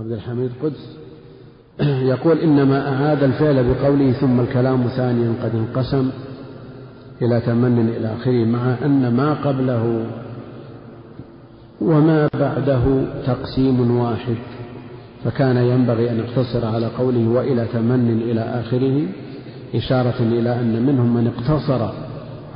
عبد 0.00 0.12
الحميد 0.12 0.50
قدس 0.62 0.96
يقول 2.12 2.38
إنما 2.38 2.92
أعاد 2.92 3.22
الفعل 3.22 3.64
بقوله 3.64 4.12
ثم 4.12 4.40
الكلام 4.40 4.88
ثانيا 4.88 5.34
قد 5.42 5.54
انقسم 5.54 6.10
إلى 7.22 7.40
تمن 7.40 7.88
إلى 7.96 8.14
آخره 8.14 8.44
مع 8.44 8.74
أن 8.84 9.14
ما 9.16 9.34
قبله 9.34 10.06
وما 11.80 12.28
بعده 12.34 13.04
تقسيم 13.26 13.96
واحد 13.96 14.36
فكان 15.24 15.56
ينبغي 15.56 16.10
أن 16.10 16.18
يقتصر 16.18 16.66
على 16.66 16.86
قوله 16.86 17.28
وإلى 17.28 17.66
تمن 17.72 18.22
إلى 18.22 18.40
آخره 18.40 19.06
إشارة 19.74 20.20
إلى 20.20 20.60
أن 20.60 20.86
منهم 20.86 21.14
من 21.14 21.26
اقتصر 21.26 21.88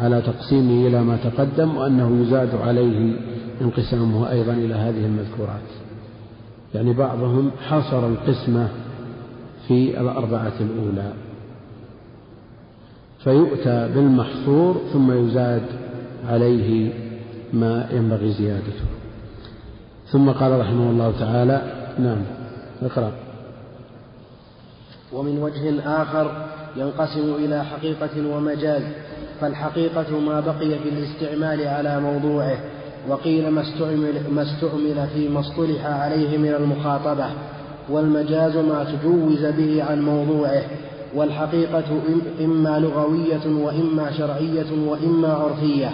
على 0.00 0.22
تقسيمه 0.22 0.86
إلى 0.86 1.02
ما 1.02 1.16
تقدم 1.16 1.76
وأنه 1.76 2.22
يزاد 2.22 2.54
عليه 2.54 3.16
انقسامه 3.60 4.30
أيضا 4.30 4.52
إلى 4.52 4.74
هذه 4.74 5.06
المذكورات. 5.06 5.85
يعني 6.76 6.92
بعضهم 6.92 7.50
حصر 7.68 8.06
القسمة 8.06 8.68
في 9.68 10.00
الأربعة 10.00 10.52
الأولى. 10.60 11.12
فيؤتى 13.24 13.88
بالمحصور 13.94 14.76
ثم 14.92 15.12
يزاد 15.12 15.62
عليه 16.28 16.92
ما 17.52 17.88
ينبغي 17.92 18.32
زيادته. 18.32 18.84
ثم 20.06 20.30
قال 20.30 20.60
رحمه 20.60 20.90
الله 20.90 21.12
تعالى 21.18 21.62
نعم 21.98 22.22
اقرأ. 22.82 23.12
ومن 25.12 25.42
وجه 25.42 25.80
آخر 26.02 26.46
ينقسم 26.76 27.34
إلى 27.34 27.64
حقيقة 27.64 28.36
ومجاز 28.36 28.82
فالحقيقة 29.40 30.20
ما 30.20 30.40
بقي 30.40 30.78
في 30.78 30.88
الاستعمال 30.88 31.68
على 31.68 32.00
موضوعه. 32.00 32.58
وقيل 33.08 33.48
ما 33.48 33.62
استعمل, 33.62 34.14
ما 34.34 34.42
استعمل 34.42 35.06
فيما 35.14 35.40
اصطلح 35.40 35.86
عليه 35.86 36.38
من 36.38 36.54
المخاطبة 36.54 37.26
والمجاز 37.88 38.56
ما 38.56 38.84
تجوز 38.84 39.44
به 39.44 39.84
عن 39.84 40.02
موضوعه 40.02 40.62
والحقيقة 41.14 41.84
إما 42.40 42.78
لغوية 42.78 43.64
وإما 43.64 44.12
شرعية 44.18 44.86
وإما 44.86 45.32
عرفية 45.32 45.90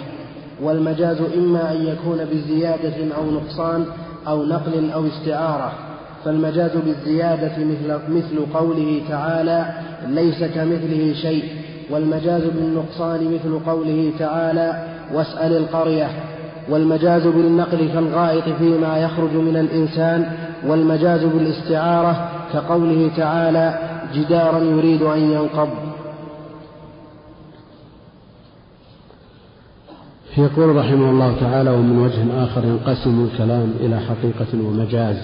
والمجاز 0.61 1.17
إما 1.37 1.71
أن 1.71 1.85
يكون 1.85 2.25
بزيادة 2.31 3.15
أو 3.15 3.31
نقصان 3.31 3.85
أو 4.27 4.43
نقل 4.43 4.91
أو 4.91 5.07
استعارة 5.07 5.73
فالمجاز 6.25 6.71
بالزيادة 6.85 7.51
مثل, 7.57 7.99
مثل 8.09 8.45
قوله 8.53 9.01
تعالى 9.09 9.65
ليس 10.07 10.43
كمثله 10.43 11.13
شيء 11.13 11.43
والمجاز 11.89 12.41
بالنقصان 12.43 13.33
مثل 13.33 13.59
قوله 13.65 14.11
تعالى 14.19 14.87
واسأل 15.13 15.57
القرية. 15.57 16.09
والمجاز 16.69 17.27
بالنقل 17.27 17.89
كالغائط 17.93 18.49
فيما 18.49 18.97
يخرج 18.97 19.31
من 19.33 19.57
الإنسان 19.57 20.31
والمجاز 20.67 21.23
بالاستعارة 21.23 22.29
كقوله 22.53 23.11
تعالى 23.17 23.79
جدارا 24.13 24.59
يريد 24.59 25.01
أن 25.01 25.19
ينقض. 25.19 25.69
يقول 30.37 30.75
رحمه 30.75 31.09
الله 31.09 31.35
تعالى 31.39 31.69
ومن 31.69 31.99
وجه 31.99 32.43
آخر 32.43 32.65
ينقسم 32.65 33.29
الكلام 33.31 33.73
إلى 33.79 33.99
حقيقة 33.99 34.67
ومجاز. 34.67 35.17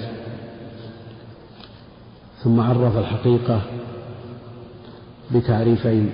ثم 2.44 2.60
عرف 2.60 2.98
الحقيقة 2.98 3.62
بتعريفين 5.36 6.10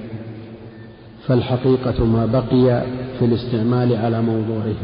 فالحقيقة 1.27 2.05
ما 2.05 2.25
بقي 2.25 2.83
في 3.19 3.25
الاستعمال 3.25 3.95
على 3.95 4.21
موضوعه 4.21 4.75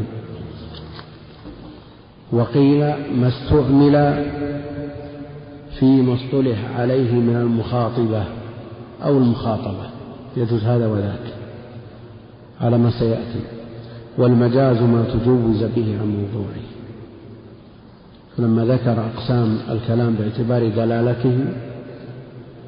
وقيل 2.32 2.80
ما 3.14 3.28
استعمل 3.28 4.24
فيما 5.78 6.14
اصطلح 6.14 6.78
عليه 6.78 7.12
من 7.12 7.36
المخاطبة 7.36 8.24
أو 9.04 9.18
المخاطبة. 9.18 9.86
يجوز 10.36 10.64
هذا 10.64 10.86
وذاك. 10.86 11.34
على 12.60 12.78
ما 12.78 12.90
سيأتي. 12.90 13.40
والمجاز 14.18 14.82
ما 14.82 15.04
تجوز 15.04 15.62
به 15.62 15.98
عن 16.00 16.06
موضوعه. 16.06 16.62
فلما 18.36 18.64
ذكر 18.64 19.04
أقسام 19.14 19.58
الكلام 19.70 20.14
باعتبار 20.14 20.68
دلالته 20.68 21.38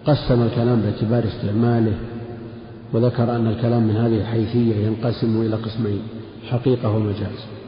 قسم 0.06 0.42
الكلام 0.42 0.80
باعتبار 0.80 1.24
استعماله 1.24 1.94
وذكر 2.92 3.36
أن 3.36 3.46
الكلام 3.46 3.82
من 3.82 3.96
هذه 3.96 4.16
الحيثية 4.16 4.86
ينقسم 4.86 5.42
إلى 5.42 5.56
قسمين 5.56 6.00
حقيقة 6.50 6.90
ومجاز. 6.90 7.63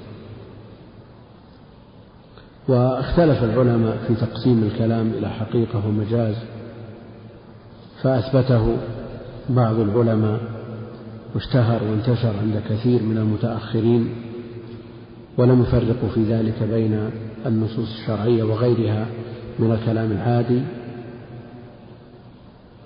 واختلف 2.68 3.44
العلماء 3.44 3.96
في 4.08 4.14
تقسيم 4.14 4.62
الكلام 4.72 5.10
إلى 5.18 5.28
حقيقة 5.30 5.86
ومجاز 5.88 6.34
فأثبته 8.02 8.76
بعض 9.50 9.78
العلماء 9.78 10.40
واشتهر 11.34 11.80
وانتشر 11.84 12.32
عند 12.42 12.62
كثير 12.68 13.02
من 13.02 13.18
المتأخرين 13.18 14.08
ولم 15.38 15.62
يفرقوا 15.62 16.08
في 16.14 16.22
ذلك 16.22 16.62
بين 16.62 17.10
النصوص 17.46 17.88
الشرعية 18.00 18.42
وغيرها 18.42 19.06
من 19.58 19.72
الكلام 19.72 20.12
العادي. 20.12 20.62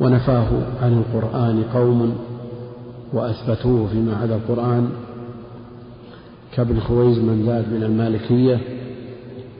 ونفاه 0.01 0.49
عن 0.83 0.93
القرآن 0.99 1.63
قوم 1.75 2.19
وأثبتوه 3.13 3.87
فيما 3.87 4.17
عدا 4.17 4.35
القرآن 4.37 4.91
كابن 6.53 6.81
خويز 6.81 7.19
من 7.19 7.47
زاد 7.47 7.73
من 7.73 7.83
المالكية 7.83 8.61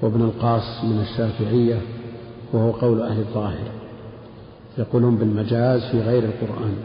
وابن 0.03 0.23
القاص 0.23 0.85
من 0.85 1.01
الشافعية 1.01 1.81
وهو 2.53 2.71
قول 2.71 3.03
أهل 3.03 3.19
الظاهر 3.21 3.71
يقولون 4.79 5.17
بالمجاز 5.17 5.81
في 5.83 6.01
غير 6.01 6.25
القرآن. 6.25 6.77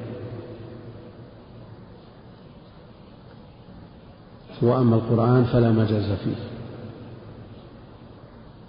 وأما 4.61 4.95
القرآن 4.95 5.43
فلا 5.43 5.71
مجاز 5.71 6.11
فيه. 6.23 6.35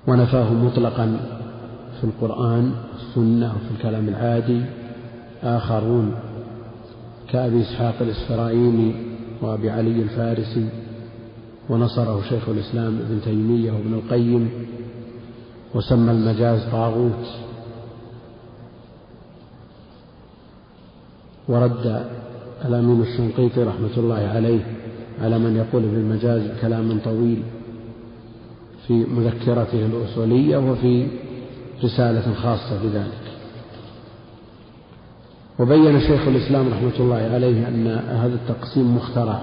ونفاه 0.07 0.53
مطلقا 0.53 1.21
في 2.01 2.05
القرآن 2.05 2.75
السنة 2.97 3.47
وفي 3.57 3.75
الكلام 3.77 4.09
العادي 4.09 4.63
آخرون 5.43 6.15
كأبي 7.29 7.63
إسحاق 7.63 7.95
الإسفرايني 8.01 8.95
وأبي 9.43 9.71
علي 9.71 10.03
الفارسي 10.03 10.69
ونصره 11.69 12.23
شيخ 12.29 12.49
الإسلام 12.49 12.99
ابن 12.99 13.21
تيمية 13.25 13.73
وابن 13.73 13.95
القيم 13.95 14.51
وسمى 15.75 16.11
المجاز 16.11 16.63
طاغوت 16.73 17.27
ورد 21.49 22.07
الأمين 22.65 23.03
الشنقيطي 23.03 23.63
رحمة 23.63 23.97
الله 23.97 24.31
عليه 24.35 24.61
على 25.23 25.39
من 25.39 25.57
يقول 25.57 25.83
بالمجاز 25.83 26.61
كلاما 26.61 26.99
طويل 27.05 27.43
في 28.87 28.93
مذكرته 28.93 29.87
الأصولية 29.87 30.57
وفي 30.57 31.07
رسالة 31.85 32.35
خاصة 32.35 32.83
بذلك. 32.85 33.27
وبين 35.59 36.01
شيخ 36.01 36.29
الإسلام 36.29 36.69
رحمة 36.69 36.97
الله 37.01 37.17
عليه 37.17 37.69
أن 37.69 37.87
هذا 38.09 38.35
التقسيم 38.35 38.97
مخترع. 38.97 39.41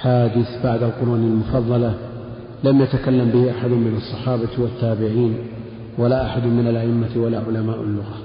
حادث 0.00 0.62
بعد 0.64 0.82
القرون 0.82 1.18
المفضلة 1.18 1.94
لم 2.64 2.80
يتكلم 2.82 3.30
به 3.30 3.50
أحد 3.50 3.68
من 3.70 3.96
الصحابة 3.96 4.48
والتابعين 4.58 5.38
ولا 5.98 6.26
أحد 6.26 6.42
من 6.42 6.68
الأئمة 6.68 7.10
ولا 7.16 7.38
علماء 7.38 7.80
اللغة. 7.80 8.18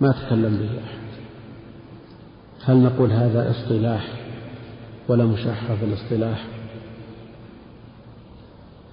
ما 0.00 0.12
تكلم 0.12 0.56
به 0.56 0.78
أحد. 0.84 1.06
هل 2.64 2.76
نقول 2.76 3.12
هذا 3.12 3.50
اصطلاح 3.50 4.08
ولا 5.08 5.24
مشاحة 5.24 5.76
في 5.76 5.84
الاصطلاح؟ 5.84 6.46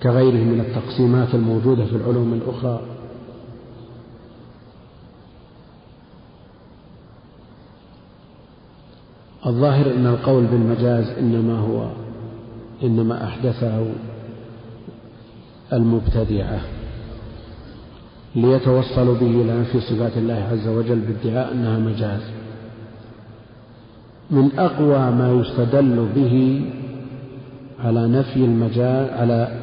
كغيره 0.04 0.44
من 0.44 0.60
التقسيمات 0.60 1.36
الموجودة 1.36 1.86
في 1.86 1.96
العلوم 1.96 2.34
الأخرى 2.34 2.82
الظاهر 9.46 9.96
أن 9.96 10.06
القول 10.06 10.44
بالمجاز 10.44 11.10
إنما 11.20 11.60
هو 11.60 11.88
إنما 12.84 13.24
أحدثه 13.24 13.86
المبتدعة 15.74 16.62
ليتوصلوا 18.36 19.16
به 19.16 19.42
إلى 19.42 19.60
نفي 19.60 19.80
صفات 19.80 20.18
الله 20.18 20.48
عز 20.52 20.68
وجل 20.68 21.00
بادعاء 21.00 21.52
أنها 21.52 21.80
مجاز. 21.80 22.22
من 24.32 24.60
أقوى 24.60 25.12
ما 25.12 25.42
يستدل 25.42 26.08
به 26.16 26.66
على 27.80 28.08
نفي 28.08 28.46
المجاز 28.46 29.10
على 29.10 29.60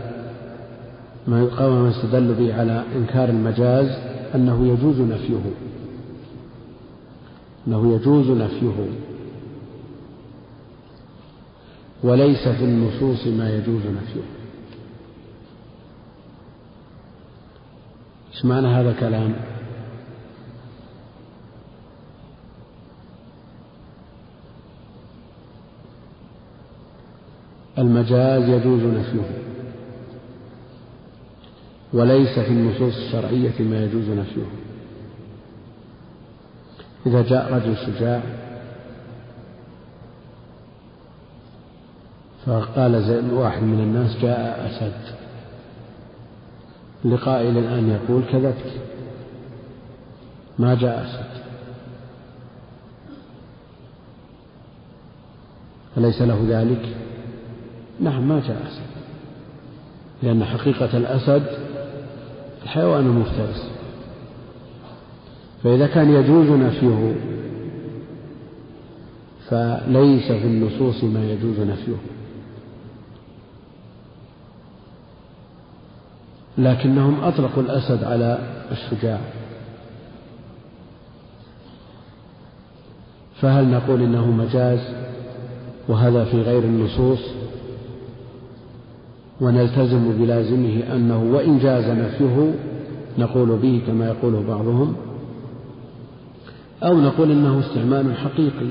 ما 1.27 1.43
أقوى 1.43 1.81
ما 1.83 1.89
يستدل 1.89 2.35
به 2.35 2.55
على 2.55 2.83
إنكار 2.97 3.29
المجاز 3.29 3.89
أنه 4.35 4.67
يجوز 4.67 5.01
نفيه. 5.01 5.51
أنه 7.69 7.95
يجوز 7.95 8.31
نفيه. 8.31 9.10
وليس 12.03 12.49
في 12.49 12.65
النصوص 12.65 13.27
ما 13.27 13.51
يجوز 13.57 13.83
نفيه. 13.87 14.21
إيش 18.35 18.45
معنى 18.45 18.69
هذا 18.69 18.91
الكلام؟ 18.91 19.35
المجاز 27.79 28.43
يجوز 28.49 28.83
نفيه. 28.83 29.41
وليس 31.93 32.39
في 32.39 32.49
النصوص 32.49 32.97
الشرعية 32.97 33.61
ما 33.61 33.85
يجوز 33.85 34.09
نفيه. 34.09 34.47
إذا 37.07 37.23
جاء 37.23 37.53
رجل 37.55 37.77
شجاع 37.77 38.23
فقال 42.47 43.25
واحد 43.33 43.63
من 43.63 43.81
الناس 43.81 44.17
جاء 44.23 44.67
أسد. 44.71 45.15
لقائل 47.05 47.59
الآن 47.59 47.89
يقول 47.89 48.23
كذبت. 48.33 48.73
ما 50.59 50.75
جاء 50.75 51.05
أسد. 51.05 51.41
أليس 55.99 56.23
له 56.23 56.47
ذلك؟ 56.49 56.97
نعم 58.01 58.29
ما 58.29 58.43
جاء 58.49 58.63
أسد. 58.67 58.91
لأن 60.23 60.45
حقيقة 60.45 60.97
الأسد 60.97 61.47
الحيوان 62.63 63.07
المفترس. 63.07 63.71
فإذا 65.65 65.87
كان 65.87 66.11
يجوز 66.15 66.47
نفيه 66.47 67.15
فليس 69.49 70.33
في 70.33 70.47
النصوص 70.47 71.05
ما 71.05 71.31
يجوز 71.31 71.61
نفيه 71.61 71.97
لكنهم 76.59 77.21
أطلقوا 77.21 77.63
الأسد 77.63 78.05
على 78.05 78.39
الشجاع. 78.73 79.21
فهل 83.41 83.71
نقول 83.71 84.03
إنه 84.03 84.31
مجاز 84.31 84.81
وهذا 85.89 86.25
في 86.25 86.43
غير 86.43 86.63
النصوص؟ 86.63 87.21
ونلتزم 89.41 90.19
بلازمه 90.19 90.83
أنه 90.95 91.23
وإن 91.23 91.59
جاز 91.59 91.85
نفيه 91.85 92.55
نقول 93.19 93.57
به 93.57 93.83
كما 93.87 94.09
يقوله 94.09 94.45
بعضهم 94.49 94.97
أو 96.83 97.01
نقول 97.01 97.31
إنه 97.31 97.61
استعمال 97.61 98.17
حقيقي. 98.17 98.71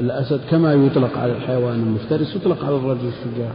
الأسد 0.00 0.40
كما 0.50 0.72
يطلق 0.74 1.18
على 1.18 1.32
الحيوان 1.32 1.74
المفترس 1.74 2.36
يطلق 2.36 2.64
على 2.64 2.76
الرجل 2.76 3.08
الشجاع. 3.08 3.50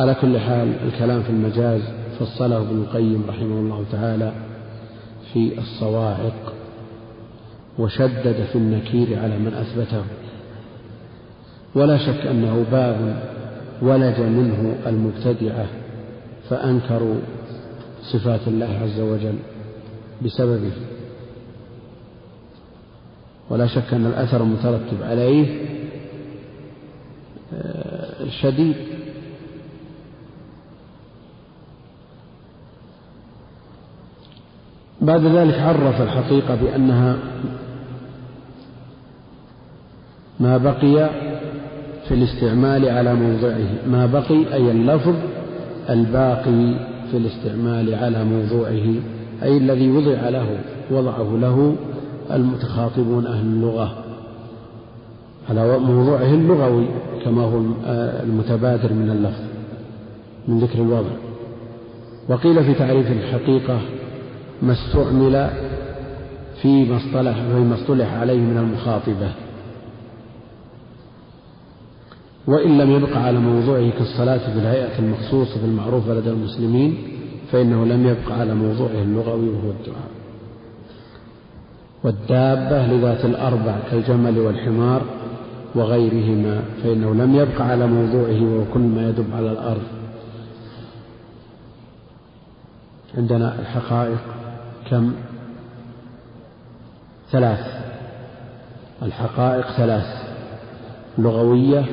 على 0.00 0.14
كل 0.14 0.38
حال 0.38 0.74
الكلام 0.86 1.22
في 1.22 1.30
المجاز 1.30 1.80
فصله 2.20 2.56
ابن 2.56 2.82
القيم 2.82 3.24
رحمه 3.28 3.60
الله 3.60 3.84
تعالى 3.92 4.32
في 5.32 5.58
الصواعق 5.58 6.52
وشدد 7.78 8.46
في 8.52 8.58
النكير 8.58 9.18
على 9.18 9.38
من 9.38 9.54
أثبته. 9.54 10.04
ولا 11.74 11.98
شك 11.98 12.26
أنه 12.26 12.64
باب 12.72 13.22
ولج 13.82 14.20
منه 14.20 14.76
المبتدعة 14.86 15.66
فأنكروا 16.50 17.16
صفات 18.12 18.40
الله 18.46 18.78
عز 18.82 19.00
وجل 19.00 19.38
بسببه. 20.24 20.72
ولا 23.50 23.66
شك 23.66 23.94
أن 23.94 24.06
الأثر 24.06 24.42
المترتب 24.42 25.02
عليه 25.02 25.60
آه، 27.54 28.28
شديد. 28.42 28.89
بعد 35.02 35.24
ذلك 35.26 35.58
عرف 35.58 36.02
الحقيقة 36.02 36.54
بأنها 36.54 37.16
ما 40.40 40.56
بقي 40.56 41.10
في 42.08 42.14
الاستعمال 42.14 42.88
على 42.88 43.14
موضعه. 43.14 43.68
ما 43.86 44.06
بقي 44.06 44.54
أي 44.54 44.70
اللفظ 44.70 45.14
الباقي 45.90 46.74
في 47.10 47.16
الاستعمال 47.16 47.94
على 47.94 48.24
موضوعه 48.24 48.94
أي 49.42 49.56
الذي 49.56 49.90
وضع 49.90 50.28
له 50.28 50.58
وضعه 50.90 51.38
له 51.40 51.76
المتخاطبون 52.30 53.26
أهل 53.26 53.46
اللغة 53.46 54.04
على 55.50 55.78
موضوعه 55.78 56.34
اللغوي 56.34 56.86
كما 57.24 57.42
هو 57.42 57.60
المتبادر 58.22 58.92
من 58.92 59.10
اللفظ 59.10 59.42
من 60.48 60.58
ذكر 60.58 60.78
الوضع 60.78 61.10
وقيل 62.28 62.64
في 62.64 62.74
تعريف 62.74 63.12
الحقيقة 63.12 63.80
ما 64.62 64.72
استعمل 64.72 65.50
فيما 66.62 66.96
اصطلح 66.96 67.34
فيما 67.34 67.74
اصطلح 67.74 68.14
عليه 68.14 68.38
من 68.38 68.58
المخاطبة. 68.58 69.32
وإن 72.46 72.78
لم 72.78 72.90
يبق 72.90 73.16
على 73.16 73.38
موضوعه 73.38 73.90
كالصلاة 73.90 74.38
في 74.38 74.58
الهيئة 74.58 74.98
المخصوصة 74.98 75.64
المعروفة 75.64 76.14
لدى 76.14 76.30
المسلمين 76.30 76.98
فإنه 77.52 77.84
لم 77.84 78.06
يبق 78.06 78.32
على 78.32 78.54
موضوعه 78.54 79.02
اللغوي 79.02 79.48
وهو 79.48 79.70
الدعاء. 79.70 80.10
والدابة 82.04 82.86
لذات 82.86 83.24
الأربع 83.24 83.78
كالجمل 83.90 84.38
والحمار 84.38 85.02
وغيرهما 85.74 86.62
فإنه 86.82 87.14
لم 87.14 87.34
يبق 87.34 87.60
على 87.60 87.86
موضوعه 87.86 88.42
وهو 88.42 88.64
كل 88.74 88.80
ما 88.80 89.08
يدب 89.08 89.26
على 89.34 89.52
الأرض. 89.52 89.82
عندنا 93.18 93.60
الحقائق. 93.60 94.20
كم؟ 94.90 95.12
ثلاث. 97.30 97.66
الحقائق 99.02 99.66
ثلاث. 99.76 100.06
لغوية 101.18 101.84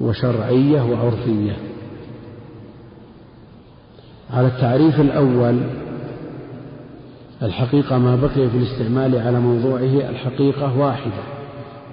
وشرعية 0.00 0.82
وعرفية. 0.82 1.56
على 4.30 4.46
التعريف 4.46 5.00
الأول 5.00 5.60
الحقيقة 7.42 7.98
ما 7.98 8.16
بقي 8.16 8.50
في 8.50 8.56
الاستعمال 8.56 9.18
على 9.18 9.40
موضوعه 9.40 10.10
الحقيقة 10.10 10.78
واحدة 10.78 11.22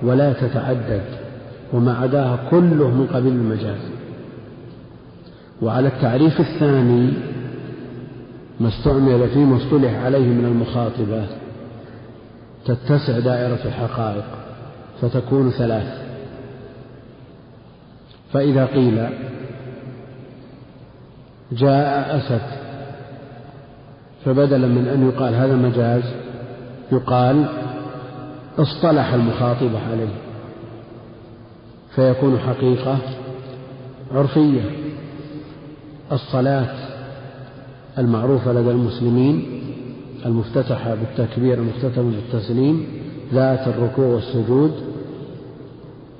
ولا 0.03 0.33
تتعدد 0.33 1.05
وما 1.73 1.97
عداها 1.97 2.49
كله 2.51 2.87
من 2.87 3.07
قبيل 3.13 3.31
المجاز. 3.31 3.91
وعلى 5.61 5.87
التعريف 5.87 6.39
الثاني 6.39 7.13
ما 8.59 8.67
استعمل 8.67 9.29
فيما 9.29 9.57
اصطلح 9.57 9.93
عليه 9.93 10.27
من 10.27 10.45
المخاطبة. 10.45 11.25
تتسع 12.65 13.19
دائرة 13.19 13.59
الحقائق 13.65 14.25
فتكون 15.01 15.49
ثلاث. 15.49 16.01
فإذا 18.33 18.65
قيل 18.65 19.09
جاء 21.51 22.17
أسد 22.17 22.41
فبدلا 24.25 24.67
من 24.67 24.87
أن 24.87 25.09
يقال 25.09 25.35
هذا 25.35 25.55
مجاز 25.55 26.03
يقال 26.91 27.45
اصطلح 28.57 29.13
المخاطبة 29.13 29.79
عليه. 29.91 30.15
فيكون 31.95 32.39
حقيقة 32.39 32.97
عرفية. 34.11 34.61
الصلاة 36.11 36.88
المعروفة 37.99 38.53
لدى 38.53 38.71
المسلمين 38.71 39.61
المفتتحة 40.25 40.95
بالتكبير 40.95 41.53
المختتمة 41.53 42.11
بالتسليم 42.11 42.87
ذات 43.33 43.67
الركوع 43.67 44.05
والسجود. 44.05 44.71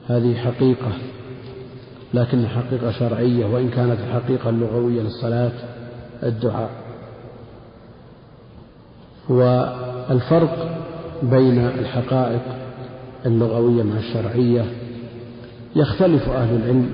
هذه 0.07 0.35
حقيقة 0.35 0.91
لكن 2.13 2.47
حقيقة 2.47 2.91
شرعية 2.91 3.45
وإن 3.45 3.69
كانت 3.69 3.97
الحقيقة 3.99 4.49
اللغوية 4.49 5.01
للصلاة 5.01 5.51
الدعاء. 6.23 6.69
والفرق 9.29 10.79
بين 11.23 11.57
الحقائق 11.59 12.41
اللغوية 13.25 13.83
مع 13.83 13.97
الشرعية 13.97 14.65
يختلف 15.75 16.29
أهل 16.29 16.55
العلم 16.55 16.89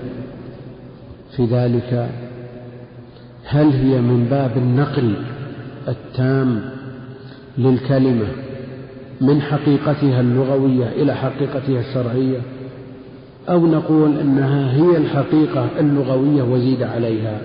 في 1.36 1.46
ذلك 1.46 2.10
هل 3.46 3.70
هي 3.72 4.02
من 4.02 4.28
باب 4.30 4.58
النقل 4.58 5.14
التام 5.88 6.62
للكلمة 7.58 8.28
من 9.22 9.42
حقيقتها 9.42 10.22
اللغوية 10.22 10.88
إلى 10.88 11.16
حقيقتها 11.16 11.80
الشرعية؟ 11.80 12.42
أو 13.50 13.68
نقول 13.68 14.18
إنها 14.18 14.72
هي 14.75 14.98
الحقيقة 14.98 15.68
اللغوية 15.80 16.44
وزيد 16.44 16.84
عليها؟ 16.84 17.42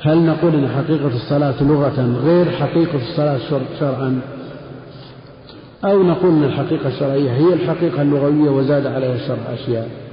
هل 0.00 0.26
نقول 0.26 0.54
إن 0.54 0.68
حقيقة 0.68 1.16
الصلاة 1.16 1.62
لغة 1.62 2.20
غير 2.24 2.50
حقيقة 2.50 2.96
الصلاة 2.96 3.38
شرعا؟ 3.80 4.20
أو 5.84 6.02
نقول 6.02 6.30
أن 6.30 6.44
الحقيقة 6.44 6.88
الشرعية 6.88 7.30
هي 7.30 7.52
الحقيقة 7.54 8.02
اللغوية 8.02 8.50
وزاد 8.50 8.86
عليها 8.86 9.14
الشرع 9.14 9.54
أشياء؟ 9.54 10.09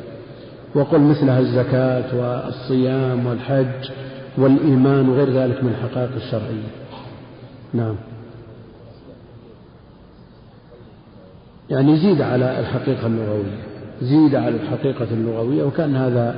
وقل 0.77 0.99
مثلها 0.99 1.39
الزكاة 1.39 2.15
والصيام 2.15 3.25
والحج 3.25 3.89
والإيمان 4.37 5.09
وغير 5.09 5.29
ذلك 5.29 5.63
من 5.63 5.69
الحقائق 5.69 6.09
الشرعية. 6.15 6.69
نعم. 7.73 7.95
يعني 11.69 11.97
زيد 11.97 12.21
على 12.21 12.59
الحقيقة 12.59 13.07
اللغوية 13.07 13.57
زيد 14.01 14.35
على 14.35 14.55
الحقيقة 14.55 15.07
اللغوية 15.11 15.63
وكأن 15.63 15.95
هذا 15.95 16.35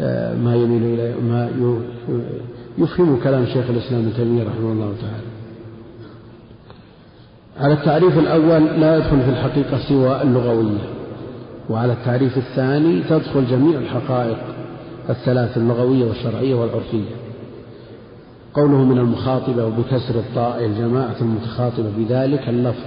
آه، 0.00 0.34
ما 0.34 0.56
يميل 0.56 0.82
إليه 0.82 1.14
ما 1.20 1.50
يفهم 2.78 3.20
كلام 3.24 3.46
شيخ 3.46 3.70
الإسلام 3.70 4.00
ابن 4.00 4.12
تيمية 4.16 4.42
رحمه 4.42 4.72
الله 4.72 4.94
تعالى. 5.00 5.28
على 7.60 7.74
التعريف 7.74 8.18
الأول 8.18 8.80
لا 8.80 8.96
يدخل 8.96 9.20
في 9.20 9.30
الحقيقة 9.30 9.78
سوى 9.88 10.22
اللغوية. 10.22 10.97
وعلى 11.70 11.92
التعريف 11.92 12.38
الثاني 12.38 13.02
تدخل 13.02 13.46
جميع 13.46 13.78
الحقائق 13.78 14.38
الثلاث 15.10 15.56
اللغوية 15.56 16.04
والشرعية 16.04 16.54
والعرفية. 16.54 17.10
قوله 18.54 18.84
من 18.84 18.98
المخاطبة 18.98 19.66
وبكسر 19.66 20.14
الطاء 20.14 20.64
الجماعة 20.64 21.16
المتخاطبة 21.20 21.90
بذلك 21.98 22.48
اللفظ. 22.48 22.84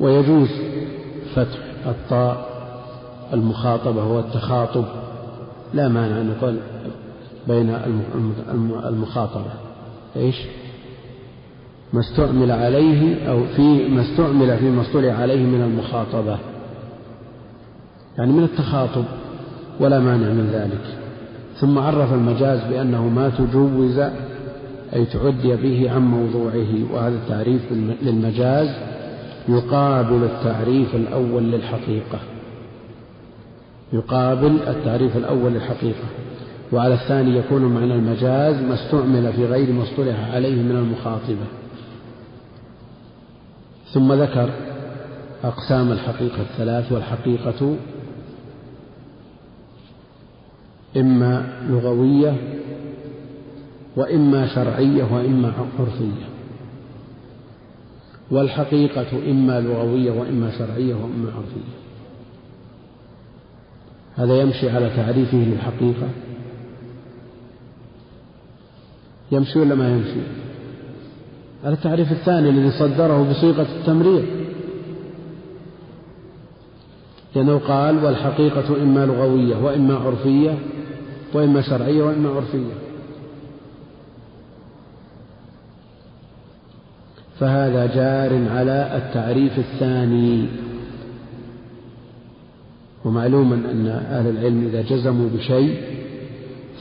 ويجوز 0.00 0.48
فتح 1.34 1.58
الطاء 1.86 2.52
المخاطبة 3.32 4.02
هو 4.02 4.18
التخاطب 4.18 4.84
لا 5.74 5.88
مانع 5.88 6.20
أن 6.20 6.34
يقول 6.38 6.56
بين 7.48 7.76
المخاطبة. 8.84 9.52
إيش؟ 10.16 10.36
ما 11.92 12.00
استعمل 12.00 12.50
عليه 12.50 13.30
أو 13.30 13.44
في 13.56 13.88
ما 13.88 14.02
استعمل 14.02 14.58
في 14.58 14.70
مصطلح 14.70 15.20
عليه 15.20 15.46
من 15.46 15.62
المخاطبة. 15.62 16.38
يعني 18.18 18.32
من 18.32 18.42
التخاطب 18.42 19.04
ولا 19.80 20.00
مانع 20.00 20.28
من 20.28 20.50
ذلك. 20.52 20.98
ثم 21.56 21.78
عرف 21.78 22.12
المجاز 22.12 22.60
بأنه 22.70 23.08
ما 23.08 23.28
تجوز 23.28 23.98
أي 24.94 25.04
تعدي 25.04 25.56
به 25.56 25.90
عن 25.90 26.02
موضوعه 26.02 26.92
وهذا 26.92 27.14
التعريف 27.14 27.62
للمجاز 28.02 28.68
يقابل 29.48 30.24
التعريف 30.24 30.94
الأول 30.94 31.42
للحقيقة. 31.42 32.18
يقابل 33.92 34.58
التعريف 34.66 35.16
الأول 35.16 35.52
للحقيقة. 35.52 36.04
وعلى 36.72 36.94
الثاني 36.94 37.36
يكون 37.36 37.62
معنى 37.64 37.94
المجاز 37.94 38.62
ما 38.62 38.74
استعمل 38.74 39.32
في 39.32 39.46
غير 39.46 39.72
ما 39.72 39.82
اصطلح 39.82 40.34
عليه 40.34 40.62
من 40.62 40.76
المخاطبة. 40.76 41.46
ثم 43.92 44.12
ذكر 44.12 44.50
أقسام 45.44 45.92
الحقيقة 45.92 46.40
الثلاث 46.40 46.92
والحقيقة 46.92 47.76
إما 50.96 51.52
لغوية 51.68 52.36
وإما 53.96 54.54
شرعية 54.54 55.04
وإما 55.14 55.52
عرفية. 55.78 56.26
والحقيقة 58.30 59.30
إما 59.30 59.60
لغوية 59.60 60.10
وإما 60.10 60.58
شرعية 60.58 60.94
وإما 60.94 61.32
عرفية. 61.36 61.72
هذا 64.16 64.40
يمشي 64.40 64.70
على 64.70 64.90
تعريفه 64.96 65.38
للحقيقة. 65.38 66.08
يمشي 69.32 69.58
ولا 69.58 69.74
ما 69.74 69.90
يمشي؟ 69.90 70.20
على 71.64 71.74
التعريف 71.74 72.12
الثاني 72.12 72.50
الذي 72.50 72.70
صدره 72.70 73.30
بصيغة 73.30 73.66
التمريض. 73.78 74.24
لأنه 77.36 77.58
قال 77.58 78.04
والحقيقة 78.04 78.82
إما 78.82 79.06
لغوية 79.06 79.56
وإما 79.56 79.94
عرفية 79.94 80.58
وإما 81.34 81.62
شرعية 81.62 82.02
وإما 82.02 82.28
عرفية. 82.30 82.74
فهذا 87.40 87.86
جار 87.86 88.48
على 88.48 88.96
التعريف 88.96 89.58
الثاني. 89.58 90.48
ومعلوم 93.04 93.52
أن 93.52 93.86
أهل 93.86 94.28
العلم 94.28 94.64
إذا 94.66 94.82
جزموا 94.82 95.28
بشيء 95.34 95.80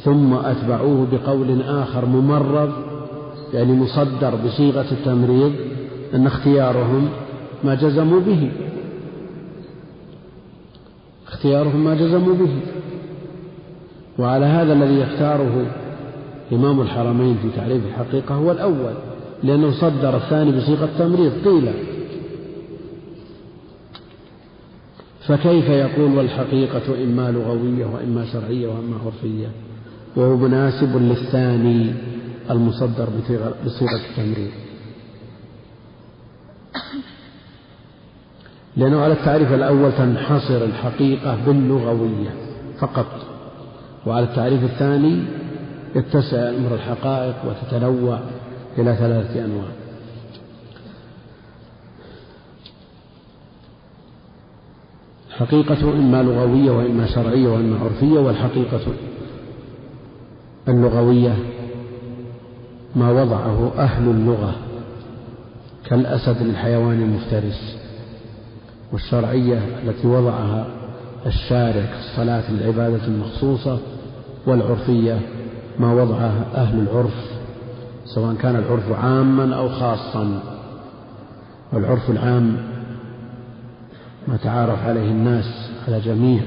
ثم 0.03 0.33
أتبعوه 0.33 1.07
بقول 1.11 1.61
آخر 1.61 2.05
ممرض 2.05 2.71
يعني 3.53 3.73
مصدر 3.73 4.35
بصيغة 4.35 4.91
التمريض 4.91 5.53
أن 6.13 6.27
اختيارهم 6.27 7.09
ما 7.63 7.75
جزموا 7.75 8.19
به. 8.19 8.51
اختيارهم 11.27 11.83
ما 11.83 11.95
جزموا 11.95 12.33
به. 12.33 12.59
وعلى 14.19 14.45
هذا 14.45 14.73
الذي 14.73 14.99
يختاره 14.99 15.65
إمام 16.51 16.81
الحرمين 16.81 17.37
في 17.41 17.49
تعريف 17.57 17.85
الحقيقة 17.85 18.35
هو 18.35 18.51
الأول 18.51 18.93
لأنه 19.43 19.71
صدر 19.71 20.17
الثاني 20.17 20.51
بصيغة 20.51 20.89
تمريض 20.99 21.31
قيل 21.45 21.73
فكيف 25.27 25.69
يقول 25.69 26.17
والحقيقة 26.17 27.03
إما 27.03 27.31
لغوية 27.31 27.85
وإما 27.85 28.25
شرعية 28.25 28.67
وإما 28.67 28.97
عرفية؟ 29.05 29.47
وهو 30.15 30.37
مناسب 30.37 30.97
للثاني 30.97 31.93
المصدر 32.49 33.09
بصيغة 33.65 34.01
التمريض. 34.09 34.51
لأنه 38.77 39.01
على 39.01 39.13
التعريف 39.13 39.53
الأول 39.53 39.91
تنحصر 39.91 40.63
الحقيقة 40.63 41.37
باللغوية 41.45 42.33
فقط. 42.79 43.30
وعلى 44.05 44.25
التعريف 44.25 44.63
الثاني 44.63 45.23
يتسع 45.95 46.49
أمر 46.49 46.75
الحقائق 46.75 47.35
وتتنوع 47.45 48.19
إلى 48.77 48.95
ثلاثة 48.95 49.45
أنواع. 49.45 49.67
حقيقة 55.29 55.93
إما 55.93 56.23
لغوية 56.23 56.71
وإما 56.71 57.07
شرعية 57.07 57.47
وإما 57.47 57.79
عرفية 57.79 58.19
والحقيقة 58.19 58.79
اللغوية 60.67 61.35
ما 62.95 63.11
وضعه 63.11 63.71
أهل 63.77 64.09
اللغة 64.09 64.55
كالأسد 65.85 66.41
للحيوان 66.41 67.01
المفترس 67.01 67.77
والشرعية 68.91 69.59
التي 69.83 70.07
وضعها 70.07 70.67
الشارع 71.25 71.85
كالصلاة 71.85 72.51
للعبادة 72.51 73.05
المخصوصة 73.07 73.79
والعرفية 74.45 75.19
ما 75.79 75.93
وضعها 75.93 76.45
أهل 76.55 76.79
العرف 76.79 77.31
سواء 78.05 78.35
كان 78.35 78.55
العرف 78.55 78.91
عاما 79.03 79.55
أو 79.55 79.69
خاصا. 79.69 80.39
والعرف 81.73 82.09
العام 82.09 82.57
ما 84.27 84.37
تعارف 84.37 84.87
عليه 84.87 85.11
الناس 85.11 85.71
على 85.87 85.99
جميع 85.99 86.41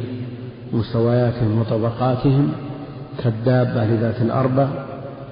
مستوياتهم 0.72 1.60
وطبقاتهم 1.60 2.52
كالدابة 3.24 3.84
لذات 3.84 4.22
الأربع 4.22 4.68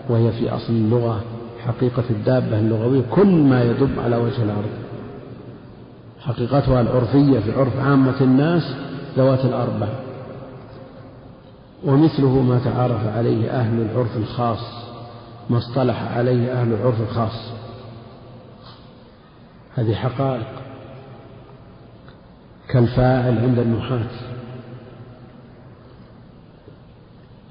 وهي 0.09 0.33
في 0.33 0.51
أصل 0.51 0.73
اللغة 0.73 1.21
حقيقة 1.67 2.05
الدابة 2.11 2.59
اللغوية 2.59 3.03
كل 3.11 3.27
ما 3.27 3.65
يدب 3.65 3.91
على 4.05 4.17
وجه 4.17 4.43
الأرض. 4.43 4.71
حقيقتها 6.21 6.81
العرفية 6.81 7.39
في 7.39 7.53
عرف 7.53 7.79
عامة 7.79 8.21
الناس 8.21 8.75
ذوات 9.17 9.45
الأربع. 9.45 9.89
ومثله 11.85 12.43
ما 12.43 12.59
تعارف 12.65 13.17
عليه 13.17 13.51
أهل 13.51 13.83
العرف 13.83 14.17
الخاص 14.17 14.83
ما 15.51 15.59
اصطلح 15.59 16.03
عليه 16.03 16.53
أهل 16.53 16.73
العرف 16.73 17.01
الخاص. 17.01 17.53
هذه 19.75 19.95
حقائق 19.95 20.47
كالفاعل 22.69 23.39
عند 23.39 23.59
النحاة. 23.59 24.11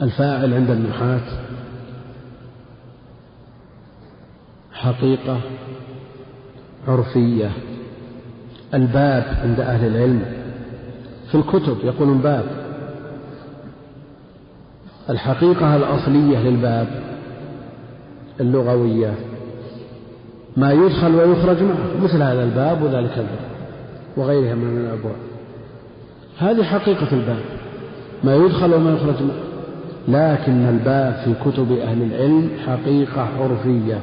الفاعل 0.02 0.54
عند 0.54 0.70
النحاة 0.70 1.22
حقيقة 4.74 5.42
عرفية. 6.88 7.52
الباب 8.74 9.38
عند 9.44 9.60
أهل 9.60 9.88
العلم 9.88 10.26
في 11.32 11.36
الكتب 11.36 11.78
يقولون 11.84 12.18
باب. 12.18 12.61
الحقيقة 15.10 15.76
الأصلية 15.76 16.40
للباب 16.40 16.88
اللغوية. 18.40 19.14
ما 20.58 20.72
يدخل 20.72 21.16
ويخرج 21.16 21.64
معه 21.64 22.04
مثل 22.04 22.22
هذا 22.22 22.44
الباب 22.44 22.84
وذلك 22.84 23.12
الباب 23.18 23.52
وغيرها 24.18 24.56
من 24.56 24.78
الأبواب. 24.78 25.16
هذه 26.40 26.64
حقيقة 26.64 27.08
الباب 27.12 27.42
ما 28.24 28.36
يدخل 28.36 28.74
وما 28.74 28.94
يخرج 28.94 29.22
معه. 29.22 29.52
لكن 30.08 30.70
الباب 30.70 31.14
في 31.14 31.34
كتب 31.46 31.72
أهل 31.72 32.02
العلم 32.02 32.50
حقيقة 32.68 33.28
عرفية. 33.40 34.02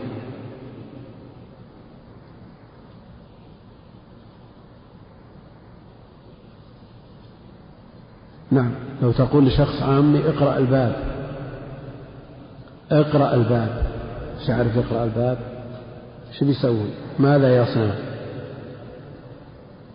نعم. 8.58 8.70
لو 9.02 9.12
تقول 9.12 9.46
لشخص 9.46 9.82
عامي 9.82 10.18
اقرأ 10.28 10.58
الباب. 10.58 10.96
اقرأ 12.90 13.34
الباب. 13.34 13.82
إيش 14.40 14.48
يعرف 14.48 14.76
يقرأ 14.76 15.04
الباب؟ 15.04 15.38
إيش 16.28 16.44
بيسوي؟ 16.44 16.90
ماذا 17.18 17.56
يصنع؟ 17.56 17.94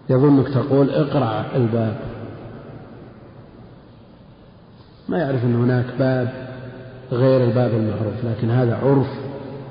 يظنك 0.09 0.47
تقول 0.49 0.89
اقرأ 0.89 1.45
الباب. 1.55 1.95
ما 5.09 5.17
يعرف 5.17 5.43
أن 5.43 5.55
هناك 5.55 5.85
باب 5.99 6.29
غير 7.11 7.43
الباب 7.43 7.71
المعروف 7.71 8.25
لكن 8.25 8.49
هذا 8.49 8.75
عرف 8.75 9.07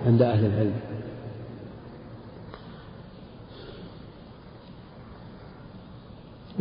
عند 0.07 0.23
أهل 0.23 0.45
العلم. 0.45 0.92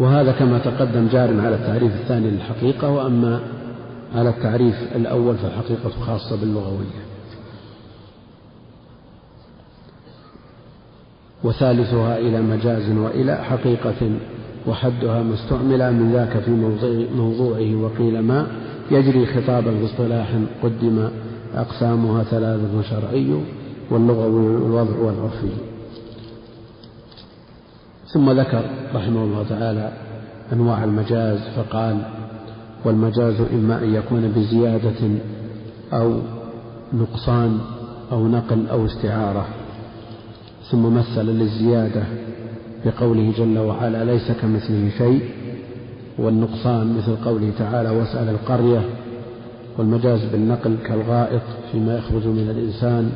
وهذا 0.01 0.31
كما 0.31 0.59
تقدم 0.59 1.07
جار 1.07 1.39
على 1.39 1.55
التعريف 1.55 1.95
الثاني 1.95 2.29
للحقيقة 2.29 2.89
وأما 2.89 3.39
على 4.15 4.29
التعريف 4.29 4.75
الأول 4.95 5.35
فالحقيقة 5.35 5.89
خاصة 5.89 6.35
باللغوية. 6.41 7.01
وثالثها 11.43 12.17
إلى 12.17 12.41
مجاز 12.41 12.89
وإلى 12.97 13.35
حقيقة 13.35 14.11
وحدها 14.67 15.23
ما 15.23 15.33
استعمل 15.33 15.93
من 15.93 16.13
ذاك 16.13 16.37
في 16.39 16.51
موضوعه 17.15 17.75
وقيل 17.75 18.19
ما 18.19 18.47
يجري 18.91 19.25
خطابا 19.25 19.71
باصطلاح 19.71 20.27
قدم 20.63 21.09
أقسامها 21.55 22.23
ثلاثة 22.23 22.81
شرعي 22.81 23.35
واللغوي 23.91 24.55
والوضع 24.55 24.97
والعرفي 24.97 25.70
ثم 28.13 28.31
ذكر 28.31 28.61
رحمه 28.95 29.23
الله 29.23 29.45
تعالى 29.49 29.91
أنواع 30.53 30.83
المجاز 30.83 31.39
فقال 31.55 31.97
والمجاز 32.85 33.35
إما 33.53 33.83
أن 33.83 33.95
يكون 33.95 34.33
بزيادة 34.35 35.09
أو 35.93 36.19
نقصان 36.93 37.59
أو 38.11 38.27
نقل 38.27 38.67
أو 38.67 38.85
استعارة 38.85 39.45
ثم 40.71 40.93
مثل 40.93 41.21
للزيادة 41.21 42.03
بقوله 42.85 43.33
جل 43.37 43.57
وعلا 43.57 44.03
ليس 44.03 44.31
كمثله 44.31 44.89
شيء 44.97 45.21
والنقصان 46.17 46.97
مثل 46.97 47.15
قوله 47.25 47.51
تعالى 47.59 47.89
واسأل 47.89 48.29
القرية. 48.29 48.81
والمجاز 49.77 50.25
بالنقل 50.31 50.77
كالغائط 50.87 51.41
فيما 51.71 51.97
يخرج 51.97 52.27
من 52.27 52.49
الإنسان 52.49 53.11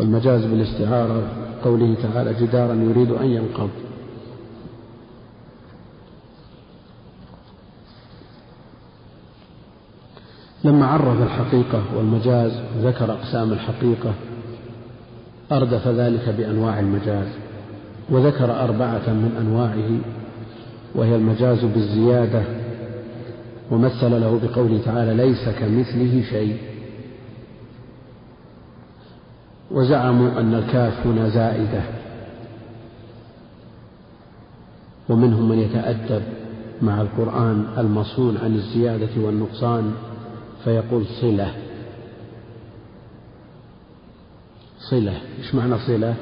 والمجاز 0.00 0.44
بالاستعارة 0.44 1.22
قوله 1.64 1.94
تعالى 2.02 2.34
جدارا 2.40 2.74
يريد 2.74 3.10
أن 3.10 3.26
ينقض. 3.26 3.70
لما 10.64 10.86
عرف 10.86 11.22
الحقيقة 11.22 11.82
والمجاز 11.96 12.52
ذكر 12.82 13.12
أقسام 13.12 13.52
الحقيقة 13.52 14.14
أردف 15.52 15.88
ذلك 15.88 16.28
بأنواع 16.28 16.80
المجاز 16.80 17.26
وذكر 18.10 18.64
أربعة 18.64 19.08
من 19.08 19.36
أنواعه 19.40 19.98
وهي 20.94 21.16
المجاز 21.16 21.64
بالزيادة 21.64 22.42
ومثل 23.70 24.20
له 24.20 24.40
بقوله 24.42 24.80
تعالى 24.84 25.14
ليس 25.14 25.48
كمثله 25.48 26.22
شيء 26.30 26.56
وزعموا 29.70 30.40
أن 30.40 30.54
الكاف 30.54 31.06
هنا 31.06 31.28
زائدة 31.28 31.82
ومنهم 35.08 35.48
من 35.48 35.58
يتأدب 35.58 36.22
مع 36.82 37.00
القرآن 37.00 37.66
المصون 37.78 38.36
عن 38.36 38.54
الزيادة 38.54 39.08
والنقصان. 39.16 39.92
فيقول 40.64 41.06
صلة. 41.20 41.54
صلة. 44.78 45.20
إيش 45.38 45.54
معنى 45.54 45.78
صلة؟ 45.78 46.14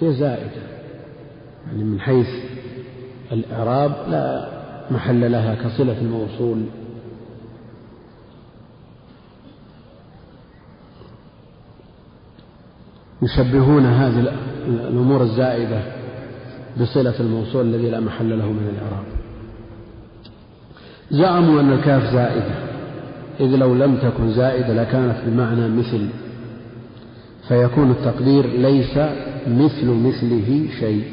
هي 0.00 0.12
زائدة. 0.12 0.62
يعني 1.66 1.84
من 1.84 2.00
حيث 2.00 2.28
الإعراب 3.32 3.90
لا 4.08 4.48
محل 4.90 5.32
لها 5.32 5.54
كصلة 5.54 5.98
الموصول. 5.98 6.64
يشبهون 13.22 13.86
هذه 13.86 14.34
الأمور 14.66 15.22
الزائدة 15.22 15.82
بصلة 16.80 17.20
الموصول 17.20 17.66
الذي 17.66 17.90
لا 17.90 18.00
محل 18.00 18.38
له 18.38 18.46
من 18.46 18.74
الإعراب. 18.74 19.04
زعموا 21.10 21.60
أن 21.60 21.72
الكاف 21.72 22.12
زائدة. 22.12 22.69
إذ 23.40 23.56
لو 23.56 23.74
لم 23.74 23.96
تكن 23.96 24.32
زائدة 24.32 24.74
لكانت 24.82 25.16
بمعنى 25.26 25.68
مثل. 25.68 26.08
فيكون 27.48 27.90
التقدير 27.90 28.46
ليس 28.46 28.98
مثل 29.48 29.86
مثله 29.86 30.66
شيء. 30.80 31.04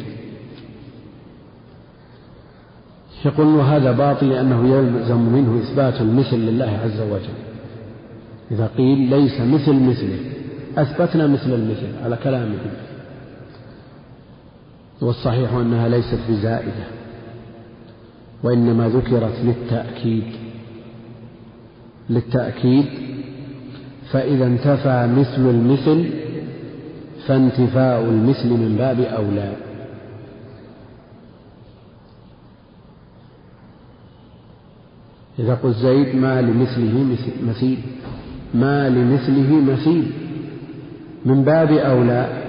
يقول 3.25 3.47
وهذا 3.47 3.91
باطل 3.91 4.29
لأنه 4.29 4.75
يلزم 4.75 5.17
منه 5.17 5.61
إثبات 5.63 6.01
المثل 6.01 6.37
لله 6.37 6.79
عز 6.83 6.99
وجل. 6.99 7.37
إذا 8.51 8.69
قيل 8.77 8.97
ليس 8.97 9.41
مثل 9.41 9.73
مثله 9.73 10.19
أثبتنا 10.77 11.27
مثل 11.27 11.53
المثل 11.53 12.03
على 12.03 12.17
كلامه. 12.23 12.57
والصحيح 15.01 15.53
أنها 15.53 15.87
ليست 15.87 16.19
بزائدة 16.29 16.85
وإنما 18.43 18.89
ذكرت 18.89 19.35
للتأكيد. 19.43 20.46
للتأكيد 22.09 22.85
فإذا 24.11 24.45
انتفى 24.45 25.09
مثل 25.17 25.49
المثل 25.49 26.09
فانتفاء 27.27 28.01
المثل 28.01 28.49
من 28.49 28.75
باب 28.77 28.99
أولى. 28.99 29.53
إذا 35.39 35.55
قلت 35.55 35.75
زيد 35.75 36.15
ما 36.15 36.41
لمثله 36.41 37.05
مثيل. 37.47 37.77
ما 38.53 38.89
لمثله 38.89 39.73
مثيل. 39.73 40.11
من 41.25 41.43
باب 41.43 41.71
أولى 41.71 42.43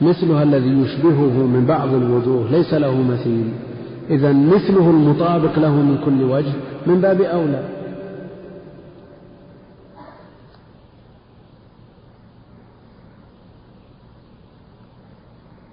مثلها 0.00 0.42
الذي 0.42 0.68
يشبهه 0.68 1.46
من 1.46 1.64
بعض 1.68 1.94
الوجوه 1.94 2.50
ليس 2.50 2.74
له 2.74 3.02
مثيل. 3.02 3.48
إذا 4.10 4.32
مثله 4.32 4.90
المطابق 4.90 5.58
له 5.58 5.70
من 5.70 5.98
كل 6.04 6.22
وجه 6.22 6.52
من 6.86 7.00
باب 7.00 7.20
أولى. 7.20 7.62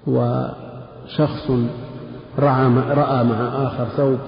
وشخص 0.10 1.52
رأى 2.39 3.24
مع 3.24 3.67
آخر 3.67 3.86
ثوب 3.86 4.19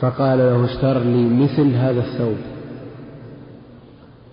فقال 0.00 0.38
له 0.38 0.64
اشتر 0.64 0.98
لي 0.98 1.24
مثل 1.24 1.74
هذا 1.74 2.00
الثوب. 2.00 2.36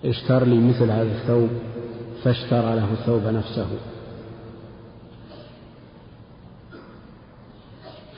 اشتر 0.04 0.44
لي 0.44 0.68
مثل 0.68 0.90
هذا 0.90 1.12
الثوب 1.12 1.48
فاشترى 2.24 2.76
له 2.76 2.92
الثوب 2.92 3.22
نفسه. 3.26 3.66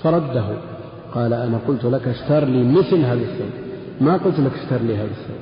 فرده 0.02 0.44
قال 1.14 1.32
أنا 1.32 1.58
قلت 1.68 1.84
لك 1.84 2.08
اشتر 2.08 2.44
لي 2.44 2.64
مثل 2.64 2.96
هذا 2.96 3.20
الثوب. 3.20 3.50
ما 4.00 4.16
قلت 4.16 4.40
لك 4.40 4.52
اشتر 4.52 4.82
لي 4.82 4.96
هذا 4.96 5.10
الثوب. 5.10 5.40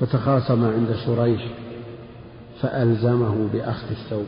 فتخاصم 0.00 0.64
عند 0.64 0.96
شريح 1.06 1.48
فألزمه 2.60 3.48
بأخذ 3.52 3.90
الثوب. 3.90 4.26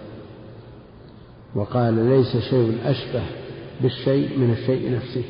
وقال 1.56 1.94
ليس 1.94 2.36
شيء 2.36 2.78
أشبه 2.84 3.22
بالشيء 3.82 4.38
من 4.38 4.50
الشيء 4.50 4.92
نفسه. 4.96 5.22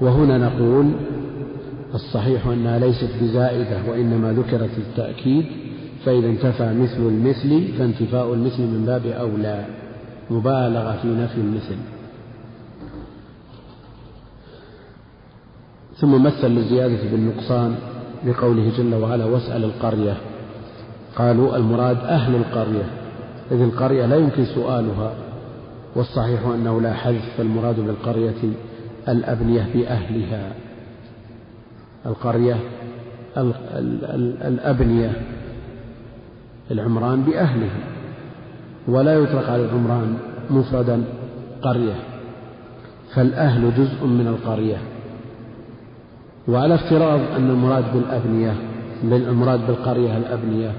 وهنا 0.00 0.38
نقول 0.38 0.92
الصحيح 1.94 2.46
أنها 2.46 2.78
ليست 2.78 3.10
بزائدة 3.22 3.90
وإنما 3.90 4.32
ذكرت 4.32 4.70
التأكيد 4.78 5.46
فإذا 6.04 6.26
انتفى 6.26 6.74
مثل 6.74 6.98
المثل 6.98 7.68
فانتفاء 7.78 8.34
المثل 8.34 8.62
من 8.62 8.84
باب 8.86 9.06
أولى 9.06 9.66
مبالغة 10.30 10.98
في 11.02 11.08
نفي 11.08 11.40
المثل. 11.40 11.76
ثم 15.96 16.22
مثل 16.22 16.48
للزيادة 16.48 17.10
بالنقصان 17.10 17.74
بقوله 18.24 18.72
جل 18.78 18.94
وعلا 18.94 19.24
واسأل 19.24 19.64
القرية 19.64 20.16
قالوا 21.18 21.56
المراد 21.56 21.96
أهل 21.96 22.34
القرية 22.34 22.84
إذ 23.50 23.60
القرية 23.60 24.06
لا 24.06 24.16
يمكن 24.16 24.44
سؤالها 24.44 25.12
والصحيح 25.94 26.46
أنه 26.46 26.80
لا 26.80 26.94
حذف 26.94 27.36
فالمراد 27.36 27.80
بالقرية 27.80 28.34
الأبنية 29.08 29.68
بأهلها. 29.74 30.52
القرية 32.06 32.56
الأبنية 34.44 35.12
العمران 36.70 37.22
بأهله 37.22 37.70
ولا 38.88 39.14
يطلق 39.14 39.50
على 39.50 39.64
العمران 39.64 40.18
مفردا 40.50 41.04
قرية 41.62 41.94
فالأهل 43.14 43.74
جزء 43.74 44.06
من 44.06 44.26
القرية. 44.26 44.76
وعلى 46.48 46.74
افتراض 46.74 47.20
أن 47.36 47.50
المراد 47.50 47.84
بالأبنية 47.94 48.54
المراد 49.04 49.66
بالقرية 49.66 50.16
الأبنية 50.16 50.72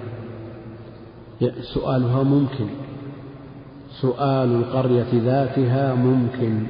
سؤالها 1.73 2.23
ممكن. 2.23 2.67
سؤال 4.01 4.55
القرية 4.55 5.07
ذاتها 5.13 5.93
ممكن. 5.93 6.63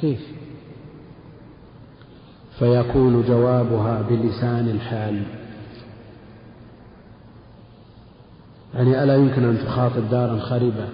كيف؟ 0.00 0.20
فيكون 2.58 3.22
جوابها 3.28 4.02
بلسان 4.10 4.68
الحال. 4.68 5.22
يعني 8.74 9.02
ألا 9.02 9.16
يمكن 9.16 9.44
أن 9.44 9.58
تخاطب 9.58 10.10
دارا 10.10 10.38
خربة 10.38 10.88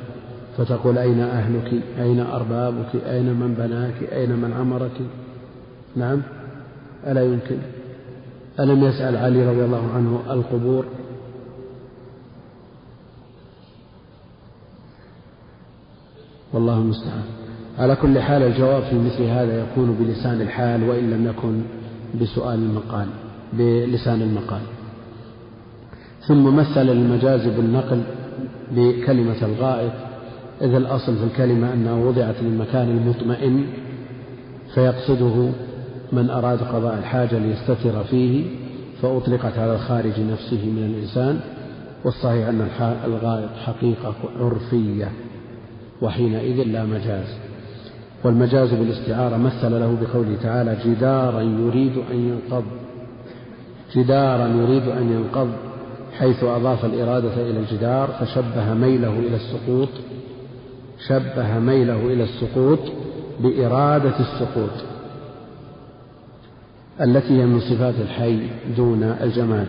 فتقول 0.57 0.99
أين 0.99 1.21
أهلك؟ 1.21 1.83
أين 1.99 2.21
أربابك؟ 2.21 2.97
أين 3.07 3.35
من 3.35 3.55
بناك؟ 3.55 4.13
أين 4.13 4.31
من 4.31 4.53
عمرك؟ 4.53 5.01
نعم 5.97 6.23
ألا 7.07 7.25
يمكن. 7.25 7.59
ألم 8.61 8.85
يسأل 8.85 9.17
علي 9.17 9.51
رضي 9.51 9.65
الله 9.65 9.93
عنه 9.95 10.23
القبور؟ 10.31 10.85
والله 16.53 16.79
المستعان. 16.79 17.23
على 17.79 17.97
كل 17.97 18.19
حال 18.19 18.43
الجواب 18.43 18.83
في 18.83 18.99
مثل 18.99 19.23
هذا 19.23 19.61
يكون 19.61 19.97
بلسان 20.01 20.41
الحال 20.41 20.89
وإن 20.89 21.11
لم 21.11 21.27
يكن 21.27 21.61
بسؤال 22.21 22.59
المقال 22.59 23.07
بلسان 23.53 24.23
المقال. 24.23 24.61
ثم 26.27 26.57
مثل 26.57 26.89
المجاز 26.91 27.47
بالنقل 27.49 28.03
بكلمة 28.73 29.43
الغائط. 29.43 29.93
إذ 30.63 30.75
الأصل 30.75 31.17
في 31.17 31.25
الكلمة 31.25 31.73
أنها 31.73 31.95
وضعت 31.95 32.35
للمكان 32.43 32.89
المطمئن 32.89 33.67
فيقصده 34.75 35.51
من 36.13 36.31
أراد 36.31 36.59
قضاء 36.59 36.99
الحاجة 36.99 37.39
ليستتر 37.39 38.05
فيه 38.05 38.45
فأطلقت 39.03 39.59
على 39.59 39.75
الخارج 39.75 40.21
نفسه 40.33 40.67
من 40.67 40.95
الإنسان. 40.95 41.41
والصحيح 42.05 42.49
أن 42.49 42.69
الغائط 43.05 43.51
حقيقة 43.67 44.15
عرفية. 44.41 45.09
وحينئذ 46.03 46.63
لا 46.63 46.85
مجاز. 46.85 47.39
والمجاز 48.25 48.75
بالاستعارة 48.75 49.37
مثل 49.37 49.81
له 49.81 49.97
بقوله 50.01 50.37
تعالى 50.43 50.77
جدارا 50.85 51.41
يريد 51.41 51.93
أن 52.11 52.17
ينقض. 52.29 52.65
جدارا 53.97 54.47
يريد 54.49 54.89
أن 54.89 55.13
ينقض. 55.13 55.53
حيث 56.19 56.45
أضاف 56.45 56.85
الإرادة 56.85 57.51
إلى 57.51 57.59
الجدار 57.59 58.09
فشبه 58.09 58.75
ميله 58.75 59.19
إلى 59.19 59.37
السقوط. 59.37 59.89
شبه 61.09 61.59
ميله 61.59 62.07
إلى 62.07 62.25
السقوط 62.25 62.79
بإرادة 63.41 64.21
السقوط. 64.21 64.85
التي 67.01 67.41
هي 67.41 67.47
من 67.47 67.61
صفات 67.61 67.95
الحي 68.01 68.41
دون 68.77 69.03
الجماد. 69.03 69.69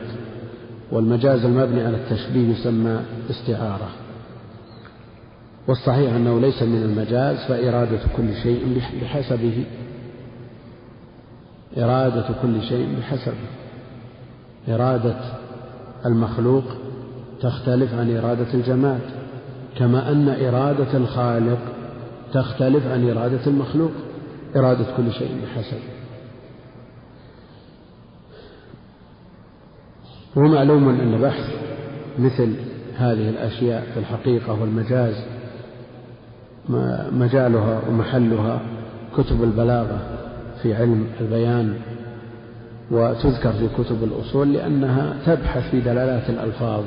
والمجاز 0.91 1.45
المبني 1.45 1.81
على 1.81 1.97
التشبيه 1.97 2.49
يسمى 2.49 2.99
استعارة. 3.29 3.89
والصحيح 5.69 6.13
أنه 6.13 6.39
ليس 6.39 6.63
من 6.63 6.81
المجاز 6.83 7.37
فإرادة 7.37 7.99
كل 8.17 8.35
شيء 8.43 8.81
بحسبه. 9.01 9.65
إرادة 11.77 12.25
كل 12.41 12.61
شيء 12.61 12.99
بحسبه. 12.99 13.47
إرادة 14.69 15.15
المخلوق 16.05 16.63
تختلف 17.41 17.93
عن 17.93 18.17
إرادة 18.17 18.53
الجماد 18.53 19.01
كما 19.77 20.11
أن 20.11 20.29
إرادة 20.29 20.97
الخالق 20.97 21.59
تختلف 22.33 22.87
عن 22.87 23.09
إرادة 23.09 23.47
المخلوق. 23.47 23.91
إرادة 24.55 24.85
كل 24.97 25.13
شيء 25.13 25.37
بحسبه. 25.43 25.79
ومعلوم 30.35 30.89
أن 30.89 31.21
بحث 31.21 31.53
مثل 32.19 32.53
هذه 32.95 33.29
الأشياء 33.29 33.87
في 33.93 33.99
الحقيقة 33.99 34.61
والمجاز 34.61 35.38
مجالها 37.11 37.81
ومحلها 37.89 38.61
كتب 39.17 39.43
البلاغة 39.43 39.99
في 40.61 40.75
علم 40.75 41.07
البيان 41.21 41.73
وتذكر 42.91 43.51
في 43.51 43.67
كتب 43.77 44.03
الأصول 44.03 44.53
لأنها 44.53 45.15
تبحث 45.25 45.71
في 45.71 45.79
دلالات 45.79 46.29
الألفاظ 46.29 46.83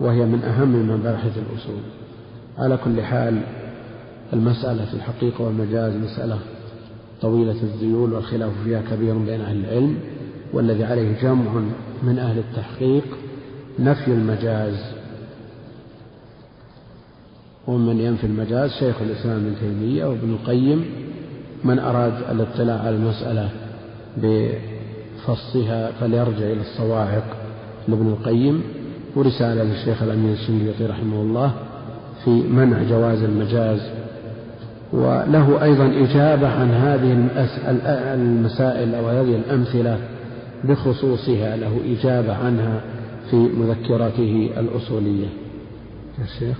وهي 0.00 0.24
من 0.24 0.42
أهم 0.42 0.90
مباحث 0.90 1.38
الأصول. 1.38 1.80
على 2.58 2.78
كل 2.84 3.02
حال 3.02 3.40
المسألة 4.32 4.84
في 4.84 4.94
الحقيقة 4.94 5.44
والمجاز 5.44 5.96
مسألة 5.96 6.38
طويلة 7.22 7.62
الذيول 7.62 8.12
والخلاف 8.12 8.52
فيها 8.64 8.82
كبير 8.90 9.14
بين 9.18 9.40
أهل 9.40 9.64
العلم 9.64 9.98
والذي 10.52 10.84
عليه 10.84 11.20
جمع 11.22 11.52
من 12.02 12.18
أهل 12.18 12.38
التحقيق 12.38 13.04
نفي 13.78 14.08
المجاز. 14.08 14.95
ومن 17.66 18.00
ينفي 18.00 18.26
المجاز 18.26 18.70
شيخ 18.70 18.96
الإسلام 19.02 19.36
ابن 19.36 19.54
تيمية 19.60 20.04
وابن 20.04 20.30
القيم 20.30 20.84
من 21.64 21.78
أراد 21.78 22.12
الاطلاع 22.30 22.78
على 22.78 22.96
المسألة 22.96 23.48
بفصها 24.16 25.92
فليرجع 26.00 26.46
إلى 26.52 26.60
الصواعق 26.60 27.24
لابن 27.88 28.06
القيم 28.06 28.62
ورسالة 29.16 29.62
للشيخ 29.62 30.02
الأمين 30.02 30.32
الشنقيطي 30.32 30.86
رحمه 30.86 31.22
الله 31.22 31.52
في 32.24 32.30
منع 32.30 32.82
جواز 32.82 33.22
المجاز. 33.22 33.80
وله 34.92 35.62
أيضا 35.62 35.86
إجابة 35.86 36.48
عن 36.48 36.70
هذه 36.70 37.28
المسائل 38.14 38.94
أو 38.94 39.08
هذه 39.08 39.36
الأمثلة 39.36 39.98
بخصوصها 40.64 41.56
له 41.56 41.80
إجابة 41.98 42.34
عنها 42.34 42.80
في 43.30 43.36
مذكرته 43.36 44.50
الأصولية. 44.56 45.26
يا 46.18 46.26
شيخ. 46.38 46.56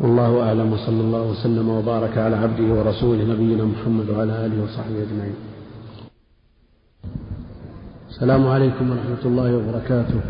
والله 0.00 0.42
أعلم 0.42 0.72
وصلى 0.72 1.00
الله 1.00 1.22
وسلم 1.22 1.68
وبارك 1.68 2.18
على 2.18 2.36
عبده 2.36 2.74
ورسوله 2.74 3.24
نبينا 3.24 3.64
محمد 3.64 4.10
وعلى 4.10 4.46
آله 4.46 4.62
وصحبه 4.62 5.02
أجمعين. 5.02 5.34
السلام 8.10 8.46
عليكم 8.46 8.90
ورحمة 8.90 9.22
الله 9.24 9.56
وبركاته. 9.56 10.20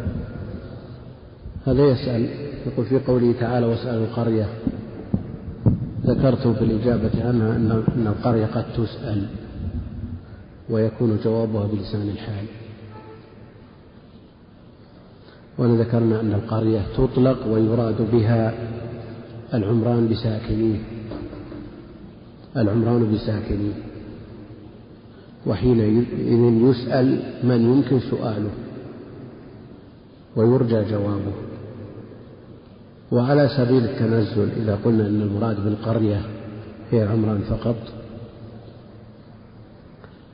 هذا 1.66 1.82
يسأل 1.86 2.28
يقول 2.66 2.86
في 2.86 2.98
قوله 2.98 3.34
تعالى 3.40 3.66
واسأل 3.66 3.94
القرية. 3.94 4.48
ذكرت 6.06 6.48
في 6.48 6.64
الإجابة 6.64 7.28
عنها 7.28 7.56
أن 7.96 8.06
القرية 8.06 8.46
قد 8.46 8.64
تسأل 8.76 9.26
ويكون 10.70 11.18
جوابها 11.24 11.66
بلسان 11.66 12.08
الحال. 12.08 12.46
ذكرنا 15.58 16.20
أن 16.20 16.32
القرية 16.32 16.80
تطلق 16.96 17.46
ويراد 17.46 18.10
بها 18.12 18.54
العمران 19.54 20.08
بساكنيه 20.08 20.78
العمران 22.56 23.14
بساكنيه 23.14 23.72
وحينئذ 25.46 26.04
يسأل 26.70 27.22
من 27.44 27.60
يمكن 27.62 28.00
سؤاله. 28.00 28.50
ويرجى 30.36 30.90
جوابه. 30.90 31.32
وعلى 33.12 33.48
سبيل 33.56 33.84
التنزل 33.84 34.48
إذا 34.56 34.78
قلنا 34.84 35.06
أن 35.06 35.22
المراد 35.22 35.64
بالقرية 35.64 36.20
هي 36.90 37.02
عمران 37.02 37.40
فقط 37.40 37.76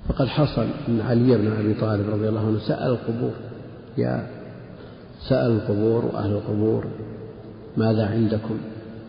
فقد 0.08 0.26
حصل 0.26 0.66
أن 0.88 1.00
علي 1.00 1.36
بن 1.36 1.52
أبي 1.52 1.74
طالب 1.74 2.10
رضي 2.10 2.28
الله 2.28 2.46
عنه 2.46 2.58
سأل 2.58 2.90
القبور 2.90 3.32
يا 3.98 4.26
سأل 5.28 5.50
القبور 5.50 6.04
وأهل 6.04 6.30
القبور 6.30 6.84
ماذا 7.76 8.06
عندكم؟ 8.06 8.58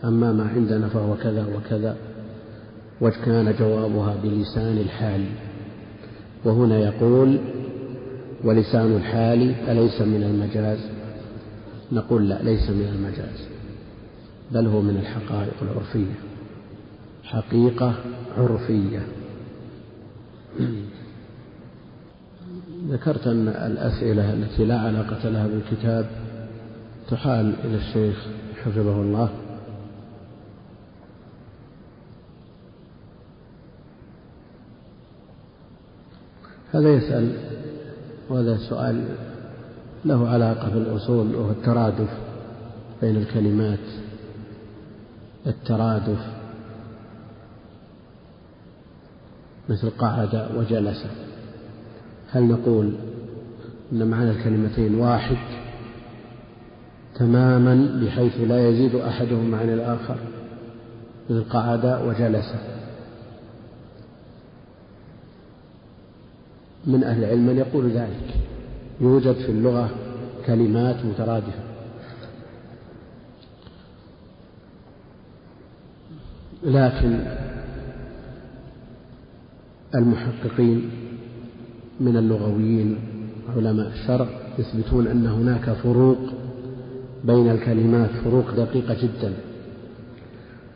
أما 0.04 0.32
ما 0.32 0.48
عندنا 0.48 0.88
فهو 0.88 1.16
كذا 1.16 1.46
وكذا 1.56 1.96
وكان 3.00 3.54
جوابها 3.58 4.16
بلسان 4.22 4.78
الحال. 4.78 5.24
وهنا 6.44 6.78
يقول 6.78 7.38
ولسان 8.44 8.96
الحال 8.96 9.54
أليس 9.68 10.00
من 10.00 10.22
المجاز؟ 10.22 10.78
نقول 11.92 12.28
لا 12.28 12.42
ليس 12.42 12.70
من 12.70 12.88
المجاز 12.94 13.48
بل 14.50 14.66
هو 14.66 14.80
من 14.80 14.96
الحقائق 14.96 15.54
العرفية. 15.62 16.14
حقيقة 17.24 17.94
عرفية. 18.38 19.02
ذكرت 22.88 23.26
أن 23.26 23.48
الأسئلة 23.48 24.32
التي 24.32 24.64
لا 24.64 24.80
علاقة 24.80 25.28
لها 25.28 25.46
بالكتاب 25.46 26.06
تحال 27.10 27.54
إلى 27.64 27.76
الشيخ 27.76 28.26
حفظه 28.64 29.00
الله. 29.02 29.28
هذا 36.72 36.88
يسأل 36.88 37.32
وهذا 38.28 38.56
سؤال 38.56 39.04
له 40.04 40.28
علاقة 40.28 40.68
بالأصول 40.68 41.34
وهو 41.34 41.50
الترادف 41.50 42.08
بين 43.02 43.16
الكلمات 43.16 43.78
الترادف 45.46 46.18
مثل 49.68 49.90
قعد 49.90 50.48
وجلس. 50.56 51.06
هل 52.30 52.42
نقول 52.42 52.92
أن 53.92 54.06
معنى 54.06 54.30
الكلمتين 54.30 54.94
واحد 54.94 55.36
تماما 57.14 58.00
بحيث 58.02 58.40
لا 58.40 58.68
يزيد 58.68 58.94
أحدهما 58.94 59.58
عن 59.58 59.68
الآخر؟ 59.68 60.16
مثل 61.30 61.44
قعد 61.44 61.86
وجلس. 62.06 62.54
من 66.86 67.04
أهل 67.04 67.24
العلم 67.24 67.46
من 67.46 67.56
يقول 67.56 67.90
ذلك. 67.90 68.34
يوجد 69.00 69.32
في 69.32 69.48
اللغة 69.48 69.90
كلمات 70.46 71.04
مترادفة. 71.04 71.62
لكن 76.64 77.18
المحققين 79.94 80.90
من 82.00 82.16
اللغويين 82.16 82.98
علماء 83.56 83.86
الشرع 83.86 84.26
يثبتون 84.58 85.06
أن 85.06 85.26
هناك 85.26 85.70
فروق 85.70 86.18
بين 87.24 87.50
الكلمات 87.50 88.10
فروق 88.10 88.50
دقيقة 88.50 88.94
جدا. 89.02 89.32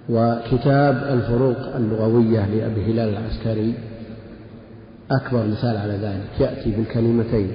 وكتاب 0.08 1.18
الفروق 1.18 1.76
اللغوية 1.76 2.46
لأبي 2.46 2.84
هلال 2.84 3.08
العسكري 3.08 3.74
أكبر 5.10 5.46
مثال 5.46 5.76
على 5.76 5.92
ذلك 5.92 6.40
يأتي 6.40 6.70
بالكلمتين 6.70 7.52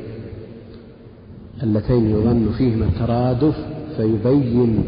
اللتين 1.64 2.10
يظن 2.10 2.52
فيهما 2.58 2.86
الترادف 2.86 3.56
فيبين 3.98 4.84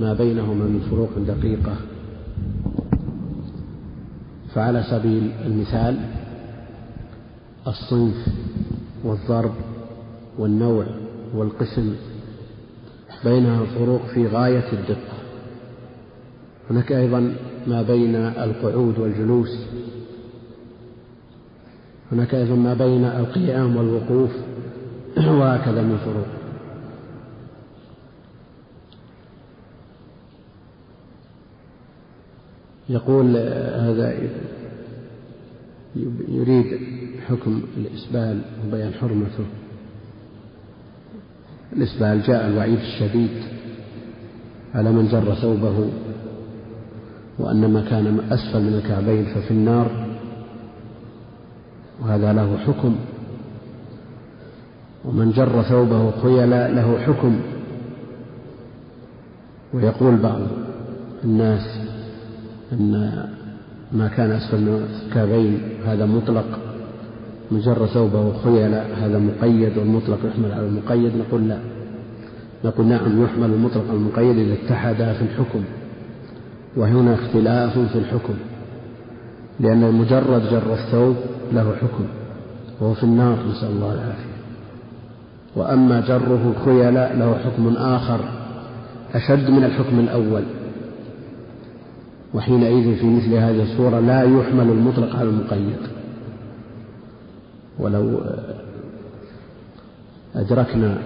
ما 0.00 0.14
بينهما 0.14 0.64
من 0.64 0.86
فروق 0.90 1.10
دقيقة. 1.18 1.76
فعلى 4.54 4.84
سبيل 4.90 5.30
المثال 5.46 5.96
الصنف 7.66 8.26
والضرب 9.04 9.52
والنوع 10.38 10.86
والقسم 11.34 11.94
بينها 13.24 13.64
فروق 13.64 14.06
في 14.06 14.26
غاية 14.26 14.72
الدقة. 14.72 15.14
هناك 16.70 16.92
أيضا 16.92 17.34
ما 17.66 17.82
بين 17.82 18.14
القعود 18.16 18.98
والجلوس 18.98 19.66
هناك 22.14 22.34
أيضا 22.34 22.54
ما 22.54 22.74
بين 22.74 23.04
القيام 23.04 23.76
والوقوف 23.76 24.30
وهكذا 25.40 25.82
من 25.82 25.96
فروق. 25.96 26.26
يقول 32.88 33.36
هذا 33.76 34.14
يريد 36.28 36.80
حكم 37.28 37.62
الإسبال 37.76 38.40
وبيان 38.66 38.92
حرمته. 38.94 39.44
الإسبال 41.72 42.22
جاء 42.22 42.46
الوعيد 42.46 42.78
الشديد 42.78 43.42
على 44.74 44.92
من 44.92 45.08
جر 45.08 45.34
ثوبه 45.34 45.90
وأن 47.38 47.72
ما 47.72 47.80
كان 47.90 48.20
أسفل 48.30 48.62
من 48.62 48.74
الكعبين 48.74 49.24
ففي 49.24 49.50
النار 49.50 50.03
وهذا 52.04 52.32
له 52.32 52.58
حكم. 52.66 52.96
ومن 55.04 55.30
جر 55.30 55.62
ثوبه 55.62 56.10
خيلا 56.22 56.68
له 56.68 56.98
حكم. 56.98 57.40
ويقول 59.74 60.16
بعض 60.16 60.40
الناس 61.24 61.78
أن 62.72 63.12
ما 63.92 64.08
كان 64.08 64.30
أسفل 64.30 64.68
الكعبين 65.06 65.60
هذا 65.86 66.06
مطلق. 66.06 66.44
من 67.50 67.60
جر 67.60 67.86
ثوبه 67.86 68.32
خيلا 68.44 69.06
هذا 69.06 69.18
مقيد 69.18 69.78
والمطلق 69.78 70.18
يحمل 70.24 70.52
على 70.52 70.66
المقيد. 70.66 71.12
نقول 71.16 71.48
لا. 71.48 71.58
نقول 72.64 72.86
نعم 72.86 73.24
يحمل 73.24 73.50
المطلق 73.50 73.84
على 73.88 73.96
المقيد 73.96 74.38
إذا 74.38 74.54
اتحدا 74.54 75.12
في 75.12 75.22
الحكم. 75.22 75.64
وهنا 76.76 77.14
اختلاف 77.14 77.78
في 77.78 77.98
الحكم. 77.98 78.34
لأن 79.60 79.92
مجرد 79.92 80.42
جر 80.50 80.72
الثوب 80.72 81.16
له 81.52 81.74
حكم 81.74 82.04
وهو 82.80 82.94
في 82.94 83.04
النار 83.04 83.38
نسأل 83.50 83.68
الله 83.68 83.94
العافية. 83.94 84.34
وأما 85.56 86.00
جره 86.00 86.54
خيلاء 86.64 87.16
له 87.16 87.38
حكم 87.38 87.76
آخر 87.76 88.20
أشد 89.14 89.50
من 89.50 89.64
الحكم 89.64 89.98
الأول. 89.98 90.42
وحينئذ 92.34 92.96
في 92.96 93.06
مثل 93.06 93.34
هذه 93.34 93.62
الصورة 93.62 94.00
لا 94.00 94.22
يحمل 94.22 94.70
المطلق 94.70 95.16
على 95.16 95.28
المقيد. 95.28 95.78
ولو 97.78 98.20
أدركنا 100.34 100.98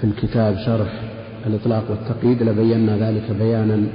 في 0.00 0.04
الكتاب 0.04 0.56
شرح 0.66 1.02
الإطلاق 1.46 1.84
والتقييد 1.90 2.42
لبينا 2.42 3.10
ذلك 3.10 3.30
بيانا 3.38 3.86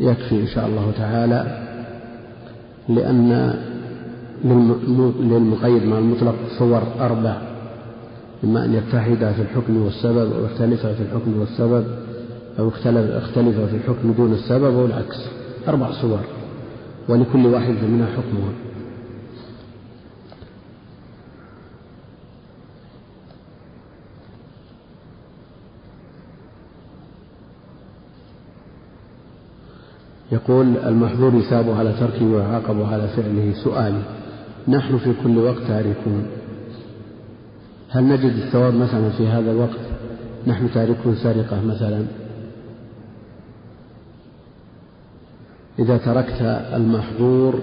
يكفي 0.00 0.40
إن 0.40 0.46
شاء 0.46 0.66
الله 0.66 0.92
تعالى. 0.98 1.62
لأن 2.88 3.54
للمقيد 5.20 5.84
مع 5.84 5.98
المطلق 5.98 6.34
صور 6.58 6.82
أربع 7.00 7.36
إما 8.44 8.64
أن 8.64 8.74
يتحد 8.74 9.32
في 9.36 9.42
الحكم 9.42 9.76
والسبب 9.76 10.32
أو 10.32 10.44
يختلف 10.44 10.86
في 10.86 11.02
الحكم 11.02 11.40
والسبب 11.40 11.84
أو 12.58 12.68
اختلف 12.68 13.60
في 13.60 13.76
الحكم 13.76 14.12
دون 14.12 14.32
السبب 14.32 14.74
أو 14.78 14.86
العكس. 14.86 15.28
أربع 15.68 15.90
صور 15.90 16.20
ولكل 17.08 17.46
واحد 17.46 17.74
منها 17.92 18.06
حكمها. 18.06 18.52
يقول 30.32 30.76
المحظور 30.76 31.34
يثاب 31.34 31.70
على 31.70 31.92
تركه 32.00 32.24
ويعاقب 32.24 32.82
على 32.82 33.08
فعله 33.08 33.52
سؤال 33.64 34.02
نحن 34.68 34.98
في 34.98 35.14
كل 35.24 35.38
وقت 35.38 35.62
تاركون. 35.68 36.26
هل 37.90 38.04
نجد 38.04 38.32
الثواب 38.36 38.74
مثلا 38.74 39.10
في 39.10 39.28
هذا 39.28 39.50
الوقت؟ 39.50 39.78
نحن 40.46 40.70
تاركون 40.70 41.16
سرقة 41.16 41.64
مثلا. 41.64 42.04
إذا 45.78 45.96
تركت 45.96 46.42
المحظور 46.74 47.60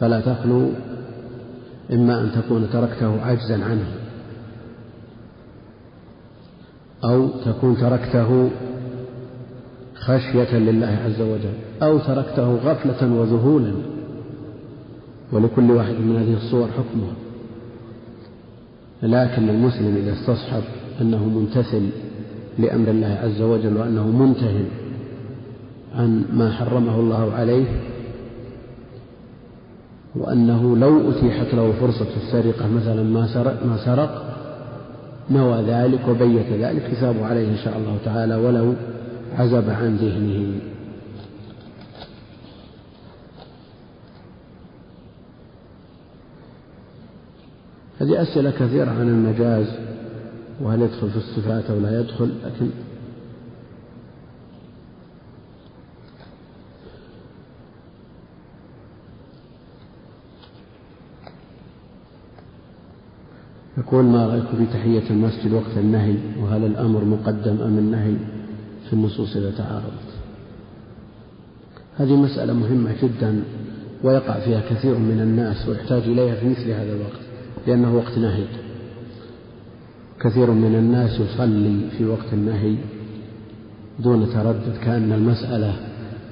فلا 0.00 0.20
تخلو 0.20 0.70
إما 1.92 2.20
أن 2.20 2.30
تكون 2.32 2.68
تركته 2.72 3.22
عجزا 3.22 3.64
عنه 3.64 3.86
أو 7.04 7.28
تكون 7.28 7.76
تركته 7.76 8.50
خشية 10.00 10.58
لله 10.58 10.98
عز 11.04 11.20
وجل 11.20 11.54
أو 11.82 11.98
تركته 11.98 12.54
غفلة 12.54 13.14
وذهولا. 13.14 13.72
ولكل 15.32 15.70
واحد 15.70 15.94
من 15.94 16.16
هذه 16.16 16.36
الصور 16.36 16.68
حكمها 16.68 17.14
لكن 19.02 19.48
المسلم 19.48 19.96
إذا 19.96 20.12
استصحب 20.12 20.62
أنه 21.00 21.24
ممتثل 21.24 21.88
لأمر 22.58 22.88
الله 22.88 23.18
عز 23.22 23.42
وجل 23.42 23.76
وأنه 23.76 24.06
منتهٍ 24.06 24.64
عن 25.94 26.24
ما 26.32 26.50
حرمه 26.50 27.00
الله 27.00 27.32
عليه 27.32 27.64
وأنه 30.16 30.76
لو 30.76 31.10
أتيحت 31.10 31.54
له 31.54 31.72
فرصة 31.80 32.06
السرقة 32.16 32.68
مثلا 32.68 33.02
ما 33.02 33.26
سرق, 33.34 33.66
ما 33.66 33.76
سرق 33.84 34.24
نوى 35.30 35.62
ذلك 35.62 36.00
وبيت 36.08 36.52
ذلك 36.52 36.82
حسابه 36.82 37.26
عليه 37.26 37.48
إن 37.48 37.56
شاء 37.64 37.78
الله 37.78 37.96
تعالى. 38.04 38.36
ولو 38.36 38.74
عزب 39.36 39.70
عن 39.70 39.96
ذهنه. 39.96 40.60
هذه 48.00 48.22
أسئلة 48.22 48.50
كثيرة 48.50 48.90
عن 48.90 49.08
المجاز 49.08 49.66
وهل 50.60 50.82
يدخل 50.82 51.10
في 51.10 51.16
الصفات 51.16 51.70
أو 51.70 51.80
لا 51.80 52.00
يدخل 52.00 52.34
لكن 52.44 52.70
يقول 63.78 64.04
ما 64.04 64.26
رأيك 64.26 64.44
في 64.58 64.66
تحية 64.66 65.10
المسجد 65.10 65.52
وقت 65.52 65.76
النهي؟ 65.76 66.14
وهل 66.40 66.64
الأمر 66.64 67.04
مقدم 67.04 67.60
أم 67.60 67.78
النهي؟ 67.78 68.14
في 68.88 68.92
النصوص 68.92 69.36
إذا 69.36 69.50
تعارضت. 69.50 70.08
هذه 71.96 72.16
مسألة 72.16 72.52
مهمة 72.52 72.94
جدا 73.02 73.42
ويقع 74.02 74.40
فيها 74.40 74.60
كثير 74.70 74.98
من 74.98 75.20
الناس 75.20 75.68
ويحتاج 75.68 76.02
إليها 76.02 76.34
في 76.34 76.48
مثل 76.48 76.70
هذا 76.70 76.92
الوقت 76.92 77.20
لأنه 77.66 77.96
وقت 77.96 78.18
نهي. 78.18 78.44
كثير 80.20 80.50
من 80.50 80.74
الناس 80.74 81.20
يصلي 81.20 81.90
في 81.98 82.04
وقت 82.04 82.32
النهي 82.32 82.76
دون 83.98 84.32
تردد 84.32 84.76
كأن 84.84 85.12
المسألة 85.12 85.74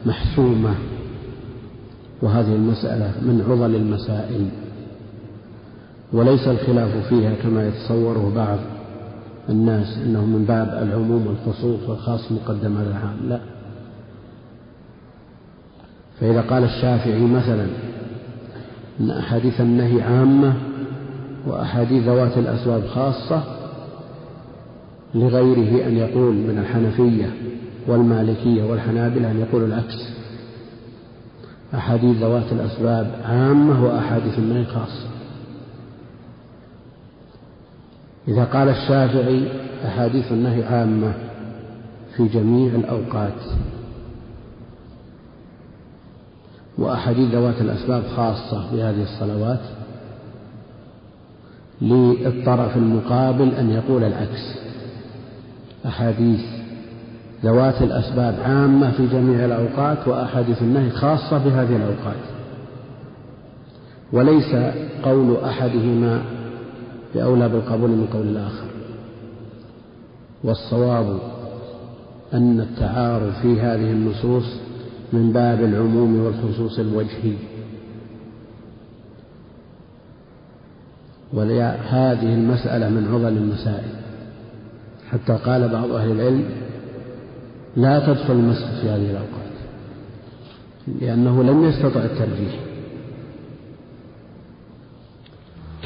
محسومة 0.07 0.75
وهذه 2.23 2.55
المسألة 2.55 3.12
من 3.23 3.45
عضل 3.51 3.75
المسائل 3.75 4.49
وليس 6.12 6.49
الخلاف 6.49 7.09
فيها 7.09 7.35
كما 7.42 7.69
يتصوره 7.69 8.33
بعض. 8.37 8.59
الناس 9.48 9.98
أنه 9.98 10.24
من 10.24 10.44
باب 10.44 10.88
العموم 10.88 11.26
والخصوص 11.26 11.88
والخاص 11.88 12.32
مقدم 12.32 12.76
على 12.78 12.87
العام 12.87 13.16
لا. 13.28 13.40
فإذا 16.20 16.40
قال 16.40 16.64
الشافعي 16.64 17.20
مثلا 17.20 17.66
أن 19.00 19.11
أحاديث 19.11 19.61
النهي 19.61 20.02
عامة 20.02 20.54
وأحاديث 21.46 22.04
ذوات 22.04 22.38
الأسباب 22.38 22.87
خاصة 22.87 23.42
لغيره 25.14 25.87
أن 25.87 25.96
يقول 25.96 26.35
من 26.35 26.59
الحنفية 26.59 27.30
والمالكية 27.87 28.62
والحنابلة 28.64 29.30
أن 29.30 29.40
يقول 29.40 29.64
العكس. 29.64 30.09
أحاديث 31.74 32.16
ذوات 32.16 32.52
الأسباب 32.52 33.11
عامة 33.24 33.85
وأحاديث 33.85 34.38
النهي 34.38 34.64
خاصة. 34.64 35.15
إذا 38.29 38.45
قال 38.45 38.69
الشافعي 38.69 39.49
أحاديث 39.85 40.33
النهي 40.33 40.65
عامة 40.65 41.12
في 42.17 42.29
جميع 42.29 42.75
الأوقات 42.75 43.43
وأحاديث 46.79 47.35
ذوات 47.35 47.61
الأسباب 47.61 48.03
خاصة 48.17 48.73
بهذه 48.73 49.03
الصلوات 49.03 49.61
للطرف 51.81 52.77
المقابل 52.77 53.55
أن 53.55 53.71
يقول 53.71 54.05
العكس. 54.05 54.59
أحاديث 55.87 56.41
ذوات 57.45 57.83
الأسباب 57.83 58.35
عامة 58.45 58.91
في 58.91 59.07
جميع 59.07 59.45
الأوقات 59.45 60.09
وأحاديث 60.09 60.62
النهي 60.62 60.91
خاصة 60.91 61.39
بهذه 61.39 61.77
الأوقات. 61.77 62.23
وليس 64.12 64.57
قول 65.03 65.37
أحدهما 65.45 66.23
بأولى 67.14 67.49
بالقبول 67.49 67.90
من 67.90 68.07
قول 68.12 68.27
الآخر. 68.27 68.66
والصواب 70.45 71.19
أن 72.35 72.61
التعارض 72.61 73.33
في 73.42 73.61
هذه 73.61 73.90
النصوص 73.90 74.45
من 75.12 75.33
باب 75.33 75.61
العموم 75.61 76.25
والخصوص 76.25 76.79
الوجهي. 76.79 77.35
وهذه 81.33 82.35
المسألة 82.35 82.88
من 82.88 83.09
عضل 83.14 83.37
المسائل. 83.37 83.95
حتى 85.11 85.33
قال 85.33 85.69
بعض 85.69 85.90
أهل 85.90 86.11
العلم 86.11 86.45
لا 87.77 88.07
تدخل 88.07 88.33
المسجد 88.33 88.81
في 88.81 88.88
هذه 88.88 89.11
الأوقات 89.11 89.47
لأنه 91.01 91.42
لم 91.42 91.64
يستطع 91.64 92.01
الترجيح. 92.01 92.65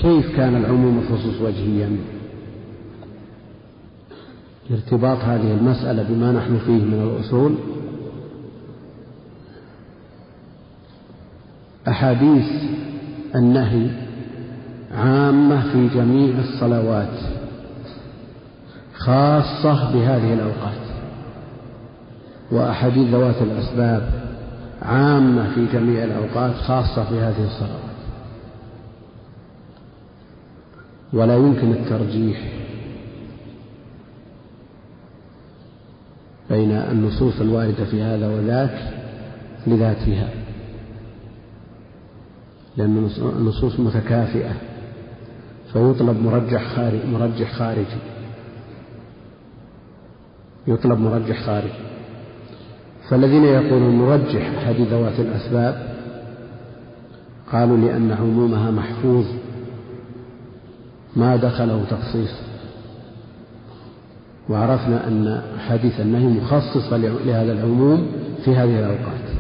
كيف 0.01 0.37
كان 0.37 0.57
العموم 0.57 0.97
والخصوص 0.97 1.41
وجهيا؟ 1.41 1.97
ارتباط 4.71 5.19
هذه 5.19 5.53
المسألة 5.53 6.03
بما 6.03 6.33
نحن 6.33 6.59
فيه 6.59 6.85
من 6.85 7.17
الأصول. 7.17 7.55
أحاديث 11.89 12.47
النهي 13.35 13.91
عامة 14.95 15.73
في 15.73 15.89
جميع 15.95 16.39
الصلوات 16.39 17.19
خاصة 18.95 19.93
بهذه 19.93 20.35
الأوقات 20.35 20.81
وأحاديث 22.53 23.09
ذوات 23.09 23.43
الأسباب 23.43 24.11
عامة 24.83 25.55
في 25.55 25.67
جميع 25.73 26.05
الأوقات 26.05 26.55
خاصة 26.55 27.05
في 27.05 27.15
هذه 27.15 27.45
الصلوات. 27.45 27.90
ولا 31.13 31.37
يمكن 31.37 31.73
الترجيح 31.73 32.39
بين 36.51 36.71
النصوص 36.71 37.41
الواردة 37.41 37.85
في 37.85 38.03
هذا 38.03 38.29
وذاك 38.29 38.93
لذاتها. 39.67 40.29
لأن 42.77 43.11
النصوص 43.39 43.81
متكافئة 43.81 44.53
فيطلب 45.73 46.23
مرجح 46.23 46.63
خارج 46.77 47.07
مرجح 47.13 47.53
خارجي. 47.53 48.01
يطلب 50.67 50.99
مرجح 50.99 51.43
خارجي 51.47 51.73
فالذين 53.09 53.45
يقولون 53.45 53.99
نرجح 53.99 54.67
حديث 54.67 54.89
ذوات 54.89 55.21
الأسباب 55.21 55.97
قالوا 57.53 57.77
لأن 57.77 58.13
عمومها 58.13 58.71
محفوظ. 58.71 59.25
ما 61.17 61.37
دخله 61.37 61.85
تخصيص. 61.91 62.31
وعرفنا 64.49 65.09
أن 65.09 65.43
حديث 65.69 66.01
النهي 66.01 66.27
مخصصة 66.27 66.97
لهذا 66.97 67.53
العموم 67.53 68.07
في 68.45 68.57
هذه 68.57 68.79
الأوقات. 68.79 69.31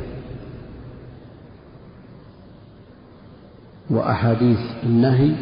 وأحاديث 3.90 4.58
النهي 4.82 5.34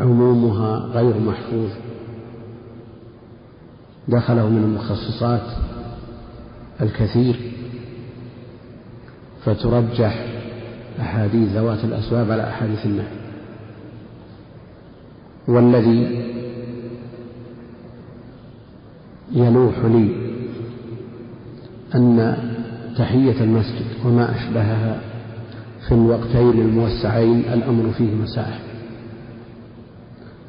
عمومها 0.00 0.76
غير 0.76 1.18
محفوظ. 1.18 1.70
دخله 4.08 4.48
من 4.48 4.64
المخصصات 4.64 5.56
الكثير. 6.80 7.52
فترجح 9.44 10.26
أحاديث 11.00 11.48
ذوات 11.48 11.84
الأسباب 11.84 12.30
على 12.30 12.48
أحاديث 12.48 12.86
النهي. 12.86 13.19
والذي 15.48 16.30
يلوح 19.32 19.78
لي 19.84 20.08
أن 21.94 22.36
تحية 22.98 23.40
المسجد 23.44 23.86
وما 24.04 24.34
أشبهها 24.36 25.00
في 25.88 25.94
الوقتين 25.94 26.50
الموسعين 26.60 27.38
الأمر 27.52 27.90
فيه 27.98 28.14
مساحة 28.14 28.58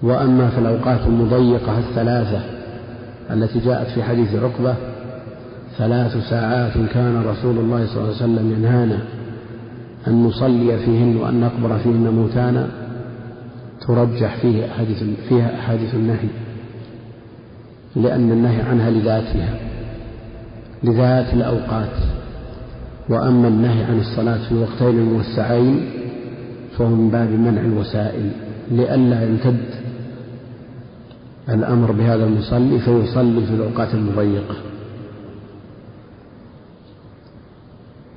وأما 0.03 0.49
في 0.49 0.57
الأوقات 0.57 1.07
المضيقة 1.07 1.79
الثلاثة 1.79 2.41
التي 3.31 3.59
جاءت 3.59 3.87
في 3.87 4.03
حديث 4.03 4.35
عقبة 4.35 4.75
ثلاث 5.77 6.29
ساعات 6.29 6.73
كان 6.93 7.23
رسول 7.25 7.57
الله 7.57 7.85
صلى 7.85 7.95
الله 7.97 8.05
عليه 8.15 8.15
وسلم 8.15 8.51
ينهانا 8.57 8.99
أن 10.07 10.23
نصلي 10.23 10.77
فيهن 10.77 11.17
وأن 11.17 11.39
نقبر 11.39 11.77
فيهن 11.77 12.09
موتانا 12.09 12.67
ترجح 13.87 14.35
فيه 14.35 14.65
أحاديث 14.65 15.03
فيها 15.29 15.59
أحاديث 15.59 15.93
النهي 15.93 16.27
لأن 17.95 18.31
النهي 18.31 18.61
عنها 18.61 18.89
لذاتها 18.89 19.59
لذات 20.83 21.33
الأوقات. 21.33 21.97
وأما 23.09 23.47
النهي 23.47 23.83
عن 23.83 23.99
الصلاة 23.99 24.37
في 24.47 24.51
الوقتين 24.51 24.99
الموسعين 24.99 25.89
فهو 26.77 26.87
من 26.87 27.09
باب 27.09 27.29
منع 27.29 27.61
الوسائل 27.61 28.31
لئلا 28.71 29.23
يمتد 29.23 29.65
الأمر 31.49 31.91
بهذا 31.91 32.25
المصلي 32.25 32.79
فيصلي 32.79 33.45
في 33.45 33.53
الأوقات 33.53 33.93
المضيقة. 33.93 34.55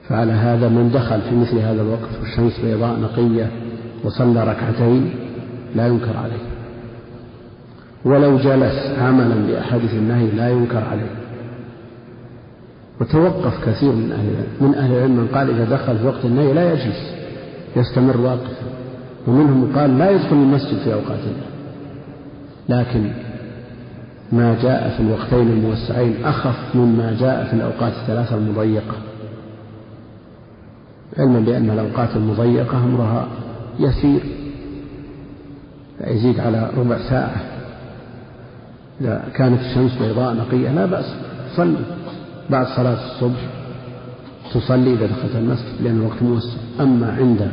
فعلى 0.09 0.33
هذا 0.33 0.69
من 0.69 0.91
دخل 0.95 1.21
في 1.21 1.37
مثل 1.37 1.59
هذا 1.59 1.83
الوقت 1.83 2.09
والشمس 2.21 2.61
بيضاء 2.61 3.01
نقية 3.01 3.51
وصلى 4.05 4.45
ركعتين 4.45 5.24
لا 5.75 5.87
ينكر 5.87 6.17
عليه. 6.17 6.43
ولو 8.05 8.39
جلس 8.39 8.99
عملا 8.99 9.35
بأحاديث 9.47 9.95
النهي 9.95 10.31
لا 10.31 10.51
ينكر 10.51 10.83
عليه. 10.91 11.11
وتوقف 13.01 13.67
كثير 13.67 13.93
من 13.93 14.13
أهل 14.13 14.45
من 14.61 14.75
أهل 14.75 14.93
العلم 14.93 15.17
من 15.17 15.29
قال 15.35 15.51
إذا 15.51 15.65
دخل 15.77 15.99
في 15.99 16.07
وقت 16.07 16.25
النهي 16.25 16.53
لا 16.53 16.73
يجلس 16.73 17.15
يستمر 17.77 18.17
واقفا 18.17 18.67
ومنهم 19.27 19.61
من 19.61 19.73
قال 19.77 19.99
لا 19.99 20.11
يدخل 20.11 20.37
المسجد 20.37 20.79
في 20.79 20.95
أوقات 20.95 21.19
النهي. 21.19 21.55
لكن 22.69 23.11
ما 24.33 24.57
جاء 24.63 24.95
في 24.97 25.03
الوقتين 25.03 25.49
الموسعين 25.53 26.25
أخف 26.25 26.77
مما 26.77 27.17
جاء 27.21 27.45
في 27.45 27.53
الأوقات 27.53 27.93
الثلاثة 27.93 28.37
المضيقة. 28.37 28.95
علما 31.19 31.41
بأن 31.41 31.71
الأوقات 31.71 32.17
المضيقة 32.17 32.85
أمرها 32.85 33.29
يسير. 33.79 34.21
يزيد 36.07 36.41
على 36.41 36.71
ربع 36.77 36.99
ساعة. 37.11 37.43
إذا 39.01 39.25
كانت 39.35 39.61
الشمس 39.61 39.99
بيضاء 39.99 40.35
نقية 40.35 40.71
لا 40.73 40.87
بأس 40.87 41.15
صلي 41.57 41.77
بعد 42.51 42.67
صلاة 42.67 42.99
الصبح 43.07 43.41
تصلي 44.55 44.95
إذا 44.95 45.07
دخلت 45.07 45.37
المسجد 45.37 45.83
لأن 45.83 45.99
الوقت 45.99 46.23
موسع. 46.23 46.57
أما 46.81 47.13
عند 47.13 47.51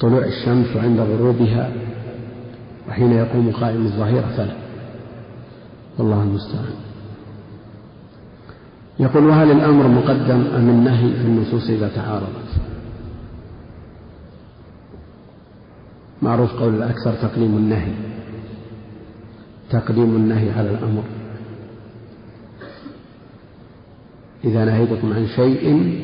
طلوع 0.00 0.24
الشمس 0.24 0.76
وعند 0.76 1.00
غروبها 1.00 1.70
وحين 2.88 3.12
يقوم 3.12 3.50
قائم 3.50 3.86
الظهيرة 3.86 4.26
فلا. 4.36 4.54
والله 5.98 6.22
المستعان. 6.22 6.74
يقول 9.00 9.24
وهل 9.24 9.50
الأمر 9.50 9.88
مقدم 9.88 10.44
أم 10.56 10.68
النهي 10.68 11.10
في 11.10 11.24
النصوص 11.24 11.70
إذا 11.70 11.88
تعارضت؟ 11.88 12.48
معروف 16.22 16.52
قول 16.52 16.74
الأكثر 16.74 17.14
تقديم 17.14 17.56
النهي. 17.56 17.92
تقديم 19.70 20.16
النهي 20.16 20.50
على 20.50 20.70
الأمر. 20.70 21.02
إذا 24.44 24.64
نهيتكم 24.64 25.12
عن 25.12 25.26
شيء 25.26 25.94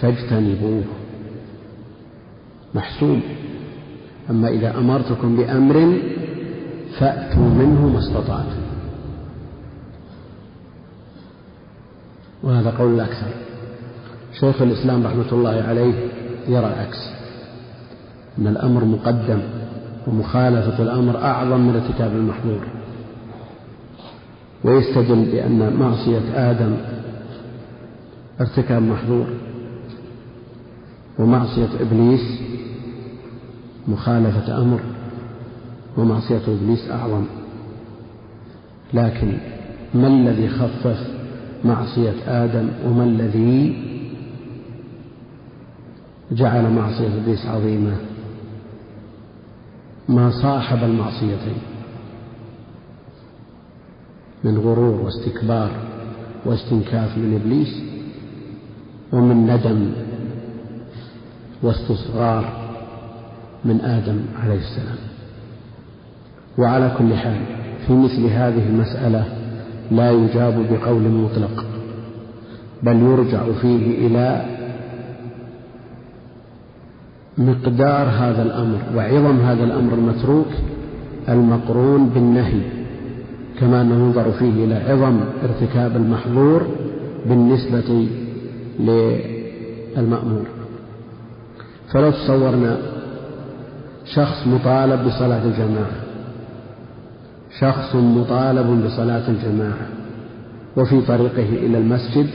فاجتنبوه. 0.00 0.84
محسوم 2.74 3.22
أما 4.30 4.48
إذا 4.48 4.78
أمرتكم 4.78 5.36
بأمر 5.36 6.00
فأتوا 6.98 7.48
منه 7.48 7.88
ما 7.88 7.98
استطعتم. 7.98 8.62
وهذا 12.42 12.70
قول 12.70 12.94
الأكثر. 12.94 13.30
شيخ 14.40 14.62
الإسلام 14.62 15.06
رحمة 15.06 15.32
الله 15.32 15.62
عليه 15.62 15.94
يرى 16.48 16.66
العكس. 16.66 17.17
أن 18.38 18.46
الأمر 18.46 18.84
مقدم 18.84 19.40
ومخالفة 20.06 20.82
الأمر 20.82 21.16
أعظم 21.22 21.60
من 21.60 21.74
ارتكاب 21.74 22.12
المحظور. 22.12 22.60
ويستدل 24.64 25.24
بأن 25.32 25.76
معصية 25.80 26.50
آدم 26.50 26.76
ارتكاب 28.40 28.82
محظور 28.82 29.26
ومعصية 31.18 31.68
إبليس 31.80 32.40
مخالفة 33.88 34.62
أمر 34.62 34.80
ومعصية 35.96 36.40
إبليس 36.48 36.90
أعظم. 36.90 37.24
لكن 38.94 39.38
ما 39.94 40.06
الذي 40.06 40.48
خفف 40.48 41.06
معصية 41.64 42.14
آدم 42.26 42.68
وما 42.86 43.04
الذي 43.04 43.82
جعل 46.32 46.70
معصية 46.70 47.08
إبليس 47.22 47.46
عظيمة؟ 47.46 47.96
ما 50.08 50.30
صاحب 50.42 50.84
المعصيتين 50.84 51.58
من 54.44 54.58
غرور 54.58 55.00
واستكبار 55.00 55.70
واستنكاف 56.44 57.18
من 57.18 57.40
إبليس 57.42 57.82
ومن 59.12 59.46
ندم 59.46 59.90
واستصغار 61.62 62.68
من 63.64 63.80
آدم 63.80 64.20
عليه 64.42 64.58
السلام. 64.58 64.96
وعلى 66.58 66.94
كل 66.98 67.14
حال 67.14 67.40
في 67.86 67.92
مثل 67.92 68.26
هذه 68.26 68.66
المسألة 68.68 69.24
لا 69.90 70.10
يجاب 70.10 70.66
بقول 70.70 71.02
مطلق 71.08 71.64
بل 72.82 72.96
يرجع 73.02 73.52
فيه 73.60 74.06
إلى 74.06 74.57
مقدار 77.38 78.08
هذا 78.08 78.42
الأمر 78.42 78.78
وعظم 78.96 79.40
هذا 79.40 79.64
الأمر 79.64 79.94
المتروك 79.94 80.46
المقرون 81.28 82.08
بالنهي 82.08 82.60
كما 83.60 83.82
أنه 83.82 83.94
ينظر 83.94 84.32
فيه 84.32 84.64
إلى 84.64 84.74
عظم 84.74 85.20
ارتكاب 85.42 85.96
المحظور 85.96 86.66
بالنسبة 87.26 88.08
للمأمور. 88.80 90.46
فلو 91.92 92.10
تصورنا 92.10 92.78
شخص 94.04 94.46
مطالب 94.46 95.04
بصلاة 95.04 95.44
الجماعة 95.44 95.98
شخص 97.58 97.94
مطالب 97.94 98.84
بصلاة 98.84 99.28
الجماعة 99.28 99.86
وفي 100.76 101.00
طريقه 101.00 101.48
إلى 101.48 101.78
المسجد 101.78 102.26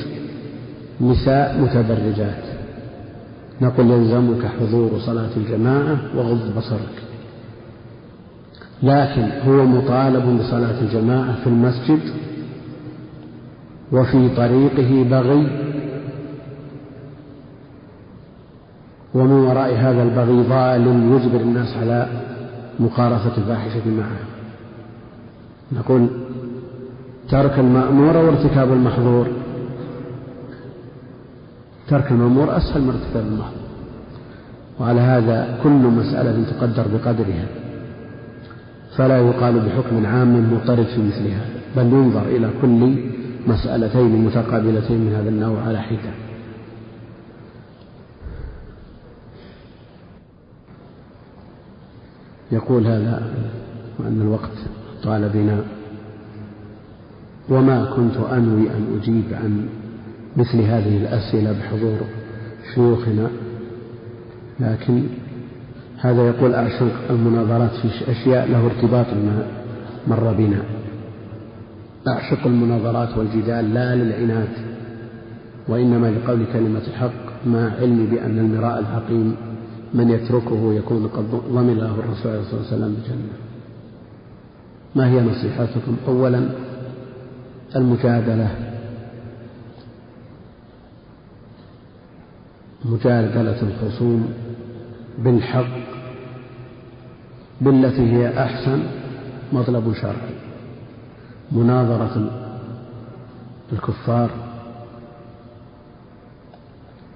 نساء 1.01 1.61
متبرجات. 1.61 2.52
نقول 3.61 3.91
يلزمك 3.91 4.45
حضور 4.45 4.99
صلاة 4.99 5.29
الجماعة 5.37 5.97
وغض 6.15 6.57
بصرك. 6.57 7.03
لكن 8.83 9.29
هو 9.47 9.65
مطالب 9.65 10.39
بصلاة 10.39 10.81
الجماعة 10.81 11.35
في 11.35 11.47
المسجد 11.47 11.99
وفي 13.91 14.29
طريقه 14.29 15.03
بغي. 15.09 15.47
ومن 19.13 19.31
وراء 19.31 19.75
هذا 19.75 20.03
البغي 20.03 20.43
ظالم 20.43 21.15
يجبر 21.15 21.41
الناس 21.41 21.77
على 21.77 22.07
مقارفة 22.79 23.37
الفاحشة 23.37 23.89
معه. 23.89 24.19
نقول 25.71 26.07
ترك 27.29 27.59
المأمور 27.59 28.17
وارتكاب 28.17 28.73
المحظور. 28.73 29.27
ترك 31.87 32.11
المأمور 32.11 32.57
أسهل 32.57 32.81
من 32.81 32.89
ارتكاب 32.89 33.25
المحظور 33.27 33.63
وعلى 34.79 35.01
هذا 35.01 35.59
كل 35.63 35.69
مسألة 35.69 36.43
تقدر 36.51 36.85
بقدرها. 36.87 37.47
فلا 38.97 39.17
يقال 39.17 39.59
بحكم 39.59 40.05
عام 40.05 40.53
مضطرد 40.53 40.85
في 40.85 41.01
مثل 41.01 41.27
هذا 41.27 41.61
بل 41.77 41.83
ينظر 41.83 42.21
إلى 42.21 42.49
كل 42.61 42.95
مسألتين 43.47 44.25
متقابلتين 44.25 44.97
من 44.97 45.13
هذا 45.13 45.29
النوع 45.29 45.61
على 45.67 45.81
حدة. 45.81 46.13
يقول 52.51 52.87
هذا 52.87 53.33
وأن 53.99 54.21
الوقت 54.21 54.57
طال 55.03 55.29
بنا. 55.29 55.63
وما 57.49 57.85
كنت 57.95 58.15
أنوي 58.17 58.69
أن 58.69 58.99
أجيب 59.01 59.23
عن 59.31 59.67
مثل 60.37 60.61
هذه 60.61 60.97
الأسئلة 60.97 61.51
بحضور 61.51 61.97
شيوخنا. 62.75 63.29
لكن 64.59 65.03
هذا 65.97 66.27
يقول 66.27 66.53
أعشق 66.53 66.91
المناظرات 67.09 67.71
في 67.71 68.11
أشياء 68.11 68.47
له 68.47 68.65
ارتباط 68.65 69.07
ما 69.07 69.47
مر 70.07 70.33
بنا. 70.33 70.63
أعشق 72.07 72.45
المناظرات 72.45 73.17
والجدال 73.17 73.73
لا 73.73 73.95
للعناد 73.95 74.49
وإنما 75.67 76.07
لقول 76.07 76.45
كلمة 76.53 76.81
الحق 76.87 77.45
مع 77.45 77.71
علمي 77.81 78.07
بأن 78.07 78.39
المراء 78.39 78.79
العقيم 78.79 79.35
من 79.93 80.09
يتركه 80.09 80.73
يكون 80.73 81.07
قد 81.07 81.25
ضمن 81.51 81.77
له 81.77 81.95
الرسول 81.99 82.45
صلى 82.45 82.59
الله 82.59 82.67
عليه 82.67 82.67
وسلم 82.67 82.93
بالجنة 82.93 83.33
ما 84.95 85.09
هي 85.09 85.21
نصيحتكم؟ 85.21 85.95
أولا 86.07 86.49
المجادلة 87.75 88.72
مجادلة 92.85 93.61
الخصوم 93.61 94.33
بالحق 95.17 95.77
بالتي 97.61 98.11
هي 98.11 98.43
أحسن 98.43 98.83
مطلب 99.53 99.93
شرعي. 99.93 100.35
مناظرة 101.51 102.31
الكفار 103.73 104.29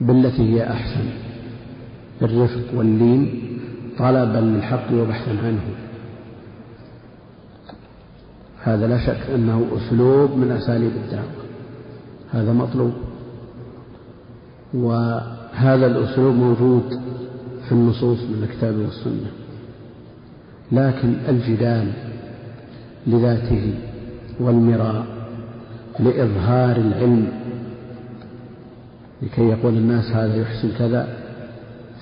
بالتي 0.01 0.53
هي 0.53 0.71
أحسن. 0.71 1.09
بالرفق 2.21 2.73
واللين 2.73 3.41
طلبا 3.99 4.37
للحق 4.37 4.93
وبحثا 4.93 5.31
عنه. 5.31 5.61
هذا 8.63 8.87
لا 8.87 8.97
شك 9.05 9.29
أنه 9.35 9.67
أسلوب 9.77 10.31
من 10.31 10.51
أساليب 10.51 10.91
الدعوة. 10.91 11.31
هذا 12.31 12.53
مطلوب. 12.53 12.93
وهذا 15.57 15.85
الأسلوب 15.87 16.35
موجود 16.35 16.83
في 17.65 17.71
النصوص 17.71 18.19
من 18.19 18.43
الكتاب 18.43 18.75
والسنة 18.75 19.31
لكن 20.71 21.13
الجدال 21.29 21.91
لذاته 23.07 23.73
والمراء 24.39 25.05
لإظهار 25.99 26.75
العلم 26.77 27.27
لكي 29.21 29.41
يقول 29.41 29.73
الناس 29.73 30.05
هذا 30.11 30.35
يحسن 30.35 30.69
كذا 30.79 31.07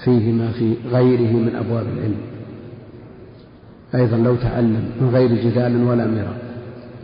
فيه 0.03 0.31
ما 0.31 0.51
في 0.51 0.75
غيره 0.91 1.31
من 1.31 1.55
أبواب 1.55 1.85
العلم. 1.97 2.17
أيضا 3.95 4.17
لو 4.17 4.35
تعلم 4.35 4.91
من 5.01 5.09
غير 5.13 5.35
جدال 5.35 5.83
ولا 5.83 6.07
مراء 6.07 6.37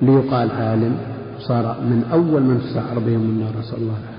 ليقال 0.02 0.52
عالم 0.52 0.98
صار 1.40 1.82
من 1.82 2.04
أول 2.12 2.44
من 2.44 2.62
تسعر 2.62 3.00
بهم 3.00 3.22
النار 3.22 3.54
نسأل 3.60 3.78
الله 3.78 3.98
العافية 4.04 4.11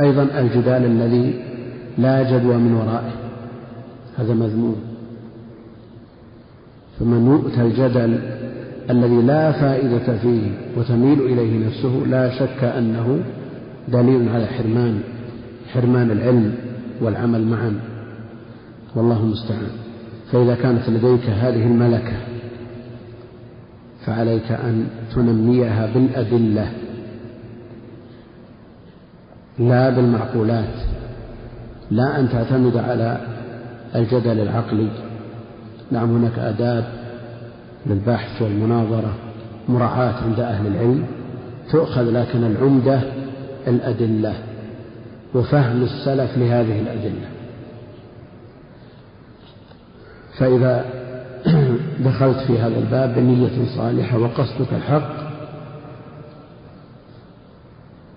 أيضا 0.00 0.22
الجدال 0.22 0.84
الذي 0.84 1.34
لا 1.98 2.22
جدوى 2.22 2.56
من 2.56 2.72
ورائه. 2.74 3.12
هذا 4.18 4.34
مذموم. 4.34 4.76
فمن 7.00 7.26
يؤتى 7.26 7.62
الجدل 7.62 8.18
الذي 8.90 9.22
لا 9.22 9.52
فائدة 9.52 10.18
فيه 10.18 10.42
وتميل 10.76 11.20
إليه 11.20 11.66
نفسه 11.66 12.02
لا 12.06 12.30
شك 12.38 12.64
أنه 12.64 13.20
دليل 13.88 14.28
على 14.28 14.46
حرمان 14.46 15.00
حرمان 15.72 16.10
العلم 16.10 16.54
والعمل 17.00 17.46
معا. 17.46 17.80
والله 18.94 19.20
المستعان. 19.20 19.70
فإذا 20.32 20.54
كانت 20.54 20.88
لديك 20.88 21.24
هذه 21.24 21.66
الملكة 21.66 22.16
فعليك 24.06 24.52
أن 24.52 24.86
تنميها 25.14 25.90
بالأدلة. 25.94 26.72
لا 29.60 29.90
بالمعقولات 29.90 30.74
لا 31.90 32.20
أن 32.20 32.28
تعتمد 32.28 32.76
على 32.76 33.20
الجدل 33.94 34.40
العقلي. 34.40 34.88
نعم 35.90 36.16
هناك 36.16 36.38
آداب 36.38 36.84
للبحث 37.86 38.42
والمناظرة 38.42 39.14
مراعاة 39.68 40.14
عند 40.24 40.40
أهل 40.40 40.66
العلم 40.66 41.06
تؤخذ 41.72 42.10
لكن 42.10 42.44
العمدة 42.44 43.00
الأدلة 43.66 44.34
وفهم 45.34 45.82
السلف 45.82 46.38
لهذه 46.38 46.80
الأدلة. 46.80 47.28
فإذا 50.38 50.84
دخلت 52.06 52.38
في 52.38 52.58
هذا 52.58 52.78
الباب 52.78 53.14
بنية 53.14 53.76
صالحة 53.76 54.18
وقصدك 54.18 54.72
الحق 54.72 55.29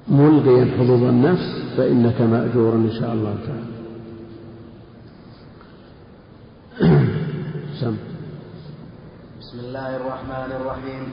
ملغيا 0.08 0.78
حظوظ 0.78 1.04
النفس 1.04 1.76
فإنك 1.78 2.22
مأجور 2.22 2.74
إن 2.74 2.92
شاء 3.00 3.14
الله 3.14 3.36
تعالى. 3.48 3.74
سم. 7.82 7.98
بسم 9.40 9.60
الله 9.60 9.96
الرحمن 9.96 10.52
الرحيم. 10.62 11.04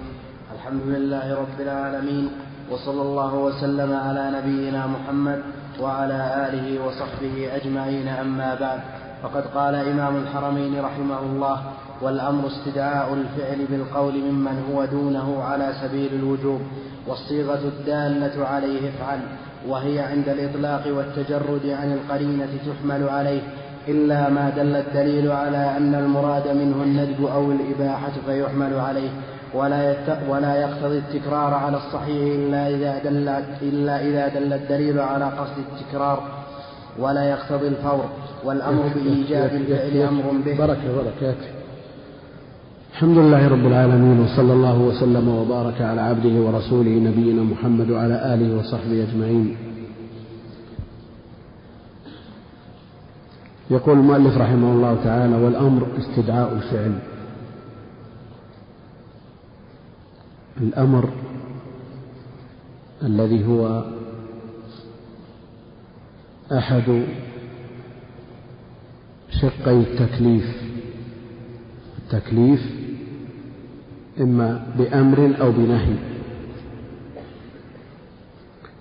الحمد 0.55 0.83
لله 0.87 1.35
رب 1.35 1.61
العالمين 1.61 2.31
وصلى 2.71 3.03
الله 3.03 3.35
وسلم 3.35 3.93
على 3.93 4.31
نبينا 4.39 4.87
محمد 4.87 5.43
وعلى 5.81 6.49
آله 6.49 6.87
وصحبه 6.87 7.57
أجمعين 7.57 8.09
أما 8.09 8.55
بعد. 8.55 8.81
فقد 9.23 9.45
قال 9.55 9.75
إمام 9.75 10.17
الحرمين 10.17 10.81
رحمه 10.81 11.21
الله 11.21 11.63
والأمر 12.03 12.47
استدعاء 12.47 13.15
الفعل 13.15 13.67
بالقول 13.71 14.15
ممن 14.15 14.65
هو 14.73 14.85
دونه 14.85 15.43
على 15.43 15.73
سبيل 15.83 16.15
الوجوب. 16.15 16.61
والصيغة 17.11 17.61
الدالة 17.65 18.47
عليه 18.47 18.79
افعل 18.89 19.19
وهي 19.69 20.01
عند 20.01 20.29
الإطلاق 20.29 20.83
والتجرد 20.97 21.67
عن 21.67 21.93
القرينة 21.93 22.49
تحمل 22.67 23.09
عليه 23.09 23.41
إلا 23.89 24.29
ما 24.29 24.51
دل 24.57 24.77
الدليل 24.77 25.33
على 25.33 25.77
أن 25.77 25.95
المراد 25.95 26.49
منه 26.49 26.83
الندب 26.83 27.25
أو 27.25 27.53
الإباحة 27.53 28.13
فيحمل 28.27 28.75
عليه 28.75 29.11
ولا 29.55 29.97
ولا 30.29 30.55
يقتضي 30.57 30.99
التكرار 30.99 31.55
على 31.55 31.77
الصحيح 31.77 32.35
إلا 32.35 32.69
إذا 32.69 32.99
دل 33.05 33.29
إلا 33.63 34.01
إذا 34.01 34.29
دل 34.29 34.53
الدليل 34.53 35.01
على 35.01 35.25
قصد 35.25 35.65
التكرار 35.73 36.23
ولا 36.99 37.25
يقتضي 37.25 37.69
الفور 37.69 38.05
والأمر 38.45 38.83
بإيجاب 38.95 39.53
الفعل 39.55 40.09
أمر 40.09 40.33
به 40.45 40.59
بركة 40.59 40.97
بركة 40.97 41.60
الحمد 42.91 43.19
لله 43.19 43.49
رب 43.49 43.67
العالمين 43.67 44.21
وصلى 44.21 44.53
الله 44.53 44.79
وسلم 44.79 45.29
وبارك 45.29 45.81
على 45.81 46.01
عبده 46.01 46.29
ورسوله 46.29 46.91
نبينا 46.91 47.43
محمد 47.43 47.91
وعلى 47.91 48.35
آله 48.35 48.59
وصحبه 48.59 49.03
أجمعين. 49.03 49.57
يقول 53.71 53.99
المؤلف 53.99 54.37
رحمه 54.37 54.73
الله 54.73 55.05
تعالى 55.05 55.37
والأمر 55.37 55.87
استدعاء 55.99 56.53
الفعل. 56.53 56.99
الأمر 60.61 61.09
الذي 63.03 63.47
هو 63.47 63.85
أحد 66.53 67.05
شقي 69.31 69.77
التكليف. 69.81 70.63
التكليف 71.99 72.80
إما 74.21 74.63
بأمر 74.79 75.35
أو 75.41 75.53
بنهي. 75.53 75.95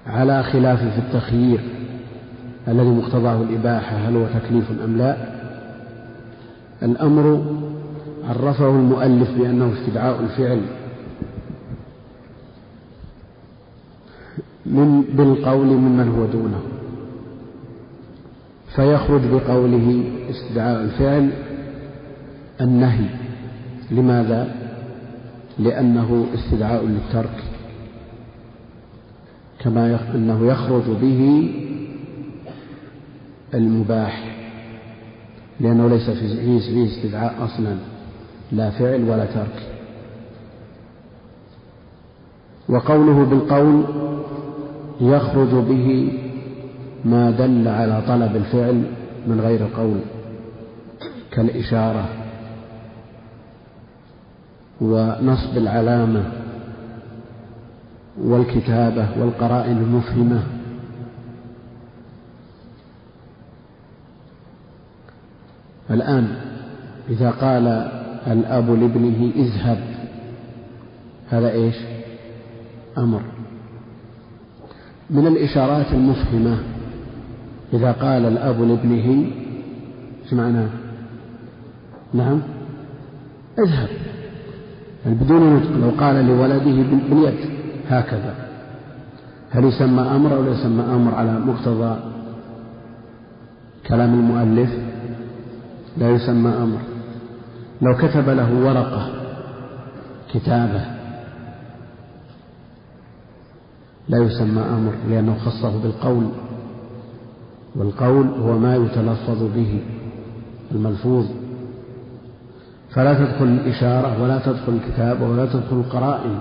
على 0.07 0.43
خلاف 0.43 0.79
في 0.79 0.97
التخيير 0.97 1.59
الذي 2.67 2.89
مقتضاه 2.89 3.41
الإباحة 3.41 3.95
هل 3.95 4.15
هو 4.15 4.25
تكليف 4.25 4.71
أم 4.83 4.97
لا؟ 4.97 5.17
الأمر 6.83 7.45
عرفه 8.29 8.69
المؤلف 8.69 9.31
بأنه 9.37 9.73
استدعاء 9.73 10.19
الفعل. 10.19 10.61
من 14.65 15.01
بالقول 15.01 15.67
ممن 15.67 16.09
هو 16.09 16.25
دونه. 16.25 16.61
فيخرج 18.75 19.21
بقوله 19.31 20.03
استدعاء 20.29 20.81
الفعل 20.81 21.29
النهي. 22.61 23.09
لماذا؟ 23.91 24.58
لأنه 25.59 26.25
استدعاء 26.33 26.85
للترك 26.85 27.43
كما 29.59 29.99
أنه 30.15 30.47
يخرج 30.47 30.83
به 31.01 31.51
المباح 33.53 34.35
لأنه 35.59 35.87
ليس 35.87 36.09
فيه 36.09 36.85
استدعاء 36.85 37.35
أصلا 37.45 37.75
لا 38.51 38.69
فعل 38.69 39.03
ولا 39.03 39.25
ترك. 39.25 39.69
وقوله 42.69 43.25
بالقول 43.25 43.83
يخرج 45.01 45.49
به 45.49 46.13
ما 47.05 47.31
دل 47.31 47.67
على 47.67 48.01
طلب 48.07 48.35
الفعل 48.35 48.83
من 49.27 49.39
غير 49.41 49.67
قول 49.77 49.99
كالإشارة. 51.31 52.18
ونصب 54.81 55.57
العلامة 55.57 56.23
والكتابة 58.21 59.07
والقرائن 59.19 59.77
المفهمة. 59.77 60.43
الآن 65.91 66.35
إذا 67.09 67.29
قال 67.29 67.67
الأب 68.27 68.69
لابنه 68.69 69.31
اذهب 69.35 69.79
هذا 71.29 71.51
إيش؟ 71.51 71.75
أمر. 72.97 73.21
من 75.09 75.27
الإشارات 75.27 75.93
المفهمة 75.93 76.57
إذا 77.73 77.91
قال 77.91 78.25
الأب 78.25 78.61
لابنه 78.61 79.31
إيش 80.23 80.33
معناه؟ 80.33 80.69
نعم 82.13 82.41
اذهب. 83.59 84.08
بدون 85.05 85.55
نطق 85.55 85.71
لو 85.71 85.89
قال 85.99 86.25
لولده 86.25 86.83
باليد 87.09 87.49
هكذا. 87.87 88.35
هل 89.51 89.65
يسمى 89.65 90.01
أمر 90.01 90.35
أو 90.35 90.43
لا 90.43 90.51
يسمى 90.51 90.83
أمر 90.83 91.15
على 91.15 91.39
مقتضى 91.39 91.99
كلام 93.87 94.13
المؤلف؟ 94.13 94.69
لا 95.97 96.09
يسمى 96.09 96.49
أمر. 96.49 96.79
لو 97.81 97.97
كتب 97.97 98.29
له 98.29 98.53
ورقة 98.65 99.09
كتابة 100.33 100.81
لا 104.09 104.17
يسمى 104.17 104.61
أمر 104.61 104.93
لأنه 105.09 105.37
خصه 105.37 105.81
بالقول. 105.81 106.23
والقول 107.75 108.27
هو 108.27 108.57
ما 108.57 108.75
يتلفظ 108.75 109.43
به 109.55 109.81
الملفوظ. 110.71 111.25
فلا 112.91 113.13
تدخل 113.13 113.45
الإشارة 113.45 114.23
ولا 114.23 114.39
تدخل 114.39 114.73
الكتابة 114.73 115.27
ولا 115.27 115.45
تدخل 115.45 115.75
القرائن. 115.75 116.39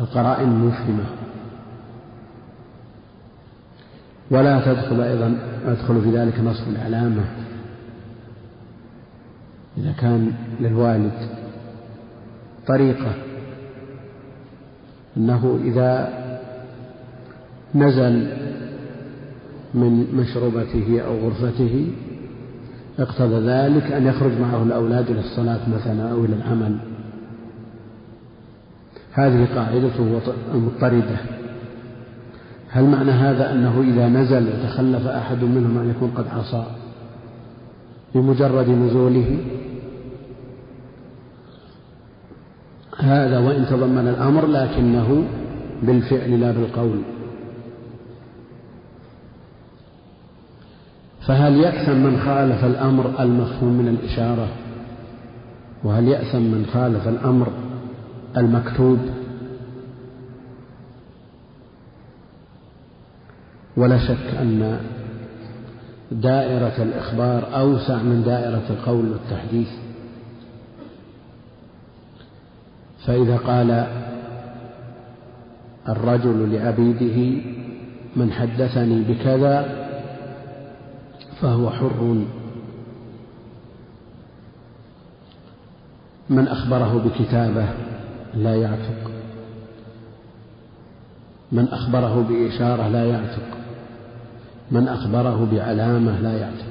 القرائن 0.00 0.48
المفهمة 0.48 1.04
ولا 4.30 4.60
تدخل 4.60 5.00
أيضا 5.00 5.38
يدخل 5.68 6.02
في 6.02 6.10
ذلك 6.10 6.40
نصب 6.40 6.68
العلامة 6.68 7.24
إذا 9.78 9.92
كان 9.92 10.32
للوالد 10.60 11.28
طريقة 12.66 13.12
أنه 15.16 15.60
إذا 15.64 16.08
نزل 17.74 18.28
من 19.74 20.06
مشربته 20.14 21.00
أو 21.06 21.18
غرفته 21.18 21.92
اقتضى 22.98 23.46
ذلك 23.46 23.92
أن 23.92 24.06
يخرج 24.06 24.32
معه 24.40 24.62
الأولاد 24.62 25.10
إلى 25.10 25.20
الصلاة 25.20 25.60
مثلا 25.68 26.10
أو 26.10 26.24
إلى 26.24 26.34
العمل. 26.34 26.76
هذه 29.12 29.48
قاعدته 29.54 30.20
المضطردة 30.54 31.16
هل 32.68 32.84
معنى 32.84 33.10
هذا 33.10 33.52
أنه 33.52 33.80
إذا 33.80 34.08
نزل 34.08 34.48
وتخلف 34.48 35.06
أحد 35.06 35.44
منهم 35.44 35.78
أن 35.78 35.90
يكون 35.90 36.10
قد 36.10 36.26
عصى 36.28 36.64
بمجرد 38.14 38.68
نزوله؟ 38.68 39.38
هذا 42.98 43.38
وإن 43.38 43.66
تضمن 43.66 44.08
الأمر 44.08 44.46
لكنه 44.46 45.24
بالفعل 45.82 46.40
لا 46.40 46.50
بالقول. 46.50 46.98
فهل 51.26 51.56
يأثم 51.56 51.96
من 51.96 52.20
خالف 52.24 52.64
الأمر 52.64 53.12
المفهوم 53.20 53.72
من 53.72 53.88
الإشارة؟ 53.88 54.48
وهل 55.84 56.08
يأثم 56.08 56.38
من 56.38 56.66
خالف 56.72 57.08
الأمر 57.08 57.48
المكتوب؟ 58.36 58.98
ولا 63.76 63.98
شك 63.98 64.36
أن 64.40 64.80
دائرة 66.12 66.82
الإخبار 66.82 67.58
أوسع 67.60 67.96
من 67.96 68.22
دائرة 68.26 68.62
القول 68.70 69.08
والتحديث. 69.08 69.68
فإذا 73.06 73.36
قال 73.36 73.86
الرجل 75.88 76.54
لعبيده 76.54 77.42
من 78.16 78.32
حدثني 78.32 79.02
بكذا 79.02 79.85
فهو 81.40 81.70
حر. 81.70 82.24
من 86.30 86.48
أخبره 86.48 87.02
بكتابة 87.04 87.64
لا 88.34 88.56
يعتق. 88.56 89.10
من 91.52 91.68
أخبره 91.68 92.26
بإشارة 92.28 92.88
لا 92.88 93.04
يعتق. 93.04 93.56
من 94.70 94.88
أخبره 94.88 95.48
بعلامة 95.52 96.20
لا 96.20 96.38
يعتق. 96.38 96.66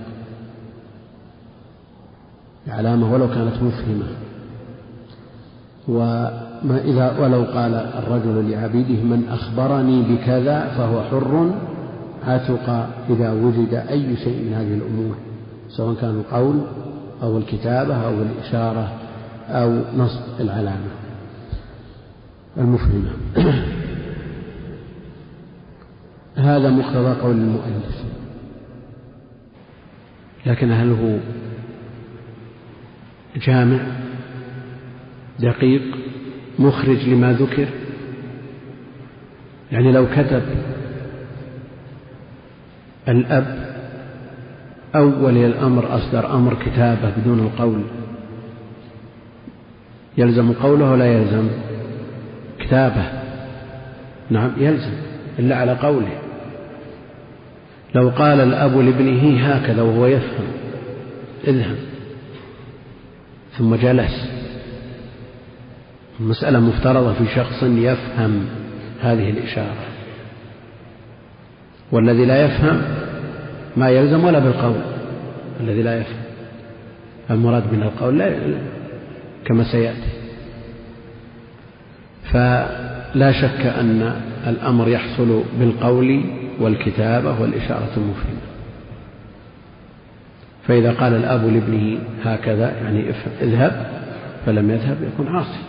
بعلامة 2.67 3.13
ولو 3.13 3.27
كانت 3.27 3.63
مفهمة. 3.63 4.07
وما 5.87 6.81
إذا 6.83 7.19
ولو 7.19 7.43
قال 7.43 7.73
الرجل 7.75 8.51
لعبيده 8.51 9.03
من 9.03 9.29
أخبرني 9.29 10.01
بكذا 10.01 10.67
فهو 10.77 11.03
حر. 11.03 11.51
عتق 12.25 12.69
إذا 13.09 13.31
وجد 13.31 13.73
أي 13.73 14.17
شيء 14.17 14.43
من 14.43 14.53
هذه 14.53 14.73
الأمور 14.73 15.15
سواء 15.69 15.95
كان 15.95 16.09
القول 16.09 16.61
أو 17.23 17.37
الكتابة 17.37 17.95
أو 17.95 18.21
الإشارة 18.21 18.91
أو 19.49 19.81
نصب 19.97 20.21
العلامة 20.39 20.89
المفهمة. 22.57 23.11
هذا 26.35 26.69
مقتضى 26.69 27.21
قول 27.21 27.35
المؤلف. 27.35 28.03
لكن 30.45 30.71
هل 30.71 30.91
هو 30.91 31.17
جامع 33.35 33.79
دقيق 35.39 35.81
مخرج 36.59 37.09
لما 37.09 37.33
ذكر؟ 37.33 37.67
يعني 39.71 39.91
لو 39.91 40.07
كتب 40.07 40.43
الأب 43.07 43.75
أول 44.95 45.37
الأمر 45.37 45.95
أصدر 45.95 46.33
أمر 46.33 46.53
كتابة 46.53 47.11
بدون 47.17 47.39
القول. 47.39 47.81
يلزم 50.17 50.53
قوله 50.53 50.91
ولا 50.91 51.05
يلزم 51.05 51.47
كتابة؟ 52.59 53.03
نعم 54.29 54.51
يلزم 54.57 54.93
إلا 55.39 55.55
على 55.55 55.73
قوله. 55.73 56.17
لو 57.95 58.09
قال 58.09 58.39
الأب 58.39 58.77
لابنه 58.77 59.39
هكذا 59.39 59.81
وهو 59.81 60.05
يفهم 60.05 60.47
اذهب. 61.47 61.77
ثم 63.57 63.75
جلس. 63.75 64.29
المسألة 66.19 66.59
مفترضة 66.59 67.13
في 67.13 67.25
شخص 67.35 67.63
يفهم 67.63 68.45
هذه 69.01 69.29
الإشارة. 69.29 69.84
والذي 71.91 72.25
لا 72.25 72.45
يفهم 72.45 72.81
ما 73.77 73.89
يلزم 73.89 74.23
ولا 74.23 74.39
بالقول. 74.39 74.81
الذي 75.59 75.81
لا 75.81 75.97
يفهم 75.99 76.21
المراد 77.29 77.63
من 77.73 77.83
القول 77.83 78.17
لا 78.17 78.33
كما 79.45 79.63
سيأتي. 79.63 80.09
فلا 82.31 83.31
شك 83.31 83.65
أن 83.65 84.21
الأمر 84.47 84.87
يحصل 84.87 85.43
بالقول 85.59 86.23
والكتابة 86.59 87.41
والإشارة 87.41 87.91
المفهمة 87.97 88.45
فإذا 90.67 90.91
قال 90.91 91.13
الأب 91.13 91.45
لابنه 91.45 91.97
هكذا 92.23 92.71
يعني 92.83 93.03
اذهب 93.41 93.85
فلم 94.45 94.71
يذهب 94.71 94.97
يكون 95.13 95.35
عاصي. 95.35 95.59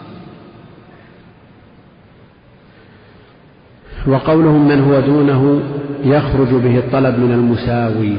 وقولهم 4.06 4.68
من 4.68 4.80
هو 4.80 5.00
دونه 5.00 5.62
يخرج 6.04 6.48
به 6.48 6.78
الطلب 6.78 7.18
من 7.18 7.32
المساوي 7.32 8.16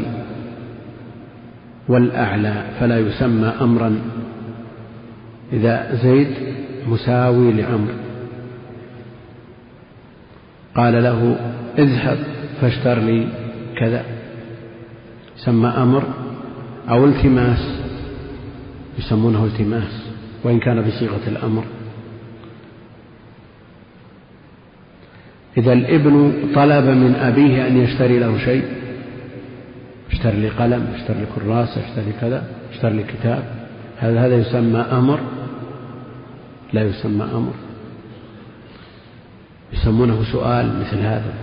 والأعلى 1.88 2.64
فلا 2.80 3.00
يسمى 3.00 3.54
أمرا. 3.62 4.00
إذا 5.54 5.96
زيد 6.04 6.28
مساوي 6.88 7.54
لعمر 7.54 7.94
قال 10.76 11.04
له 11.04 11.36
اذهب 11.78 12.18
فاشتر 12.62 13.00
لي 13.00 13.28
كذا. 13.80 14.04
يسمى 15.38 15.68
أمر 15.68 16.04
أو 16.90 17.06
التماس 17.06 17.80
يسمونه 19.00 19.46
التماس 19.46 20.08
وإن 20.44 20.60
كان 20.60 20.82
بصيغة 20.82 21.28
الأمر. 21.28 21.64
إذا 25.58 25.74
الإبن 25.74 26.34
طلب 26.56 26.86
من 26.86 27.16
أبيه 27.16 27.68
أن 27.68 27.78
يشتري 27.78 28.20
له 28.20 28.38
شيء. 28.38 28.66
اشتري 30.12 30.38
لي 30.38 30.50
قلم 30.50 30.88
اشتري 30.96 31.20
لي 31.20 31.26
كراسة 31.36 31.86
اشتري 31.86 32.06
لي 32.06 32.12
كذا 32.22 32.44
اشتري 32.74 32.94
لي 32.94 33.04
كتاب. 33.04 33.44
هذا 33.98 34.26
هذا 34.26 34.36
يسمى 34.36 34.80
أمر. 34.80 35.20
لا 36.74 36.82
يسمى 36.82 37.24
أمر. 37.24 37.54
يسمونه 39.74 40.24
سؤال 40.32 40.80
مثل 40.80 40.98
هذا. 40.98 41.34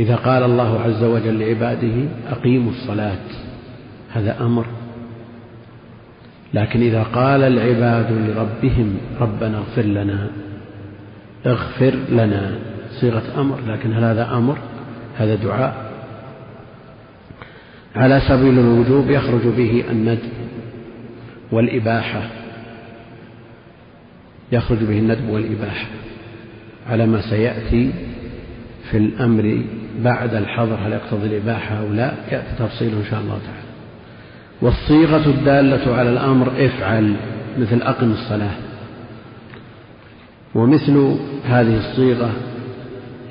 إذا 0.00 0.16
قال 0.16 0.42
الله 0.42 0.80
عز 0.80 1.02
وجل 1.02 1.38
لعباده 1.38 2.08
أقيموا 2.30 2.72
الصلاة 2.72 3.18
هذا 4.12 4.40
أمر. 4.40 4.66
لكن 6.54 6.80
إذا 6.80 7.02
قال 7.02 7.42
العباد 7.42 8.12
لربهم 8.12 8.96
ربنا 9.20 9.58
اغفر 9.58 9.82
لنا 9.82 10.30
اغفر 11.46 11.94
لنا 12.10 12.58
صيغة 13.00 13.40
أمر 13.40 13.58
لكن 13.66 13.92
هل 13.92 14.04
هذا 14.04 14.30
أمر؟ 14.32 14.58
هذا 15.18 15.34
دعاء. 15.34 15.92
على 17.96 18.20
سبيل 18.28 18.58
الوجوب 18.58 19.10
يخرج 19.10 19.46
به 19.56 19.84
الندب 19.90 20.32
والإباحة. 21.52 22.22
يخرج 24.52 24.78
به 24.78 24.98
الندب 24.98 25.28
والإباحة 25.28 25.86
على 26.90 27.06
ما 27.06 27.20
سيأتي 27.30 27.92
في 28.90 28.96
الأمر 28.96 29.64
بعد 29.98 30.34
الحظر 30.34 30.74
هل 30.74 30.92
يقتضي 30.92 31.26
الإباحة 31.26 31.74
أو 31.74 31.92
لا؟ 31.92 32.12
يأتي 32.32 32.56
تفصيله 32.58 32.98
إن 32.98 33.04
شاء 33.10 33.20
الله 33.20 33.38
تعالى. 33.38 33.61
والصيغة 34.62 35.26
الدالة 35.26 35.94
على 35.94 36.10
الأمر 36.10 36.52
افعل 36.58 37.16
مثل 37.58 37.82
أقم 37.82 38.12
الصلاة. 38.12 38.54
ومثل 40.54 41.16
هذه 41.44 41.76
الصيغة 41.76 42.30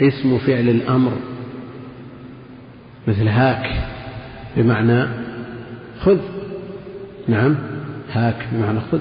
اسم 0.01 0.37
فعل 0.37 0.69
الأمر 0.69 1.11
مثل 3.07 3.27
هاك 3.27 3.83
بمعنى 4.57 5.05
خذ. 6.01 6.17
نعم 7.27 7.55
هاك 8.11 8.47
بمعنى 8.51 8.79
خذ. 8.91 8.99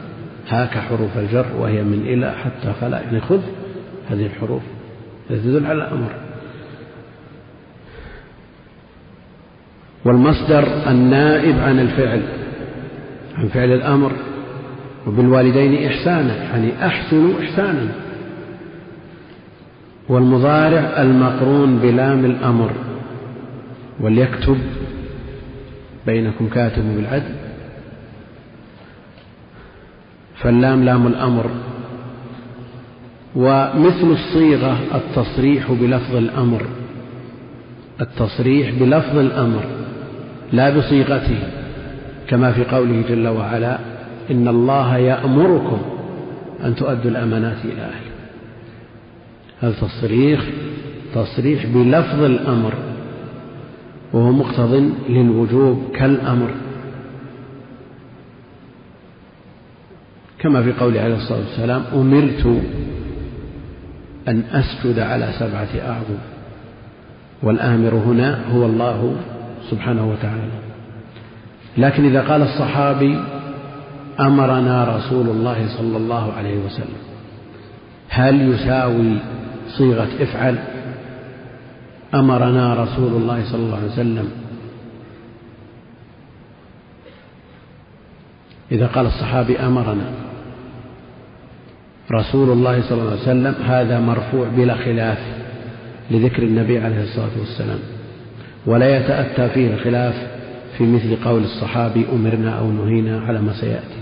هاك 0.48 0.78
حروف 0.78 1.18
الجر 1.18 1.46
وهي 1.58 1.82
من 1.82 2.00
إلى 2.06 2.32
حتى 2.32 2.72
فلا 2.80 3.00
يعني 3.00 3.20
خذ 3.20 3.40
هذه 4.10 4.26
الحروف. 4.26 4.62
تدل 5.28 5.66
على 5.66 5.78
الأمر. 5.84 6.29
والمصدر 10.04 10.90
النائب 10.90 11.58
عن 11.58 11.78
الفعل 11.80 12.22
عن 13.34 13.48
فعل 13.48 13.72
الأمر 13.72 14.12
وبالوالدين 15.06 15.86
إحسانا 15.86 16.36
يعني 16.36 16.86
أحسنوا 16.86 17.40
إحسانا. 17.42 17.88
والمضارع 20.08 21.02
المقرون 21.02 21.78
بلام 21.78 22.24
الأمر 22.24 22.70
وليكتب 24.00 24.58
بينكم 26.06 26.48
كاتب 26.48 26.96
بالعدل. 26.96 27.34
فاللام 30.36 30.84
لام 30.84 31.06
الأمر 31.06 31.50
ومثل 33.36 34.10
الصيغة 34.10 34.78
التصريح 34.94 35.72
بلفظ 35.72 36.16
الأمر 36.16 36.62
التصريح 38.00 38.70
بلفظ 38.70 39.18
الأمر. 39.18 39.64
لا 40.52 40.78
بصيغته 40.78 41.38
كما 42.28 42.52
في 42.52 42.64
قوله 42.64 43.02
جل 43.08 43.28
وعلا 43.28 43.78
إن 44.30 44.48
الله 44.48 44.96
يأمركم 44.96 45.78
أن 46.64 46.74
تؤدوا 46.74 47.10
الأمانات 47.10 47.64
إلى 47.64 47.82
أهلها 47.82 48.10
هذا 49.60 49.74
تصريح 49.80 50.40
تصريح 51.14 51.66
بلفظ 51.66 52.22
الأمر 52.22 52.74
وهو 54.12 54.32
مقتض 54.32 54.90
للوجوب 55.08 55.90
كالأمر. 55.94 56.50
كما 60.38 60.62
في 60.62 60.72
قوله 60.72 61.00
عليه 61.00 61.14
الصلاة 61.14 61.38
والسلام 61.38 61.82
أمرت 61.94 62.62
أن 64.28 64.42
أسجد 64.52 64.98
على 64.98 65.32
سبعة 65.38 65.68
أعظم 65.88 66.18
والآمر 67.42 67.94
هنا 67.94 68.40
هو 68.52 68.66
الله 68.66 69.16
سبحانه 69.70 70.10
وتعالى. 70.10 70.70
لكن 71.78 72.04
إذا 72.04 72.20
قال 72.20 72.42
الصحابي 72.42 73.18
أمرنا 74.20 74.96
رسول 74.96 75.28
الله 75.28 75.76
صلى 75.78 75.96
الله 75.96 76.32
عليه 76.32 76.58
وسلم 76.58 77.00
هل 78.08 78.52
يساوي 78.52 79.16
صيغة 79.68 80.08
افعل 80.20 80.58
أمرنا 82.14 82.74
رسول 82.74 83.22
الله 83.22 83.44
صلى 83.44 83.60
الله 83.60 83.76
عليه 83.76 83.92
وسلم؟ 83.92 84.30
إذا 88.72 88.86
قال 88.86 89.06
الصحابي 89.06 89.58
أمرنا 89.58 90.10
رسول 92.12 92.50
الله 92.50 92.82
صلى 92.82 92.98
الله 93.00 93.10
عليه 93.10 93.22
وسلم 93.22 93.54
هذا 93.64 94.00
مرفوع 94.00 94.48
بلا 94.48 94.74
خلاف 94.74 95.18
لذكر 96.10 96.42
النبي 96.42 96.78
عليه 96.78 97.02
الصلاة 97.02 97.38
والسلام. 97.38 97.78
ولا 98.66 98.96
يتأتى 98.96 99.48
فيه 99.48 99.74
الخلاف 99.74 100.14
في 100.78 100.84
مثل 100.84 101.16
قول 101.24 101.42
الصحابي 101.42 102.06
أمرنا 102.12 102.58
أو 102.58 102.72
نهينا 102.72 103.20
على 103.20 103.40
ما 103.40 103.52
سيأتي. 103.52 104.00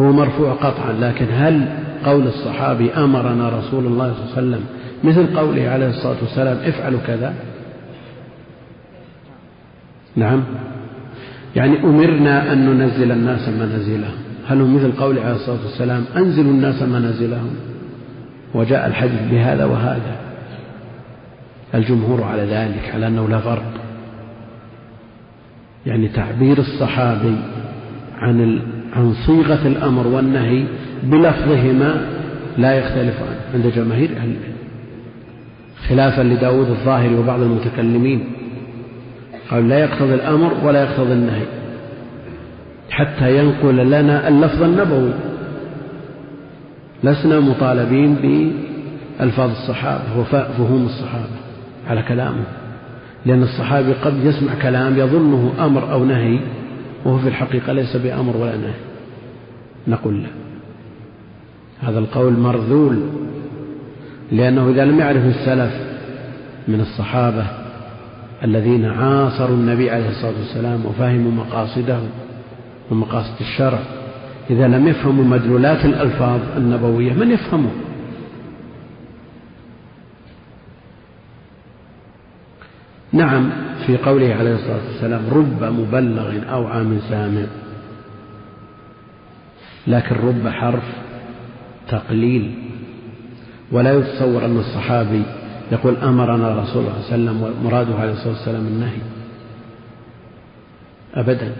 هو 0.00 0.12
مرفوع 0.12 0.52
قطعا 0.52 0.92
لكن 0.92 1.26
هل 1.32 1.68
قول 2.04 2.26
الصحابي 2.26 2.90
أمرنا 2.90 3.48
رسول 3.48 3.86
الله 3.86 4.14
صلى 4.14 4.22
الله 4.22 4.36
عليه 4.36 4.48
وسلم 4.48 4.64
مثل 5.04 5.38
قوله 5.38 5.68
عليه 5.68 5.88
الصلاة 5.88 6.16
والسلام 6.22 6.56
افعلوا 6.56 7.00
كذا؟ 7.06 7.34
نعم. 10.16 10.42
يعني 11.56 11.84
أمرنا 11.84 12.52
أن 12.52 12.66
ننزل 12.66 13.12
الناس 13.12 13.48
منازلهم 13.48 14.14
هل 14.48 14.60
هو 14.60 14.66
مثل 14.66 14.92
قوله 14.92 15.22
عليه 15.22 15.34
الصلاة 15.34 15.58
والسلام 15.64 16.04
أنزلوا 16.16 16.50
الناس 16.50 16.82
منازلهم؟ 16.82 17.50
وجاء 18.54 18.86
الحديث 18.86 19.20
بهذا 19.30 19.64
وهذا. 19.64 20.29
الجمهور 21.74 22.22
على 22.22 22.42
ذلك 22.42 22.90
على 22.94 23.06
أنه 23.06 23.28
لا 23.28 23.38
فرق 23.38 23.72
يعني 25.86 26.08
تعبير 26.08 26.58
الصحابي 26.58 27.36
عن 28.18 28.60
عن 28.96 29.14
صيغة 29.26 29.66
الأمر 29.66 30.06
والنهي 30.06 30.64
بلفظهما 31.02 32.06
لا 32.58 32.72
يختلفان 32.72 33.36
عند 33.54 33.66
جماهير 33.76 34.10
أهل 34.10 34.30
العلم 34.30 34.60
خلافا 35.88 36.22
لداود 36.22 36.68
الظاهري 36.70 37.14
وبعض 37.14 37.40
المتكلمين. 37.40 38.24
قال 39.50 39.68
لا 39.68 39.78
يقتضي 39.78 40.14
الأمر 40.14 40.52
ولا 40.64 40.82
يقتضي 40.82 41.12
النهي. 41.12 41.46
حتى 42.90 43.38
ينقل 43.38 43.76
لنا 43.76 44.28
اللفظ 44.28 44.62
النبوي. 44.62 45.12
لسنا 47.04 47.40
مطالبين 47.40 48.14
بألفاظ 48.14 49.50
الصحابة 49.50 50.18
وفهوم 50.18 50.84
الصحابة. 50.84 51.49
على 51.90 52.02
كلامه. 52.02 52.44
لأن 53.26 53.42
الصحابي 53.42 53.92
قد 53.92 54.24
يسمع 54.24 54.54
كلام 54.62 54.98
يظنه 54.98 55.52
أمر 55.58 55.92
أو 55.92 56.04
نهي 56.04 56.38
وهو 57.04 57.18
في 57.18 57.28
الحقيقة 57.28 57.72
ليس 57.72 57.96
بأمر 57.96 58.36
ولا 58.36 58.56
نهي. 58.56 58.74
نقول 59.88 60.22
له 60.22 60.28
هذا 61.80 61.98
القول 61.98 62.32
مرذول 62.32 63.00
لأنه 64.32 64.68
إذا 64.68 64.84
لم 64.84 64.98
يعرف 64.98 65.24
السلف 65.26 65.72
من 66.68 66.80
الصحابة 66.80 67.46
الذين 68.44 68.84
عاصروا 68.84 69.56
النبي 69.56 69.90
عليه 69.90 70.08
الصلاة 70.08 70.32
والسلام 70.38 70.86
وفهموا 70.86 71.32
مقاصده 71.32 71.98
ومقاصد 72.90 73.34
الشرع 73.40 73.78
إذا 74.50 74.68
لم 74.68 74.88
يفهموا 74.88 75.24
مدلولات 75.24 75.84
الألفاظ 75.84 76.40
النبوية 76.56 77.12
من 77.12 77.30
يفهمه؟ 77.30 77.70
نعم 83.12 83.50
في 83.86 83.96
قوله 83.96 84.34
عليه 84.34 84.54
الصلاة 84.54 84.80
والسلام 84.92 85.22
رب 85.30 85.64
مبلغ 85.64 86.52
أو 86.52 86.66
عام 86.66 86.98
سامع. 87.08 87.46
لكن 89.86 90.14
رب 90.14 90.48
حرف 90.48 90.82
تقليل. 91.88 92.54
ولا 93.72 93.92
يتصور 93.92 94.44
أن 94.44 94.58
الصحابي 94.58 95.22
يقول 95.72 95.96
أمرنا 95.96 96.62
رسول 96.62 96.82
الله 96.82 97.02
صلى 97.02 97.14
الله 97.14 97.30
عليه 97.30 97.40
وسلم 97.40 97.42
ومراده 97.42 97.94
عليه 97.94 98.12
الصلاة 98.12 98.32
والسلام 98.32 98.66
النهي. 98.66 99.00
أبدا. 101.14 101.52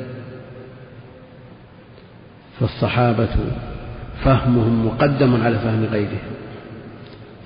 فالصحابة 2.60 3.36
فهمهم 4.24 4.86
مقدم 4.86 5.42
على 5.42 5.58
فهم 5.58 5.84
غيرهم. 5.84 6.30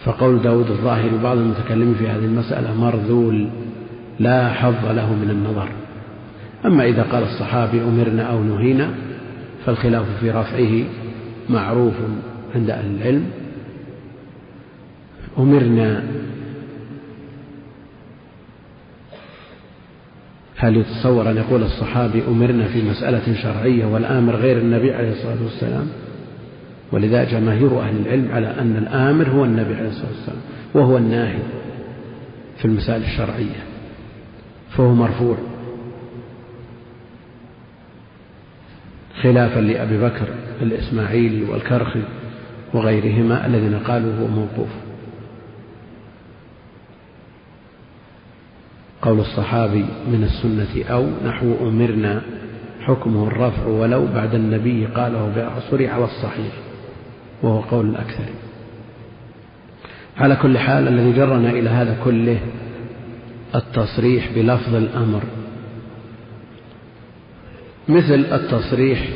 فقول 0.05 0.43
داود 0.43 0.71
الظاهر 0.71 1.15
وبعض 1.15 1.37
المتكلمين 1.37 1.95
في 1.95 2.09
هذه 2.09 2.25
المسألة 2.25 2.75
مرذول. 2.75 3.49
لا 4.19 4.53
حظ 4.53 4.87
له 4.87 5.13
من 5.13 5.31
النظر. 5.31 5.69
أما 6.67 6.85
إذا 6.85 7.03
قال 7.03 7.23
الصحابي 7.23 7.81
أمرنا 7.83 8.23
أو 8.23 8.43
نهينا 8.43 8.91
فالخلاف 9.67 10.07
في 10.21 10.31
رفعه 10.31 10.85
معروف 11.49 11.95
عند 12.55 12.71
أهل 12.71 12.95
العلم. 12.97 13.25
أمرنا 15.39 16.05
هل 20.57 20.77
يتصور 20.77 21.31
أن 21.31 21.37
يقول 21.37 21.63
الصحابي 21.63 22.23
أمرنا 22.29 22.65
في 22.65 22.83
مسألة 22.83 23.43
شرعية 23.43 23.85
والآمر 23.85 24.37
غير 24.37 24.59
النبي 24.59 24.95
عليه 24.95 25.13
الصلاة 25.13 25.43
والسلام. 25.45 25.89
ولذا 26.93 27.25
جماهير 27.25 27.81
أهل 27.81 27.97
العلم 28.07 28.29
على 28.33 28.47
أن 28.47 28.77
الآمر 28.77 29.29
هو 29.29 29.45
النبي 29.45 29.75
عليه 29.75 29.89
الصلاة 29.89 30.11
والسلام 30.11 30.41
وهو 30.75 30.97
الناهي 30.97 31.43
في 32.59 32.65
المسائل 32.65 33.03
الشرعية. 33.03 33.74
فهو 34.77 34.95
مرفوع. 34.95 35.37
خلافا 39.23 39.61
لأبي 39.61 39.99
بكر 39.99 40.29
الإسماعيلي 40.63 41.45
والكرخي 41.45 42.03
وغيرهما 42.75 43.47
الذين 43.47 43.79
قالوا 43.79 44.15
هو 44.21 44.27
موقوف. 44.27 44.69
قول 49.03 49.21
الصحابي 49.21 49.85
من 50.07 50.25
السنة 50.25 50.85
أو 50.95 51.07
نحو 51.27 51.69
أمرنا 51.69 52.23
حكمه 52.81 53.27
الرفع 53.27 53.67
ولو 53.67 54.07
بعد 54.07 54.35
النبي 54.35 54.87
قاله 54.87 55.33
بعصر 55.37 55.91
على 55.91 56.05
الصحيح 56.05 56.53
وهو 57.43 57.61
قول 57.61 57.91
الأكثر. 57.91 58.25
على 60.17 60.37
كل 60.37 60.59
حال 60.59 60.89
الذي 60.89 61.13
جرنا 61.13 61.51
إلى 61.51 61.71
هذا 61.71 61.99
كله 62.05 62.39
التصريح 63.55 64.33
بلفظ 64.35 64.75
الأمر. 64.75 65.23
مثل 67.89 68.15
التصريح 68.15 69.09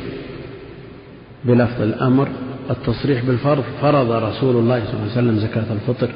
بلفظ 1.45 1.81
الأمر 1.81 2.29
التصريح 2.69 3.25
بالفرض 3.25 3.63
فرض 3.81 4.11
رسول 4.11 4.55
الله 4.55 4.79
صلى 4.85 4.93
الله 4.93 5.01
عليه 5.01 5.11
وسلم 5.11 5.39
زكاة 5.39 5.73
الفطر. 5.73 6.09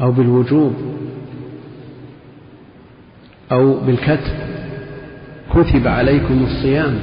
أو 0.00 0.12
بالوجوب. 0.12 0.74
أو 3.52 3.80
بالكتب. 3.80 4.34
كتب 5.54 5.88
عليكم 5.88 6.44
الصيام. 6.44 7.00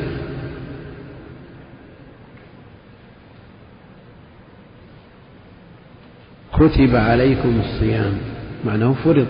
كتب 6.54 6.96
عليكم 6.96 7.60
الصيام. 7.60 8.31
معناه 8.66 8.94
فرض 9.04 9.28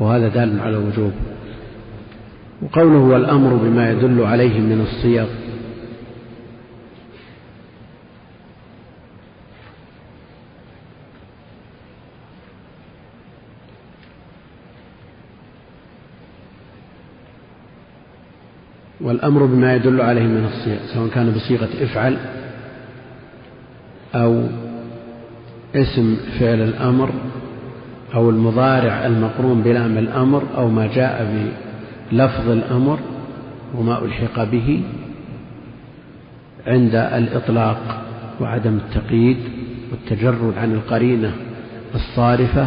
وهذا 0.00 0.28
دال 0.28 0.60
على 0.60 0.76
الوجوب. 0.76 1.12
وقوله 2.62 2.98
والأمر 2.98 3.54
بما 3.54 3.90
يدل 3.90 4.22
عليه 4.24 4.60
من 4.60 4.80
الصيغ. 4.80 5.26
والأمر 19.00 19.44
بما 19.44 19.74
يدل 19.76 20.00
عليه 20.00 20.22
من 20.22 20.44
الصيغ 20.44 20.78
سواء 20.94 21.08
كان 21.08 21.30
بصيغة 21.32 21.68
افعل 21.80 22.16
أو 24.14 24.42
اسم 25.74 26.16
فعل 26.40 26.60
الأمر 26.60 27.10
أو 28.14 28.30
المضارع 28.30 29.06
المقرون 29.06 29.62
بلام 29.62 29.98
الأمر 29.98 30.42
أو 30.56 30.68
ما 30.68 30.86
جاء 30.86 31.46
بلفظ 32.12 32.50
الأمر 32.50 32.98
وما 33.74 34.04
ألحق 34.04 34.44
به 34.44 34.82
عند 36.66 36.94
الإطلاق 36.94 38.04
وعدم 38.40 38.76
التقييد 38.76 39.36
والتجرد 39.90 40.58
عن 40.58 40.72
القرينة 40.72 41.32
الصارفة 41.94 42.66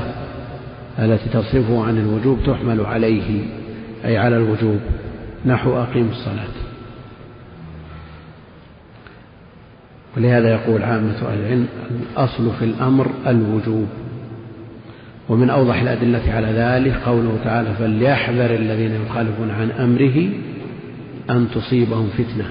التي 0.99 1.29
تصرفه 1.29 1.83
عن 1.83 1.97
الوجوب 1.97 2.39
تحمل 2.45 2.85
عليه 2.85 3.43
أي 4.05 4.17
على 4.17 4.37
الوجوب. 4.37 4.79
نحو 5.45 5.73
أقيم 5.73 6.09
الصلاة. 6.09 6.55
ولهذا 10.17 10.49
يقول 10.49 10.83
عامة 10.83 11.15
أهل 11.27 11.39
العلم 11.39 11.67
الأصل 11.91 12.51
في 12.59 12.65
الأمر 12.65 13.07
الوجوب. 13.27 13.87
ومن 15.30 15.49
أوضح 15.49 15.82
الأدلة 15.82 16.34
على 16.34 16.47
ذلك 16.47 16.95
قوله 17.05 17.38
تعالى 17.43 17.74
فليحذر 17.74 18.55
الذين 18.55 18.91
يخالفون 19.05 19.51
عن 19.51 19.72
أمره 19.72 20.30
أن 21.30 21.47
تصيبهم 21.55 22.07
فتنة. 22.07 22.45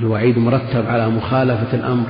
الوعيد 0.00 0.38
مرتب 0.38 0.86
على 0.86 1.08
مخالفة 1.08 1.76
الأمر 1.76 2.06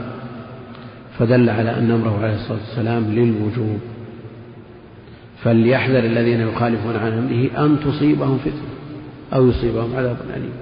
فدل 1.18 1.51
على 1.51 1.78
أن 1.78 1.90
أمره 1.90 2.18
عليه 2.22 2.34
الصلاة 2.34 2.59
والسلام 2.59 3.05
للوجوب. 3.11 3.80
فليحذر 5.42 5.98
الذين 5.98 6.40
يخالفون 6.40 6.96
عن 6.96 7.12
أمره 7.12 7.66
أن 7.66 7.80
تصيبهم 7.80 8.38
فتنة 8.38 8.70
أو 9.34 9.48
يصيبهم 9.48 9.96
عذاب 9.96 10.16
أليم. 10.36 10.53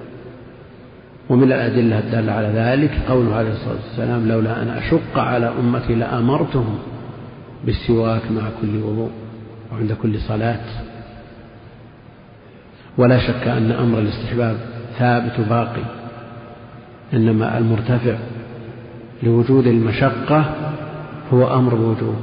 ومن 1.29 1.43
الأدلة 1.43 1.99
الدالة 1.99 2.31
على 2.31 2.47
ذلك 2.47 2.91
قوله 3.09 3.35
عليه 3.35 3.51
الصلاة 3.51 3.75
والسلام 3.85 4.27
لولا 4.27 4.61
أن 4.61 4.67
أشق 4.69 5.19
على 5.19 5.51
أمتي 5.59 5.95
لأمرتهم 5.95 6.79
بالسواك 7.65 8.31
مع 8.31 8.41
كل 8.61 8.75
وضوء 8.83 9.11
وعند 9.71 9.93
كل 9.93 10.19
صلاة. 10.19 10.65
ولا 12.97 13.19
شك 13.27 13.47
أن 13.47 13.71
أمر 13.71 13.99
الاستحباب 13.99 14.57
ثابت 14.99 15.39
باقي 15.49 15.83
إنما 17.13 17.57
المرتفع 17.57 18.17
لوجود 19.23 19.67
المشقة 19.67 20.55
هو 21.33 21.53
أمر 21.53 21.73
الوجوب 21.73 22.15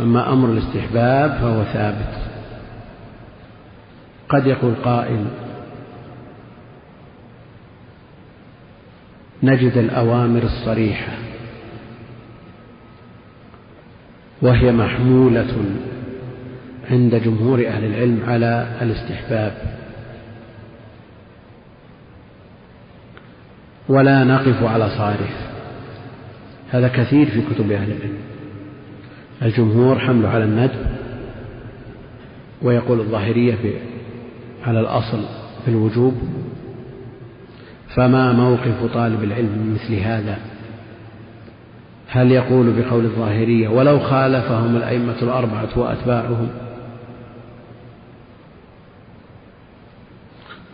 أما 0.00 0.32
أمر 0.32 0.48
الاستحباب 0.48 1.30
فهو 1.30 1.64
ثابت. 1.64 2.28
قد 4.28 4.46
يقول 4.46 4.74
قائل 4.84 5.24
نجد 9.42 9.78
الأوامر 9.78 10.42
الصريحة. 10.42 11.12
وهي 14.42 14.72
محمولة 14.72 15.54
عند 16.90 17.14
جمهور 17.14 17.66
أهل 17.66 17.84
العلم 17.84 18.22
على 18.26 18.66
الاستحباب. 18.82 19.78
ولا 23.88 24.24
نقف 24.24 24.62
على 24.62 24.90
صارف 24.90 25.48
هذا 26.70 26.88
كثير 26.88 27.26
في 27.26 27.42
كتب 27.54 27.72
أهل 27.72 27.92
العلم. 27.92 28.18
الجمهور 29.42 29.98
حمله 29.98 30.28
على 30.28 30.44
الندب 30.44 30.86
ويقول 32.62 33.00
الظاهرية 33.00 33.74
على 34.66 34.80
الأصل 34.80 35.24
في 35.64 35.70
الوجوب. 35.70 36.14
فما 37.88 38.32
موقف 38.32 38.94
طالب 38.94 39.24
العلم 39.24 39.46
من 39.46 39.74
مثل 39.74 39.94
هذا؟ 39.94 40.38
هل 42.08 42.32
يقول 42.32 42.72
بقول 42.72 43.04
الظاهرية 43.04 43.68
ولو 43.68 44.00
خالفهم 44.00 44.76
الأئمة 44.76 45.16
الأربعة 45.22 45.68
وأتباعهم؟ 45.76 46.48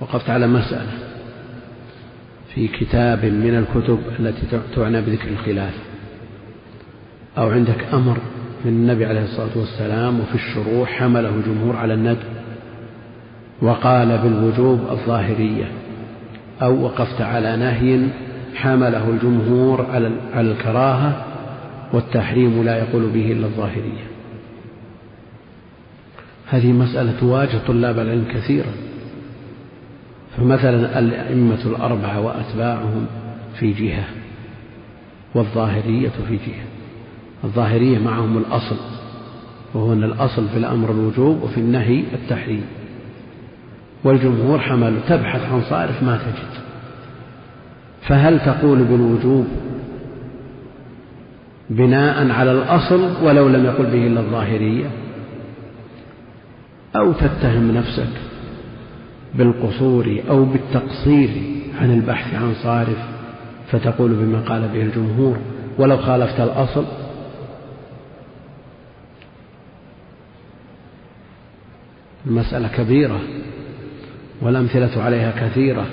وقفت 0.01 0.31
على 0.31 0.47
مسألة 0.47 0.93
في 2.55 2.69
كتاب 2.69 3.25
من 3.25 3.59
الكتب 3.59 3.99
التي 4.19 4.61
تعنى 4.77 5.01
بذكر 5.01 5.29
الخلاف. 5.29 5.75
أو 7.39 7.51
عندك 7.51 7.85
أمر 7.93 8.19
من 8.65 8.73
النبي 8.73 9.07
عليه 9.07 9.25
الصلاة 9.25 9.59
والسلام 9.59 10.21
وفي 10.21 10.35
الشروح 10.35 10.91
حمله 10.91 11.29
الجمهور 11.29 11.77
على 11.77 11.95
الندب 11.95 12.19
وقال 13.63 14.19
بالوجوب 14.19 14.81
الظاهرية. 14.91 15.84
أو 16.65 16.85
وقفت 16.85 17.21
على 17.21 17.57
نهي 17.57 18.09
حمله 18.55 19.11
الجمهور 19.11 19.87
على 20.35 20.51
الكراهة 20.53 21.25
والتحريم 21.93 22.63
لا 22.63 22.79
يقول 22.79 23.07
به 23.07 23.33
إلا 23.33 23.47
الظاهرية. 23.47 24.05
هذه 26.47 26.73
مسألة 26.73 27.13
تواجه 27.21 27.59
طلاب 27.67 27.99
العلم 27.99 28.25
كثيرا. 28.35 28.73
فمثلا 30.37 30.99
الأئمة 30.99 31.67
الأربعة 31.67 32.21
وأتباعهم 32.21 33.07
في 33.59 33.73
جهة 33.73 34.05
والظاهرية 35.35 36.13
في 36.29 36.37
جهة. 36.37 36.65
الظاهرية 37.45 37.99
معهم 37.99 38.39
الأصل 38.39 38.77
وهو 39.75 39.93
أن 39.93 40.05
الأصل 40.05 40.49
في 40.49 40.57
الأمر 40.57 40.91
الوجوب 40.91 41.43
وفي 41.43 41.59
النهي 41.59 42.03
التحريم. 42.13 42.65
والجمهور 44.05 44.59
حملوا 44.59 45.01
تبحث 45.09 45.53
عن 45.53 45.63
صارف 45.71 46.03
ما 46.03 46.17
تجد. 46.17 46.65
فهل 48.09 48.41
تقول 48.41 48.85
بالوجوب 48.85 49.47
بناء 51.71 52.31
على 52.31 52.53
الأصل 52.53 53.25
ولو 53.25 53.49
لم 53.49 53.65
يقل 53.65 53.85
به 53.85 54.07
إلا 54.07 54.21
الظاهرية؟ 54.21 54.87
أو 56.97 57.13
تتهم 57.13 57.71
نفسك 57.71 58.21
بالقصور 59.35 60.21
أو 60.29 60.45
بالتقصير 60.45 61.31
عن 61.81 61.95
البحث 61.95 62.35
عن 62.35 62.55
صارف 62.55 62.99
فتقول 63.73 64.15
بما 64.15 64.41
قال 64.41 64.69
به 64.69 64.83
الجمهور 64.83 65.37
ولو 65.79 65.97
خالفت 65.97 66.41
الأصل؟ 66.41 66.85
المسألة 72.27 72.69
كبيرة. 72.69 73.21
والأمثلة 74.41 75.03
عليها 75.03 75.31
كثيرة. 75.31 75.87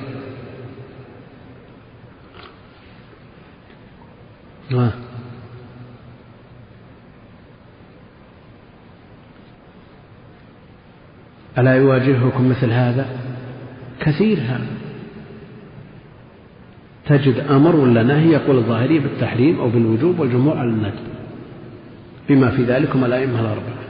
ألا 11.58 11.76
يواجهكم 11.76 12.50
مثل 12.50 12.72
هذا؟ 12.72 13.06
كثير 14.00 14.38
هذا. 14.38 14.68
تجد 17.06 17.40
أمر 17.40 17.76
ولا 17.76 18.04
نهي 18.04 18.32
يقول 18.32 18.58
الظاهري 18.58 19.00
بالتحريم 19.00 19.60
أو 19.60 19.70
بالوجوب 19.70 20.20
والجمهور 20.20 20.58
على 20.58 20.70
الندب. 20.70 20.94
بما 22.30 22.52
في 22.52 22.64
ذلكم 22.64 23.06
الأئمة 23.06 23.40
الأربعة. 23.40 23.81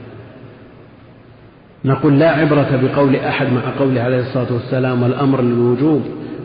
نقول 1.84 2.18
لا 2.18 2.30
عبرة 2.30 2.80
بقول 2.82 3.16
أحد 3.16 3.52
مع 3.52 3.78
قوله 3.78 4.00
عليه 4.00 4.20
الصلاة 4.20 4.52
والسلام 4.52 5.02
والأمر 5.02 5.42
للوجوب 5.42 6.02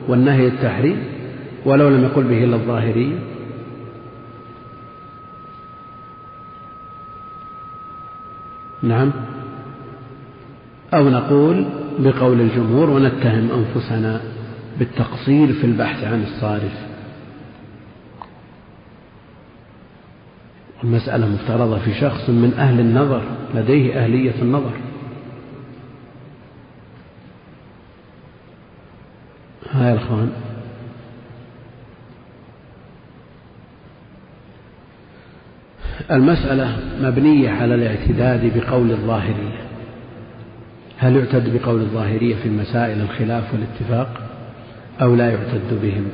والنهي 0.08 0.48
التحريم 0.48 1.04
ولو 1.66 1.90
لم 1.90 2.04
يقل 2.04 2.24
به 2.24 2.44
إلا 2.44 2.56
الظاهرية. 2.56 3.16
نعم. 8.84 9.12
أو 10.94 11.10
نقول 11.10 11.66
بقول 12.00 12.42
الجمهور 12.42 12.90
ونتهم 12.90 13.50
أنفسنا 13.52 14.22
بالتقصير 14.80 15.54
في 15.54 15.64
البحث 15.64 16.04
عن 16.04 16.24
الصارف. 16.24 16.88
المسألة 20.84 21.28
مفترضة 21.28 21.80
في 21.80 21.94
شخص 21.94 22.30
من 22.30 22.54
أهل 22.58 22.80
النظر 22.80 23.22
لديه 23.56 24.04
أهلية 24.04 24.42
النظر. 24.42 24.87
ها 29.72 29.90
يا 29.90 29.94
الأخوان. 29.94 30.32
المسألة 36.12 36.78
مبنية 37.02 37.50
على 37.50 37.76
الاعتداد 37.76 38.58
بقول 38.58 38.92
الظاهرية. 38.92 39.62
هل 40.98 41.16
يعتد 41.16 41.58
بقول 41.58 41.82
الظاهرية 41.82 42.36
في 42.36 42.46
المسائل 42.46 43.02
الخلاف 43.02 43.44
والاتفاق 43.54 44.22
أو 45.02 45.16
لا 45.16 45.32
يعتد 45.32 45.80
بهم؟ 45.82 46.06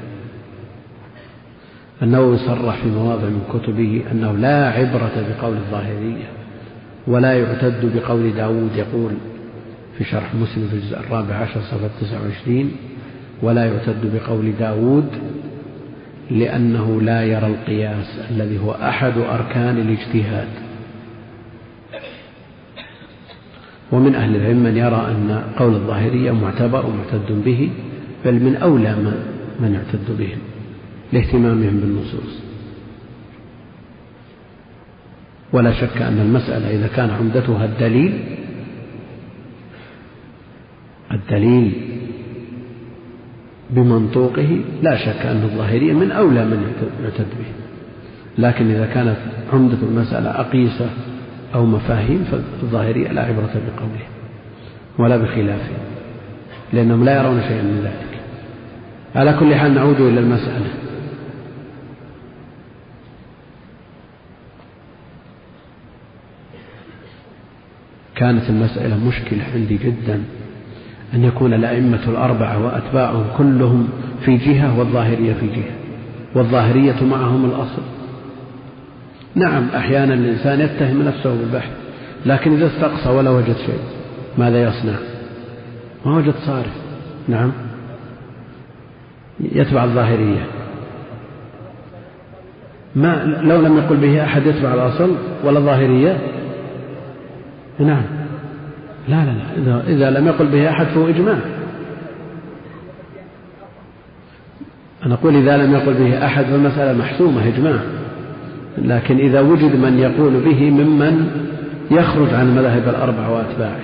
النووي 2.01 2.37
صرح 2.37 2.75
في 2.75 2.87
مواضع 2.87 3.23
من 3.25 3.43
كتبه 3.53 4.03
أنه 4.11 4.31
لا 4.31 4.69
عبرة 4.69 5.11
بقول 5.39 5.57
الظاهرية 5.57 6.25
ولا 7.07 7.33
يعتد 7.33 7.95
بقول 7.95 8.33
داود 8.35 8.75
يقول 8.75 9.11
في 9.97 10.03
شرح 10.03 10.35
مسلم 10.35 10.67
في 10.67 10.75
الجزء 10.75 10.99
الرابع 10.99 11.35
عشر 11.35 11.61
صفحة 11.61 11.89
29 12.01 12.71
ولا 13.43 13.65
يعتد 13.65 14.11
بقول 14.15 14.51
داود 14.59 15.09
لأنه 16.31 17.01
لا 17.01 17.23
يرى 17.23 17.47
القياس 17.47 18.19
الذي 18.31 18.59
هو 18.59 18.71
أحد 18.71 19.17
أركان 19.17 19.77
الاجتهاد. 19.77 20.47
ومن 23.91 24.15
أهل 24.15 24.35
العلم 24.35 24.63
من 24.63 24.77
يرى 24.77 25.07
أن 25.11 25.43
قول 25.57 25.73
الظاهرية 25.73 26.31
معتبر 26.31 26.85
ومعتد 26.85 27.43
به 27.45 27.69
بل 28.25 28.33
من 28.33 28.55
أولى 28.55 28.95
من 29.59 29.73
يعتد 29.73 30.17
بهم 30.19 30.39
لاهتمامهم 31.13 31.79
بالنصوص. 31.79 32.43
ولا 35.53 35.71
شك 35.71 36.01
أن 36.01 36.19
المسألة 36.19 36.75
إذا 36.75 36.87
كان 36.87 37.09
عمدتها 37.09 37.65
الدليل 37.65 38.19
الدليل 41.11 41.92
بمنطوقه 43.69 44.61
لا 44.81 44.97
شك 44.97 45.25
أن 45.25 45.43
الظاهرية 45.43 45.93
من 45.93 46.11
أولى 46.11 46.45
من 46.45 46.73
يعتد 47.03 47.27
به 47.39 47.63
لكن 48.37 48.71
إذا 48.71 48.85
كانت 48.85 49.17
عمدة 49.53 49.77
المسألة 49.83 50.29
أقيسة 50.29 50.89
أو 51.55 51.65
مفاهيم 51.65 52.25
فالظاهرية 52.31 53.11
لا 53.11 53.21
عبرة 53.21 53.53
بقوله 53.53 54.05
ولا 54.97 55.17
بخلافه 55.17 55.75
لأنهم 56.73 57.05
لا 57.05 57.21
يرون 57.21 57.41
شيئا 57.41 57.61
من 57.61 57.81
ذلك. 57.83 58.19
على 59.15 59.37
كل 59.39 59.55
حال 59.55 59.73
نعود 59.73 60.01
إلى 60.01 60.19
المسألة. 60.19 60.73
كانت 68.15 68.49
المسألة 68.49 69.05
مشكلة 69.07 69.43
عندي 69.53 69.77
جدا. 69.77 70.23
أن 71.13 71.23
يكون 71.23 71.53
الأئمة 71.53 71.99
الأربعة 72.07 72.65
وأتباعهم 72.65 73.25
كلهم 73.37 73.89
في 74.25 74.37
جهة 74.37 74.79
والظاهرية 74.79 75.33
في 75.33 75.47
جهة 75.47 75.75
والظاهرية 76.35 77.03
معهم 77.03 77.45
الأصل. 77.45 77.81
نعم 79.35 79.67
أحيانا 79.75 80.13
الإنسان 80.13 80.59
يتهم 80.59 81.01
نفسه 81.01 81.35
بالبحث 81.35 81.71
لكن 82.25 82.53
إذا 82.53 82.67
استقصى 82.67 83.09
ولا 83.09 83.29
وجد 83.29 83.55
شيء 83.65 83.79
ماذا 84.37 84.63
يصنع؟ 84.63 84.95
ما 86.05 86.17
وجد 86.17 86.33
صارف. 86.45 86.73
نعم. 87.27 87.51
يتبع 89.39 89.83
الظاهرية. 89.83 90.45
ما 92.95 93.23
لو 93.43 93.61
لم 93.61 93.77
يقل 93.77 93.97
به 93.97 94.23
أحد 94.23 94.45
يتبع 94.45 94.73
الأصل 94.73 95.15
ولا 95.43 95.59
الظاهرية؟ 95.59 96.17
نعم. 97.79 98.22
لا 99.07 99.25
لا 99.25 99.31
لا 99.31 99.57
إذا, 99.57 99.83
إذا 99.87 100.19
لم 100.19 100.27
يقل 100.27 100.47
به 100.47 100.69
أحد 100.69 100.85
فهو 100.85 101.07
إجماع. 101.07 101.37
أنا 105.05 105.13
أقول 105.13 105.35
إذا 105.35 105.57
لم 105.57 105.73
يقل 105.73 105.93
به 105.93 106.25
أحد 106.25 106.45
فالمسألة 106.45 106.93
محسومة 106.93 107.47
إجماع. 107.47 107.79
لكن 108.77 109.17
إذا 109.17 109.39
وجد 109.39 109.75
من 109.75 109.99
يقول 109.99 110.33
به 110.33 110.69
ممن 110.69 111.31
يخرج 111.91 112.33
عن 112.33 112.47
المذاهب 112.47 112.89
الأربع 112.89 113.27
وأتباعه. 113.27 113.83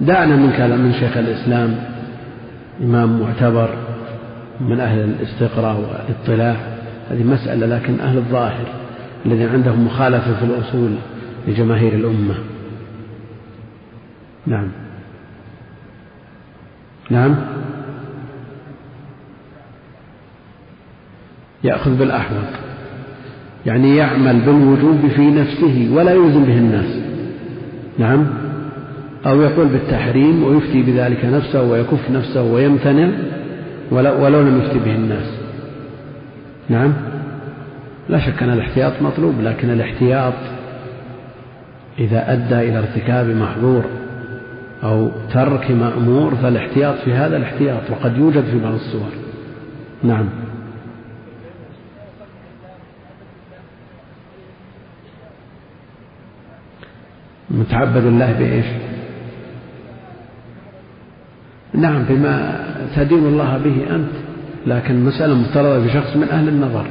دعنا 0.00 0.36
من 0.36 0.52
كلام 0.52 0.80
من 0.80 0.92
شيخ 0.92 1.16
الإسلام 1.16 1.74
إمام 2.82 3.20
معتبر 3.20 3.68
من 4.60 4.80
أهل 4.80 4.98
الاستقراء 4.98 5.76
والاطلاع. 5.76 6.56
هذه 7.10 7.22
مسألة 7.24 7.66
لكن 7.66 8.00
أهل 8.00 8.16
الظاهر 8.16 8.66
الذي 9.26 9.44
عندهم 9.44 9.86
مخالفة 9.86 10.34
في 10.34 10.44
الأصول 10.44 10.90
لجماهير 11.48 11.92
الأمة. 11.92 12.34
نعم. 14.48 14.68
نعم. 17.10 17.36
يأخذ 21.64 21.98
بالأحوط 21.98 22.44
يعني 23.66 23.96
يعمل 23.96 24.40
بالوجوب 24.40 25.08
في 25.16 25.30
نفسه 25.30 25.90
ولا 25.92 26.12
يلزم 26.12 26.44
به 26.44 26.58
الناس. 26.58 27.02
نعم. 27.98 28.26
أو 29.26 29.40
يقول 29.42 29.66
بالتحريم 29.68 30.42
ويفتي 30.42 30.82
بذلك 30.82 31.24
نفسه 31.24 31.62
ويكف 31.62 32.10
نفسه 32.10 32.42
ويمتنع 32.42 33.08
ولو, 33.90 34.40
لم 34.40 34.58
يفتي 34.58 34.78
به 34.78 34.94
الناس. 34.94 35.40
نعم. 36.68 36.92
لا 38.08 38.18
شك 38.18 38.42
أن 38.42 38.50
الاحتياط 38.50 38.92
مطلوب 39.02 39.34
لكن 39.40 39.70
الاحتياط 39.70 40.34
إذا 41.98 42.32
أدى 42.32 42.68
إلى 42.68 42.78
ارتكاب 42.78 43.26
محظور 43.26 43.84
أو 44.82 45.10
ترك 45.32 45.70
مأمور 45.70 46.34
فالاحتياط 46.34 46.94
في 46.98 47.12
هذا 47.12 47.36
الاحتياط 47.36 47.90
وقد 47.90 48.16
يوجد 48.16 48.44
في 48.44 48.58
بعض 48.58 48.74
الصور. 48.74 49.10
نعم. 50.02 50.28
متعبد 57.50 58.04
الله 58.04 58.32
بإيش؟ 58.32 58.66
نعم 61.74 62.02
بما 62.08 62.64
تدين 62.96 63.26
الله 63.26 63.58
به 63.58 63.94
أنت 63.94 64.12
لكن 64.66 65.04
مسألة 65.04 65.34
مفترضة 65.34 65.78
بشخص 65.86 66.16
من 66.16 66.28
أهل 66.28 66.48
النظر. 66.48 66.86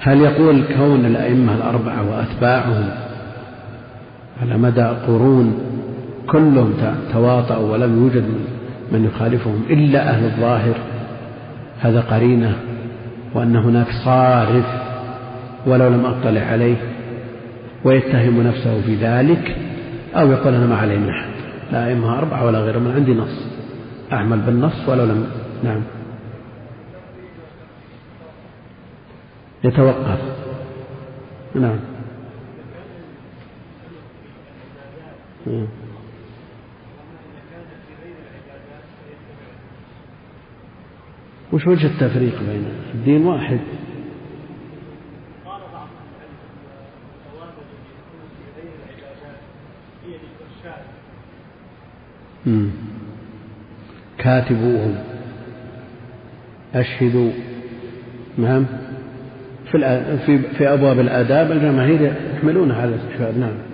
هل 0.00 0.20
يقول 0.20 0.64
كون 0.76 1.06
الأئمة 1.06 1.54
الأربعة 1.54 2.10
وأتباعهم 2.10 2.88
على 4.42 4.58
مدى 4.58 4.82
قرون 4.82 5.58
كلهم 6.30 6.74
تواطؤوا 7.12 7.72
ولم 7.72 8.02
يوجد 8.02 8.24
من 8.92 9.04
يخالفهم 9.04 9.62
إلا 9.70 10.10
أهل 10.10 10.24
الظاهر. 10.24 10.74
هذا 11.80 12.00
قرينة 12.00 12.56
وأن 13.34 13.56
هناك 13.56 13.86
صارف 14.04 14.66
ولو 15.66 15.88
لم 15.88 16.06
أطلع 16.06 16.40
عليه 16.40 16.76
ويتهم 17.84 18.42
نفسه 18.42 18.80
في 18.80 18.94
ذلك 18.94 19.56
أو 20.14 20.32
يقول 20.32 20.54
أنا 20.54 20.66
ما 20.66 20.76
علي 20.76 20.96
من 20.96 21.08
أحد 21.08 21.28
لا 21.72 21.86
أئمة 21.86 22.18
أربعة 22.18 22.44
ولا 22.46 22.58
غيرهم 22.58 22.82
من 22.82 22.92
عندي 22.92 23.14
نص 23.14 23.46
أعمل 24.12 24.38
بالنص 24.38 24.88
ولو 24.88 25.04
لم 25.04 25.26
نعم. 25.64 25.82
يتوقف. 29.64 30.18
نعم. 31.54 31.78
وش 41.54 41.66
وجه 41.66 41.86
التفريق 41.86 42.42
بين 42.42 42.64
الدين 42.94 43.26
واحد. 43.26 43.58
كاتبوهم. 54.18 54.94
أشهدوا. 56.74 57.30
نعم 58.38 58.66
في 59.72 59.78
في 60.26 60.38
في 60.38 60.68
أبواب 60.72 61.00
الآداب 61.00 61.52
الجماهير 61.52 62.12
يحملون 62.34 62.70
على 62.72 62.94
الاستشهاد. 62.94 63.38
نعم. 63.38 63.73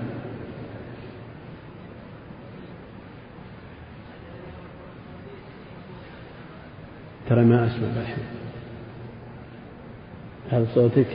ترى 7.30 7.44
ما 7.44 7.66
أسمع 7.66 7.88
الحين. 8.00 8.24
هذا 10.50 10.66
صوتك؟ 10.74 11.06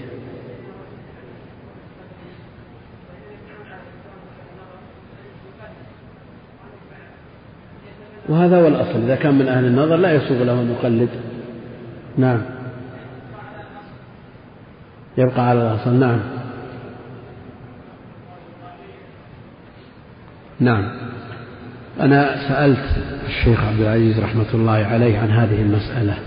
وهذا 8.29 8.61
هو 8.61 8.67
الأصل. 8.67 9.03
إذا 9.03 9.15
كان 9.15 9.35
من 9.37 9.47
أهل 9.47 9.65
النظر 9.65 9.95
لا 9.95 10.13
يسوغ 10.13 10.43
له 10.43 10.61
أن 10.61 10.71
يقلد 10.71 11.09
نعم. 12.17 12.41
يبقى 15.17 15.49
على 15.49 15.61
الأصل. 15.61 15.93
نعم. 15.93 16.19
نعم. 20.59 21.14
أنا 21.99 22.47
سألت 22.47 22.83
الشيخ 23.27 23.63
عبد 23.63 23.81
العزيز 23.81 24.19
رحمة 24.19 24.53
الله 24.53 24.71
عليه 24.71 25.19
عن 25.19 25.29
هذه 25.29 25.61
المسألة 25.61 26.17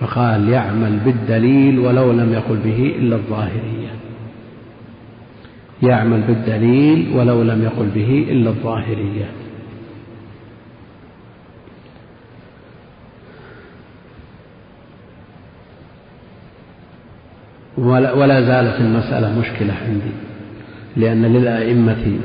فقال 0.00 0.48
يعمل 0.48 0.98
بالدليل 1.04 1.78
ولو 1.78 2.12
لم 2.12 2.32
يقل 2.32 2.56
به 2.56 2.94
إلا 2.98 3.16
الظاهرية. 3.16 3.90
يعمل 5.82 6.20
بالدليل 6.20 7.16
ولو 7.16 7.42
لم 7.42 7.62
يقل 7.62 7.86
به 7.94 8.26
إلا 8.30 8.50
الظاهرية. 8.50 9.30
ولا, 17.78 18.40
زالت 18.40 18.80
المسألة 18.80 19.38
مشكلة 19.38 19.74
عندي 19.88 20.12
لأن 20.96 21.22
للأئمة 21.22 22.18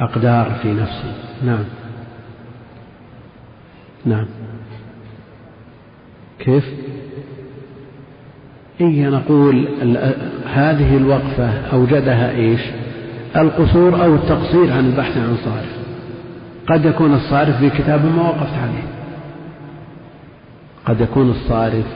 أقدار 0.00 0.58
في 0.62 0.72
نفسي. 0.72 1.23
نعم. 1.42 1.64
نعم. 4.04 4.26
كيف؟ 6.38 6.64
إيه 8.80 9.08
نقول 9.08 9.68
هذه 10.46 10.96
الوقفة 10.96 11.48
أوجدها 11.72 12.30
إيش؟ 12.30 12.60
القصور 13.36 14.04
أو 14.04 14.14
التقصير 14.14 14.72
عن 14.72 14.86
البحث 14.86 15.16
عن 15.16 15.36
صارف. 15.44 15.76
قد 16.66 16.84
يكون 16.84 17.14
الصارف 17.14 17.58
في 17.58 17.70
كتاب 17.70 18.04
ما 18.04 18.22
وقفت 18.22 18.54
عليه. 18.54 18.84
قد 20.86 21.00
يكون 21.00 21.30
الصارف 21.30 21.86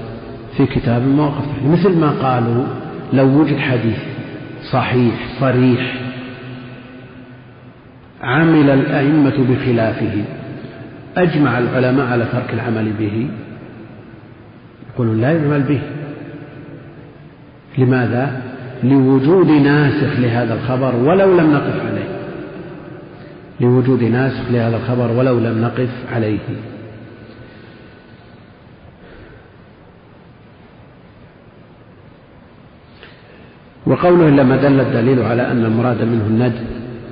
في 0.57 0.66
كتاب 0.66 1.03
ما 1.03 1.24
وقفت 1.24 1.49
عليه. 1.59 1.72
مثل 1.72 1.97
ما 1.97 2.11
قالوا 2.11 2.64
لو 3.12 3.41
وجد 3.41 3.59
حديث 3.59 3.99
صحيح 4.72 5.14
صريح 5.41 6.07
عمل 8.22 8.70
الأئمة 8.70 9.44
بخلافه. 9.50 10.24
أجمع 11.16 11.58
العلماء 11.58 12.06
على 12.06 12.24
ترك 12.32 12.54
العمل 12.54 12.92
به. 12.98 13.28
يقولون 14.94 15.20
لا 15.20 15.32
يعمل 15.32 15.62
به. 15.62 15.80
لماذا؟ 17.78 18.42
لوجود 18.84 19.50
ناسخ 19.50 20.20
لهذا 20.20 20.54
الخبر 20.54 20.96
ولو 20.96 21.40
لم 21.40 21.52
نقف 21.52 21.86
عليه. 21.86 22.08
لوجود 23.60 24.02
ناسخ 24.02 24.50
لهذا 24.50 24.76
الخبر 24.76 25.10
ولو 25.10 25.38
لم 25.38 25.62
نقف 25.62 25.88
عليه. 26.12 26.38
وقوله 33.86 34.28
لما 34.30 34.56
دل 34.56 34.80
الدليل 34.80 35.22
على 35.22 35.50
أن 35.50 35.64
المراد 35.64 36.02
منه 36.02 36.26
الند 36.26 36.54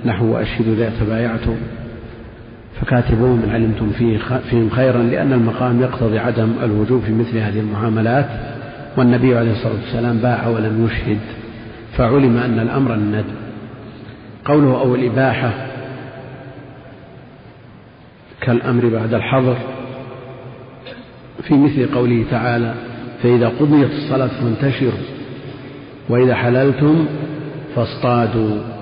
نحو 0.07 0.26
وأشهدوا 0.26 0.74
إذا 0.74 0.92
تبايعتم 1.00 1.57
فكاتبوهم 2.80 3.42
إن 3.42 3.50
علمتم 3.50 3.90
فيه 3.90 4.18
فيهم 4.50 4.70
خيرا 4.70 5.02
لأن 5.02 5.32
المقام 5.32 5.82
يقتضي 5.82 6.18
عدم 6.18 6.52
الوجوب 6.62 7.02
في 7.02 7.12
مثل 7.12 7.38
هذه 7.38 7.61
المعاملات. 7.61 8.26
والنبي 8.96 9.36
عليه 9.36 9.52
الصلاة 9.52 9.72
والسلام 9.72 10.18
باع 10.18 10.48
ولم 10.48 10.86
يشهد. 10.86 11.18
فعلم 11.96 12.36
أن 12.36 12.59
الأمر 12.59 12.94
الند. 12.94 13.24
قوله 14.44 14.80
أو 14.80 14.94
الإباحة 14.94 15.50
كالأمر 18.40 18.88
بعد 18.88 19.14
الحظر. 19.14 19.57
في 21.42 21.54
مثل 21.54 21.94
قوله 21.94 22.24
تعالى 22.30 22.74
فإذا 23.22 23.48
قضيت 23.48 23.90
الصلاة 23.90 24.26
فانتشروا 24.42 25.00
وإذا 26.09 26.34
حللتم 26.34 27.07
فاصطادوا. 27.76 28.76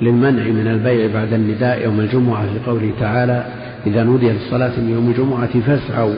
للمنع 0.00 0.42
من 0.42 0.66
البيع 0.66 1.14
بعد 1.14 1.32
النداء 1.32 1.84
يوم 1.84 2.00
الجمعة 2.00 2.46
لقوله 2.54 2.90
تعالى 3.00 3.44
إذا 3.86 4.04
نودي 4.04 4.30
للصلاة 4.30 4.80
من 4.80 4.90
يوم 4.90 5.10
الجمعة 5.10 5.60
فاسعوا 5.60 6.14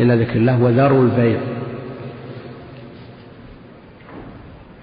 إلى 0.00 0.14
ذكر 0.16 0.36
الله 0.36 0.62
وذروا 0.62 1.04
البيع. 1.04 1.38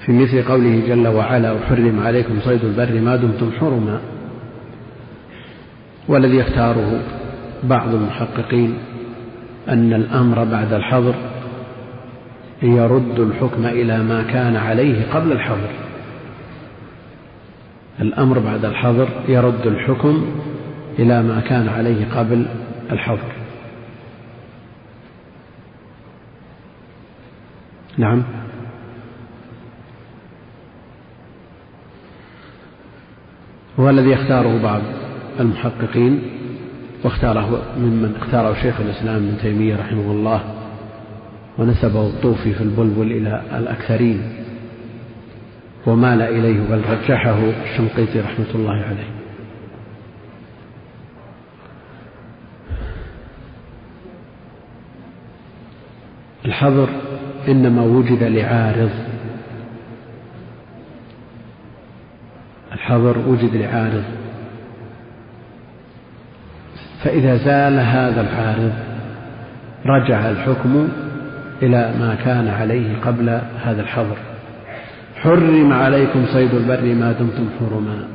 في 0.05 0.11
مثل 0.11 0.43
قوله 0.43 0.81
جل 0.87 1.07
وعلا 1.07 1.57
أحرم 1.63 1.99
عليكم 2.05 2.39
صيد 2.39 2.63
البر 2.63 3.01
ما 3.01 3.15
دمتم 3.15 3.51
حرما 3.59 3.99
والذي 6.07 6.37
يختاره 6.37 6.99
بعض 7.63 7.93
المحققين 7.93 8.73
أن 9.69 9.93
الأمر 9.93 10.43
بعد 10.43 10.73
الحظر 10.73 11.15
يرد 12.63 13.19
الحكم 13.19 13.65
إلى 13.65 14.03
ما 14.03 14.23
كان 14.23 14.55
عليه 14.55 15.05
قبل 15.13 15.31
الحظر. 15.31 15.69
الأمر 18.01 18.39
بعد 18.39 18.65
الحظر 18.65 19.09
يرد 19.27 19.67
الحكم 19.67 20.25
إلى 20.99 21.23
ما 21.23 21.39
كان 21.39 21.69
عليه 21.69 22.05
قبل 22.15 22.45
الحظر. 22.91 23.31
نعم. 27.97 28.23
هو 33.79 33.89
الذي 33.89 34.09
يختاره 34.09 34.61
بعض 34.63 34.81
المحققين 35.39 36.21
واختاره 37.03 37.61
ممن 37.77 38.15
اختاره 38.21 38.53
شيخ 38.61 38.79
الإسلام 38.79 39.15
ابن 39.15 39.37
تيمية 39.41 39.75
رحمه 39.75 40.11
الله 40.11 40.43
ونسبه 41.57 42.07
الطوفي 42.07 42.53
في 42.53 42.61
البلبل 42.63 43.11
إلى 43.11 43.41
الأكثرين. 43.57 44.42
ومال 45.87 46.21
إليه 46.21 46.59
بل 46.69 46.81
رجحه 46.89 47.37
الشنقيطي 47.63 48.19
رحمة 48.19 48.45
الله 48.55 48.73
عليه. 48.73 49.09
الحظر 56.45 56.89
إنما 57.47 57.81
وجد 57.81 58.23
لعارض. 58.23 58.91
الحظر 62.73 63.17
وجد 63.17 63.55
لعارض. 63.55 64.03
فإذا 67.03 67.37
زال 67.37 67.79
هذا 67.79 68.21
العارض 68.21 68.73
رجع 69.85 70.29
الحكم 70.29 70.89
إلى 71.61 71.93
ما 71.99 72.15
كان 72.25 72.47
عليه 72.47 72.99
قبل 72.99 73.29
هذا 73.63 73.81
الحظر. 73.81 74.32
حرم 75.23 75.73
عليكم 75.73 76.25
صيد 76.25 76.53
البر 76.53 76.93
ما 76.93 77.11
دمتم 77.11 77.49
حرما. 77.59 78.07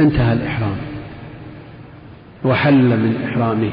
انتهى 0.00 0.32
الإحرام. 0.32 0.76
وحل 2.44 2.88
من 2.88 3.16
إحرامه. 3.24 3.70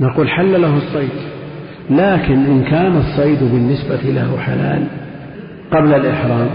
نقول 0.00 0.28
حل 0.28 0.62
له 0.62 0.76
الصيد. 0.76 1.10
لكن 1.90 2.46
إن 2.46 2.64
كان 2.64 2.96
الصيد 2.96 3.38
بالنسبة 3.38 3.96
له 3.96 4.38
حلال 4.38 4.86
قبل 5.70 5.94
الإحرام 5.94 6.48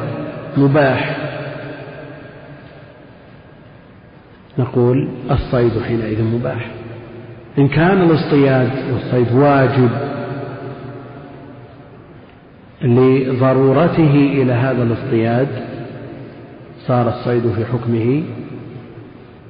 مباح. 0.57 1.17
نقول 4.59 5.09
الصيد 5.31 5.71
حينئذ 5.87 6.23
مباح. 6.23 6.71
إن 7.57 7.67
كان 7.67 8.01
الاصطياد 8.01 8.71
والصيد 8.93 9.31
واجب 9.31 10.10
لضرورته 12.83 14.13
إلى 14.41 14.53
هذا 14.53 14.83
الاصطياد 14.83 15.47
صار 16.87 17.09
الصيد 17.09 17.51
في 17.51 17.65
حكمه 17.65 18.23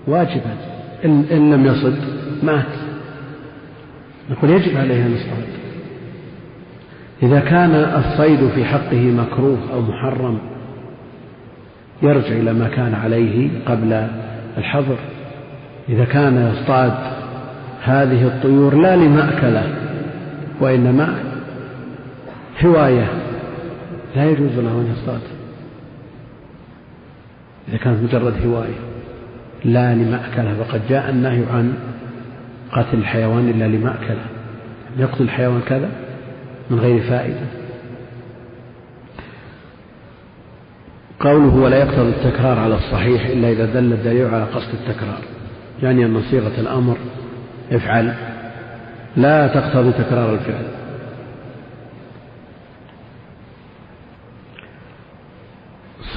واجبا. 0.07 0.55
إن, 1.05 1.25
إن 1.31 1.53
لم 1.53 1.65
يصد 1.65 1.97
مات. 2.43 2.65
نقول 4.29 4.49
يجب 4.51 4.77
عليه 4.77 5.05
أن 5.05 5.11
يصطاد. 5.11 5.47
إذا 7.23 7.39
كان 7.39 7.75
الصيد 7.75 8.47
في 8.47 8.65
حقه 8.65 9.01
مكروه 9.01 9.57
أو 9.73 9.81
محرم 9.81 10.37
يرجع 12.03 12.27
إلى 12.27 12.53
ما 12.53 12.67
كان 12.67 12.93
عليه 12.93 13.49
قبل 13.65 14.07
الحظر. 14.57 14.97
إذا 15.89 16.05
كان 16.05 16.51
يصطاد 16.53 16.93
هذه 17.83 18.27
الطيور 18.27 18.75
لا 18.75 18.95
لمأكلة 18.95 19.63
وإنما 20.59 21.15
هواية. 22.65 23.20
لا 24.15 24.25
يجوز 24.25 24.51
له 24.51 24.71
أن 24.71 24.93
يصطاد. 24.97 25.21
إذا 27.67 27.77
كانت 27.77 28.03
مجرد 28.03 28.45
هواية. 28.45 28.79
لا 29.65 29.95
لمأكله 29.95 30.63
فقد 30.63 30.81
جاء 30.89 31.09
النهي 31.09 31.43
عن 31.53 31.73
قتل 32.71 32.97
الحيوان 32.97 33.49
إلا 33.49 33.67
لمأكله 33.67 34.25
يقتل 34.97 35.23
الحيوان 35.23 35.61
كذا 35.67 35.89
من 36.69 36.79
غير 36.79 37.01
فائدة. 37.01 37.45
قوله 41.19 41.55
ولا 41.55 41.77
يقتضي 41.77 42.09
التكرار 42.09 42.59
على 42.59 42.75
الصحيح 42.75 43.25
إلا 43.25 43.51
إذا 43.51 43.65
دل 43.65 43.93
الدليل 43.93 44.33
على 44.33 44.43
قصد 44.43 44.69
التكرار. 44.73 45.19
يعني 45.83 46.05
أن 46.05 46.21
صيغة 46.21 46.59
الأمر 46.59 46.97
افعل. 47.71 48.13
لا 49.17 49.47
تقتضي 49.47 49.91
تكرار 49.91 50.33
الفعل. 50.33 50.80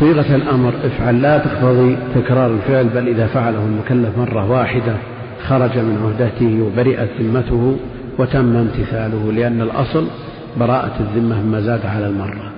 صيغة 0.04 0.34
الأمر 0.36 0.74
افعل 0.84 1.22
لا 1.22 1.38
تقتضي 1.38 1.96
تكرار 2.14 2.50
الفعل 2.50 2.88
بل 2.88 3.08
إذا 3.08 3.26
فعله 3.26 3.66
المكلف 3.66 4.18
مرة 4.18 4.50
واحدة 4.50 4.96
خرج 5.48 5.78
من 5.78 5.96
عهدته 6.04 6.62
وبرئت 6.62 7.08
ذمته 7.20 7.76
وتم 8.18 8.56
امتثاله 8.56 9.32
لأن 9.32 9.60
الأصل 9.60 10.06
براءة 10.60 11.00
الذمة 11.00 11.42
مما 11.42 11.60
زاد 11.60 11.86
على 11.86 12.06
المرة. 12.06 12.50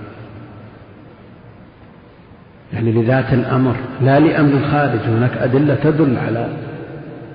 يعني 2.73 2.93
لذات 2.93 3.33
الأمر 3.33 3.77
لا 4.03 4.19
لأمر 4.21 4.61
خارج 4.71 5.01
هناك 5.01 5.37
أدلة 5.37 5.75
تدل 5.75 6.17
على 6.17 6.49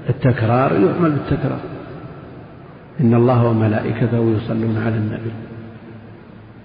التكرار 0.09 0.71
يعمل 0.71 1.11
بالتكرار. 1.11 1.59
إن 2.99 3.13
الله 3.13 3.45
وملائكته 3.45 4.35
يصلون 4.37 4.81
على 4.85 4.95
النبي. 4.95 5.31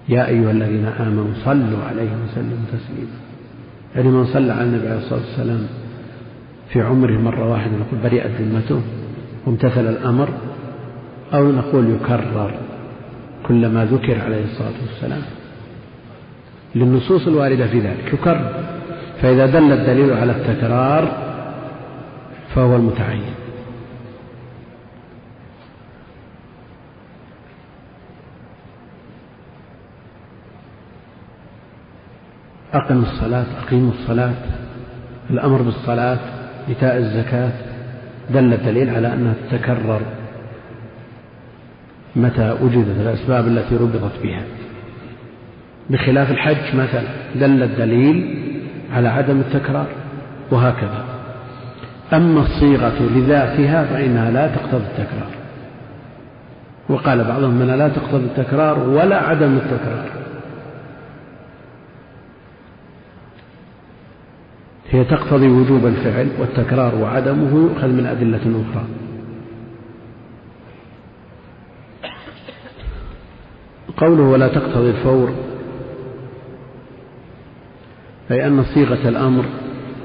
يا 0.09 0.27
أيها 0.27 0.51
الذين 0.51 0.85
آمنوا 0.85 1.33
صلوا 1.45 1.83
عليه 1.89 2.09
وسلموا 2.25 2.65
تسليما. 2.71 3.26
يعني 3.97 4.09
من 4.09 4.25
صلى 4.25 4.53
على 4.53 4.63
النبي 4.63 4.87
عليه 4.87 4.97
الصلاة 4.97 5.19
والسلام 5.19 5.67
في 6.69 6.81
عمره 6.81 7.17
مرة 7.17 7.51
واحدة 7.51 7.71
نقول 7.71 7.99
برئت 8.03 8.31
ذمته 8.41 8.81
وامتثل 9.45 9.89
الأمر 9.89 10.29
أو 11.33 11.51
نقول 11.51 11.89
يكرر 11.89 12.51
كلما 13.47 13.85
ذكر 13.85 14.21
عليه 14.21 14.43
الصلاة 14.43 14.73
والسلام. 14.87 15.21
للنصوص 16.75 17.27
الواردة 17.27 17.67
في 17.67 17.79
ذلك 17.79 18.13
يكرر. 18.13 18.51
فإذا 19.21 19.45
دل 19.45 19.71
الدليل 19.71 20.13
على 20.13 20.31
التكرار 20.31 21.11
فهو 22.55 22.75
المتعين. 22.75 23.33
أقم 32.73 33.01
الصلاة 33.01 33.45
أقيموا 33.63 33.91
الصلاة 33.91 34.33
الأمر 35.29 35.61
بالصلاة 35.61 36.17
إيتاء 36.69 36.97
الزكاة 36.97 37.51
دل 38.29 38.53
الدليل 38.53 38.89
على 38.89 39.13
أنها 39.13 39.33
تتكرر 39.49 40.01
متى 42.15 42.55
وجدت 42.61 42.99
الأسباب 42.99 43.47
التي 43.47 43.75
ربطت 43.75 44.23
بها. 44.23 44.41
بخلاف 45.89 46.31
الحج 46.31 46.75
مثلا 46.75 47.03
دل 47.35 47.63
الدليل 47.63 48.43
على 48.93 49.07
عدم 49.07 49.39
التكرار 49.39 49.87
وهكذا. 50.51 51.03
أما 52.13 52.41
الصيغة 52.41 53.01
لذاتها 53.15 53.85
فإنها 53.85 54.31
لا 54.31 54.47
تقتضي 54.47 54.83
التكرار. 54.83 55.31
وقال 56.89 57.23
بعضهم 57.23 57.61
أنها 57.61 57.75
لا 57.75 57.89
تقتضي 57.89 58.25
التكرار 58.25 58.79
ولا 58.79 59.17
عدم 59.17 59.57
التكرار. 59.57 60.26
هي 64.89 65.03
تقتضي 65.03 65.47
وجوب 65.47 65.85
الفعل 65.85 66.27
والتكرار 66.39 66.95
وعدمه 66.95 67.61
يؤخذ 67.61 67.87
من 67.87 68.05
أدلة 68.05 68.63
أخرى. 68.71 68.85
قوله 73.97 74.23
ولا 74.23 74.47
تقتضي 74.47 74.89
الفور 74.89 75.29
أي 78.31 78.47
أن 78.47 78.63
صيغة 78.63 79.09
الأمر 79.09 79.45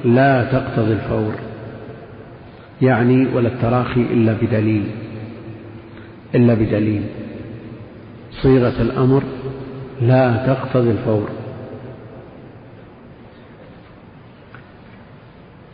لا 0.04 0.44
تقتضي 0.44 0.92
الفور 0.92 1.34
يعني 2.82 3.26
ولا 3.34 3.48
التراخي 3.48 4.00
إلا 4.00 4.32
بدليل 4.32 4.84
إلا 6.34 6.54
بدليل. 6.54 7.02
صيغة 8.30 8.82
الأمر 8.82 9.22
لا 10.00 10.46
تقتضي 10.46 10.90
الفور. 10.90 11.28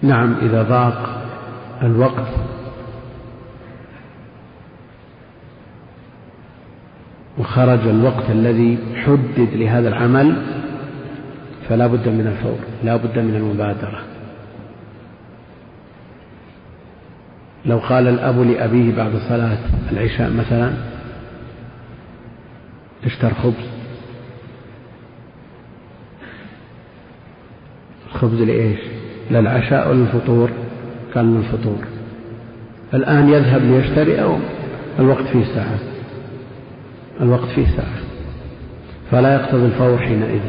نعم 0.02 0.34
إذا 0.42 0.62
ضاق 0.62 1.22
الوقت. 1.82 2.28
وخرج 7.38 7.86
الوقت 7.86 8.30
الذي 8.30 8.78
حدد 9.04 9.48
لهذا 9.52 9.88
العمل 9.88 10.42
فلا 11.68 11.86
بد 11.86 12.08
من 12.08 12.26
الفور 12.26 12.58
لا 12.84 12.96
بد 12.96 13.18
من 13.18 13.34
المبادرة. 13.34 14.02
لو 17.66 17.78
قال 17.78 18.08
الأب 18.08 18.40
لأبيه 18.40 18.96
بعد 18.96 19.16
صلاة 19.28 19.58
العشاء 19.92 20.30
مثلا 20.30 20.72
اشتر 23.04 23.34
خبز. 23.34 23.68
الخبز 28.06 28.42
لإيش؟ 28.42 28.97
للعشاء 29.30 29.90
ولا 29.90 30.02
الفطور 30.02 30.50
قال 31.14 31.34
للفطور 31.34 31.84
الآن 32.94 33.28
يذهب 33.28 33.62
ليشتري 33.62 34.22
أو 34.22 34.36
الوقت 34.98 35.24
فيه 35.24 35.44
ساعة؟ 35.44 35.78
الوقت 37.20 37.48
فيه 37.48 37.66
ساعة. 37.66 37.98
فلا 39.10 39.34
يقتضي 39.34 39.64
الفور 39.66 39.98
حينئذ. 39.98 40.40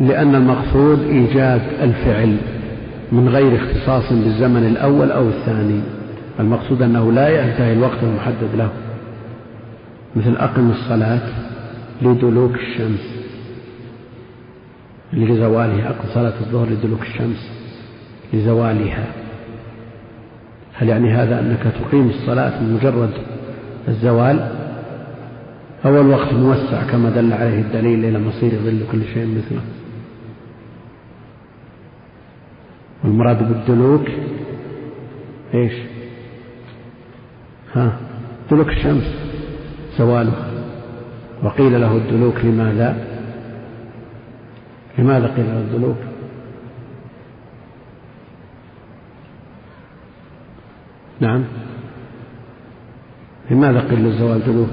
لأن 0.00 0.34
المقصود 0.34 1.00
إيجاد 1.00 1.62
الفعل 1.82 2.36
من 3.12 3.28
غير 3.28 3.56
اختصاص 3.56 4.12
بالزمن 4.12 4.66
الأول 4.66 5.10
أو 5.10 5.28
الثاني. 5.28 5.80
المقصود 6.40 6.82
أنه 6.82 7.12
لا 7.12 7.28
ينتهي 7.28 7.72
الوقت 7.72 8.02
المحدد 8.02 8.48
له. 8.56 8.83
مثل 10.16 10.36
أقم 10.36 10.70
الصلاة 10.70 11.28
لدلوك 12.02 12.54
الشمس. 12.54 13.24
لزوالها 15.12 15.90
أقم 15.90 16.08
صلاة 16.14 16.40
الظهر 16.40 16.68
لدلوك 16.70 17.02
الشمس. 17.02 17.52
لزوالها. 18.32 19.06
هل 20.74 20.88
يعني 20.88 21.10
هذا 21.14 21.40
أنك 21.40 21.62
تقيم 21.62 22.08
الصلاة 22.08 22.62
من 22.62 22.72
مجرد 22.74 23.10
الزوال؟ 23.88 24.50
أو 25.84 26.00
الوقت 26.00 26.32
موسع 26.34 26.82
كما 26.90 27.10
دل 27.10 27.32
عليه 27.32 27.60
الدليل 27.60 28.04
إلى 28.04 28.18
مصير 28.18 28.50
ظل 28.50 28.80
كل 28.92 29.04
شيء 29.14 29.26
مثله. 29.26 29.60
والمراد 33.04 33.48
بالدلوك 33.48 34.08
إيش؟ 35.54 35.72
ها 37.74 37.98
دلوك 38.50 38.68
الشمس. 38.68 39.23
زوالها 39.98 40.46
وقيل 41.42 41.80
له 41.80 41.96
الدلوك 41.96 42.44
لماذا؟ 42.44 42.96
لماذا 44.98 45.26
قيل 45.26 45.46
له 45.46 45.58
الدلوك؟ 45.58 45.96
نعم. 51.20 51.44
لماذا 53.50 53.80
قيل 53.80 53.98
للزوال 53.98 54.44
دلوك؟ 54.46 54.70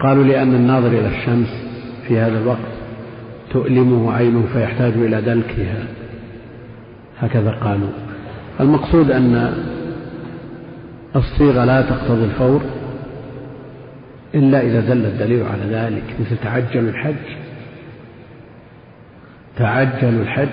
قالوا 0.00 0.24
لأن 0.24 0.54
الناظر 0.54 0.88
إلى 0.88 1.08
الشمس 1.08 1.48
في 2.08 2.18
هذا 2.18 2.38
الوقت 2.38 2.76
تؤلمه 3.50 4.12
عينه 4.12 4.44
فيحتاج 4.52 4.92
إلى 4.92 5.22
دلكها. 5.22 5.84
هكذا 7.18 7.50
قالوا. 7.50 7.88
المقصود 8.60 9.10
أن 9.10 9.54
الصيغة 11.16 11.64
لا 11.64 11.82
تقتضي 11.82 12.24
الفور 12.24 12.62
إلا 14.34 14.60
إذا 14.60 14.80
دل 14.80 15.06
الدليل 15.06 15.42
على 15.46 15.62
ذلك 15.62 16.02
مثل 16.20 16.36
تعجل 16.36 16.88
الحج. 16.88 17.14
تعجل 19.56 20.20
الحج 20.20 20.48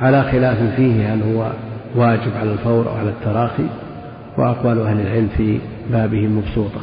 على 0.00 0.22
خلاف 0.22 0.76
فيه 0.76 1.14
هل 1.14 1.22
هو 1.22 1.52
واجب 1.96 2.36
على 2.36 2.52
الفور 2.52 2.88
أو 2.88 2.94
على 2.94 3.08
التراخي 3.08 3.66
وأقوال 4.38 4.80
أهل 4.80 5.00
العلم 5.00 5.28
في 5.36 5.58
بابه 5.90 6.26
مبسوطة. 6.26 6.80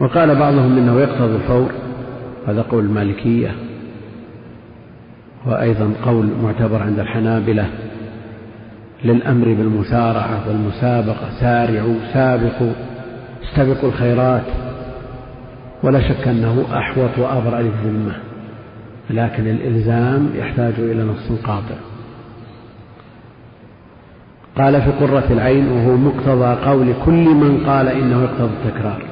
وقال 0.00 0.34
بعضهم 0.34 0.78
إنه 0.78 1.00
يقتضي 1.00 1.36
الفور 1.36 1.70
هذا 2.48 2.62
قول 2.62 2.84
المالكية 2.84 3.54
وأيضا 5.46 5.92
قول 6.04 6.28
معتبر 6.42 6.82
عند 6.82 6.98
الحنابلة. 6.98 7.68
للأمر 9.04 9.44
بالمسارعة 9.44 10.48
والمسابقة 10.48 11.30
سارعوا 11.40 11.94
سابقوا 12.12 12.72
استبقوا 13.44 13.88
الخيرات. 13.88 14.46
ولا 15.82 16.08
شك 16.08 16.28
أنه 16.28 16.64
أحوط 16.78 17.18
وأبرأ 17.18 17.60
للذمة 17.60 18.12
لكن 19.10 19.46
الإلزام 19.46 20.30
يحتاج 20.34 20.74
إلى 20.78 21.02
نص 21.02 21.32
قاطع. 21.44 21.76
قال 24.58 24.82
في 24.82 24.90
قرة 24.90 25.24
العين 25.30 25.68
وهو 25.68 25.96
مقتضى 25.96 26.66
قول 26.66 26.94
كل 27.04 27.34
من 27.34 27.66
قال 27.66 27.88
إنه 27.88 28.22
يقتضي 28.22 28.50
التكرار. 28.64 29.02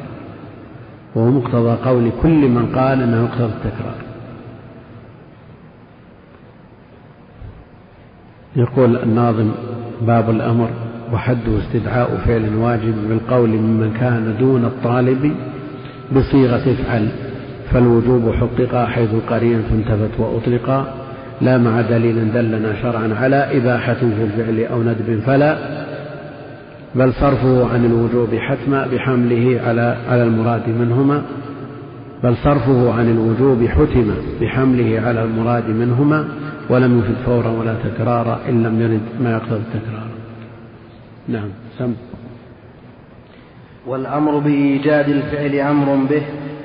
وهو 1.14 1.30
مقتضى 1.30 1.76
قول 1.84 2.10
كل 2.22 2.48
من 2.48 2.72
قال 2.74 3.02
إنه 3.02 3.24
يقتضي 3.24 3.52
التكرار. 3.52 4.13
يقول 8.56 8.96
الناظم 8.96 9.50
باب 10.06 10.30
الأمر 10.30 10.68
وحده 11.12 11.58
استدعاء 11.58 12.22
فعل 12.26 12.54
واجب 12.56 12.94
بالقول 13.08 13.50
ممن 13.50 13.92
كان 14.00 14.34
دون 14.40 14.64
الطالب 14.64 15.32
بصيغة 16.16 16.56
افعل 16.72 17.08
فالوجوب 17.72 18.34
حقق 18.34 18.84
حيث 18.84 19.10
قرينة 19.28 19.64
انتفت 19.72 20.20
وأطلقا 20.20 20.94
لا 21.40 21.58
مع 21.58 21.80
دليل 21.80 22.32
دلنا 22.32 22.82
شرعا 22.82 23.14
على 23.14 23.36
إباحة 23.36 23.94
في 23.94 24.22
الفعل 24.24 24.72
أو 24.72 24.82
ندب 24.82 25.20
فلا 25.26 25.56
بل 26.94 27.12
صرفه 27.12 27.72
عن 27.72 27.84
الوجوب 27.84 28.34
حتما 28.34 28.86
بحمله 28.86 29.60
على 29.66 29.96
على 30.08 30.22
المراد 30.22 30.68
منهما. 30.68 31.22
بل 32.22 32.36
صرفه 32.36 32.92
عن 32.92 33.10
الوجوب 33.10 33.66
حتم 33.66 34.14
بحمله 34.40 35.00
على 35.00 35.24
المراد 35.24 35.68
منهما. 35.68 36.24
ولم 36.68 36.98
يفد 36.98 37.14
فورا 37.26 37.50
ولا 37.50 37.74
تكرارا 37.84 38.40
إن 38.48 38.62
لم 38.62 38.80
يرد 38.80 39.00
ما 39.20 39.32
يقتضي 39.32 39.56
التكرار. 39.56 40.08
نعم 41.28 41.48
سم. 41.78 41.94
والأمر 43.86 44.38
بإيجاد 44.38 45.08
الفعل 45.08 45.54
أمر 45.54 46.06
به 46.10 46.22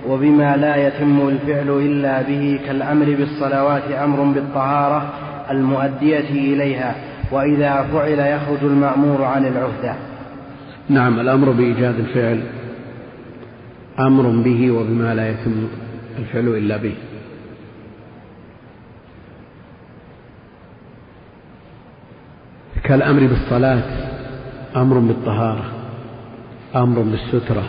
وبما 0.08 0.58
لا 0.58 0.88
يتم 0.88 1.28
الفعل 1.28 1.70
إلا 1.70 2.22
به 2.22 2.60
كالأمر 2.66 3.06
بالصلوات 3.06 3.92
أمر 3.92 4.24
بالطهارة 4.24 5.14
المؤدية 5.52 6.30
إليها 6.30 6.96
وإذا 7.32 7.88
فعل 7.94 8.20
يخرج 8.20 8.64
المأمور 8.64 9.24
عن 9.24 9.46
العهدة 9.46 9.96
نعم 10.90 11.20
الأمر 11.20 11.52
بإيجاد 11.52 12.00
الفعل 12.00 12.40
أمر 14.00 14.44
به 14.44 14.72
وبما 14.72 15.16
لا 15.16 15.30
يتم 15.30 15.68
الفعل 16.20 16.48
إلا 16.48 16.78
به. 16.78 16.94
كالأمر 22.90 23.28
بالصلاة 23.28 23.84
أمر 24.76 25.00
بالطهارة 25.00 25.64
أمر 26.76 27.00
بالسترة 27.00 27.64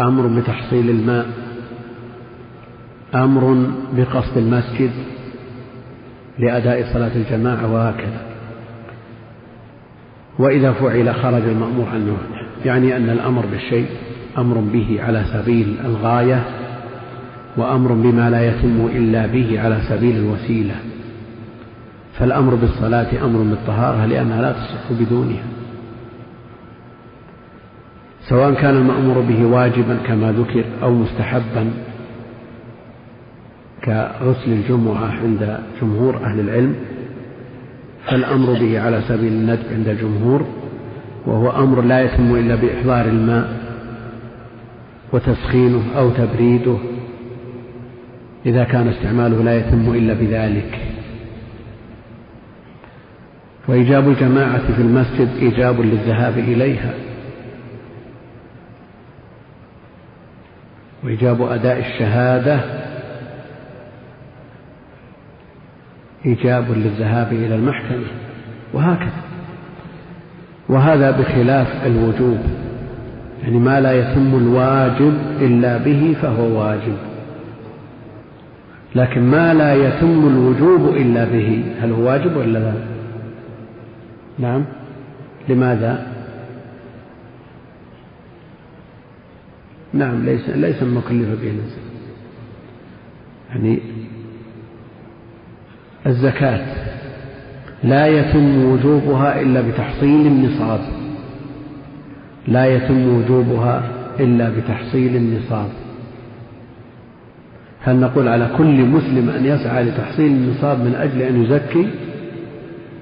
أمر 0.00 0.40
بتحصيل 0.40 0.90
الماء 0.90 1.26
أمر 3.14 3.66
بقصد 3.92 4.36
المسجد 4.38 4.90
لأداء 6.38 6.92
صلاة 6.92 7.10
الجماعة 7.16 7.72
وهكذا. 7.72 8.20
وإذا 10.38 10.72
فعل 10.72 11.14
خرج 11.14 11.42
المأمور 11.42 11.86
عنه 11.88 12.16
يعني 12.64 12.96
أن 12.96 13.10
الأمر 13.10 13.46
بالشيء 13.46 13.86
أمر 14.38 14.58
به 14.58 14.98
على 15.02 15.24
سبيل 15.32 15.76
الغاية 15.84 16.44
وأمر 17.56 17.92
بما 17.92 18.30
لا 18.30 18.48
يتم 18.48 18.86
إلا 18.94 19.26
به 19.26 19.60
على 19.60 19.78
سبيل 19.88 20.16
الوسيلة. 20.16 20.74
فالأمر 22.18 22.54
بالصلاة 22.54 23.24
أمر 23.24 23.42
بالطهارة 23.42 24.06
لأنها 24.06 24.42
لا 24.42 24.52
تصح 24.52 24.92
بدونها. 25.00 25.44
سواء 28.28 28.54
كان 28.54 28.76
المأمور 28.76 29.20
به 29.20 29.46
واجبا 29.46 29.96
كما 30.06 30.32
ذكر 30.32 30.64
أو 30.82 30.94
مستحبا 30.94 31.70
كغسل 33.84 34.52
الجمعة 34.52 35.06
عند 35.22 35.58
جمهور 35.80 36.16
أهل 36.16 36.40
العلم 36.40 36.74
فالأمر 38.06 38.52
به 38.52 38.80
على 38.80 39.00
سبيل 39.08 39.32
الندب 39.32 39.64
عند 39.72 39.88
الجمهور 39.88 40.46
وهو 41.26 41.50
أمر 41.50 41.80
لا 41.80 42.00
يتم 42.04 42.34
إلا 42.34 42.54
بإحضار 42.54 43.04
الماء 43.04 43.48
وتسخينه 45.12 45.82
أو 45.96 46.10
تبريده. 46.10 46.76
إذا 48.46 48.64
كان 48.64 48.88
استعماله 48.88 49.42
لا 49.42 49.58
يتم 49.58 49.94
إلا 49.94 50.14
بذلك. 50.14 50.78
وإيجاب 53.68 54.08
الجماعة 54.08 54.72
في 54.76 54.82
المسجد 54.82 55.28
إيجاب 55.40 55.80
للذهاب 55.80 56.38
إليها. 56.38 56.90
وإيجاب 61.04 61.42
أداء 61.42 61.78
الشهادة 61.78 62.60
إيجاب 66.26 66.64
للذهاب 66.70 67.32
إلى 67.32 67.54
المحكمة. 67.54 68.06
وهكذا. 68.72 69.22
وهذا 70.68 71.10
بخلاف 71.10 71.86
الوجوب. 71.86 72.38
يعني 73.42 73.58
ما 73.58 73.80
لا 73.80 73.92
يتم 73.92 74.34
الواجب 74.34 75.14
إلا 75.40 75.76
به 75.76 76.16
فهو 76.22 76.60
واجب. 76.60 76.96
لكن 78.94 79.20
ما 79.22 79.54
لا 79.54 79.74
يتم 79.74 80.26
الوجوب 80.26 80.96
إلا 80.96 81.24
به 81.24 81.64
هل 81.80 81.92
هو 81.92 82.02
واجب 82.02 82.36
ولا 82.36 82.58
لا؟ 82.58 82.72
نعم. 84.38 84.64
لماذا؟ 85.48 86.06
نعم 89.92 90.24
ليس 90.24 90.48
ليس 90.48 90.82
مكلف 90.82 91.28
به 91.42 91.52
يعني 93.50 93.78
الزكاة 96.06 96.66
لا 97.84 98.06
يتم 98.06 98.64
وجوبها 98.64 99.40
إلا 99.40 99.60
بتحصيل 99.60 100.26
النصاب. 100.26 100.80
لا 102.48 102.66
يتم 102.66 103.08
وجوبها 103.08 103.90
إلا 104.20 104.50
بتحصيل 104.50 105.16
النصاب. 105.16 105.68
هل 107.80 107.96
نقول 108.00 108.28
على 108.28 108.50
كل 108.58 108.84
مسلم 108.84 109.30
أن 109.30 109.46
يسعى 109.46 109.84
لتحصيل 109.84 110.26
النصاب 110.26 110.78
من 110.78 110.94
أجل 110.94 111.22
أن 111.22 111.44
يزكي؟ 111.44 111.88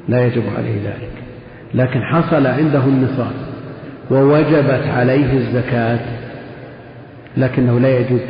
لا 0.09 0.27
يجب 0.27 0.43
عليه 0.57 0.83
ذلك. 0.85 1.26
لكن 1.77 2.03
حصل 2.03 2.47
عنده 2.47 2.85
النصاب 2.85 3.33
ووجبت 4.11 4.87
عليه 4.87 5.33
الزكاة 5.33 5.99
لكنه 7.37 7.81
لا 7.81 7.99
يجد 7.99 8.21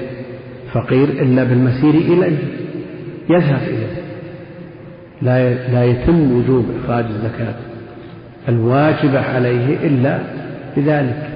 فقير 0.72 1.08
إلا 1.08 1.44
بالمسير 1.44 1.94
إليه 1.94 2.38
يذهب 3.30 3.62
إليه. 3.62 3.96
لا 5.22 5.54
لا 5.72 5.84
يتم 5.84 6.32
وجوب 6.32 6.66
إخراج 6.84 7.04
الزكاة 7.04 7.54
الواجبة 8.48 9.20
عليه 9.20 9.86
إلا 9.86 10.18
بذلك 10.76 11.28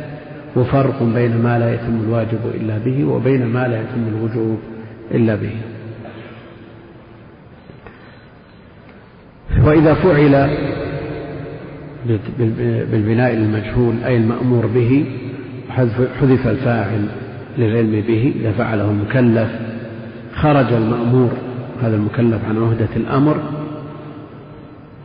وفرق 0.57 1.03
بين 1.03 1.37
ما 1.43 1.59
لا 1.59 1.75
يتم 1.75 2.01
الواجب 2.07 2.41
إلا 2.55 2.79
به 2.79 3.05
وبين 3.05 3.47
ما 3.47 3.69
لا 3.69 3.81
يتم 3.81 4.09
الوجوب 4.09 4.59
إلا 5.11 5.35
به. 5.35 5.53
وإذا 9.65 9.95
فعل 9.95 10.51
بالبناء 12.91 13.35
المجهول 13.35 13.95
أي 14.05 14.17
المأمور 14.17 14.67
به 14.67 15.05
حذف 16.21 16.49
الفاعل 16.49 17.07
للعلم 17.59 18.01
به 18.09 18.33
إذا 18.41 18.53
فعله 18.53 18.91
المكلف. 18.91 19.51
خرج 20.35 20.73
المأمور 20.73 21.31
هذا 21.83 21.97
المكلف 21.97 22.45
عن 22.45 22.57
عهدة 22.57 22.89
الأمر 22.97 23.37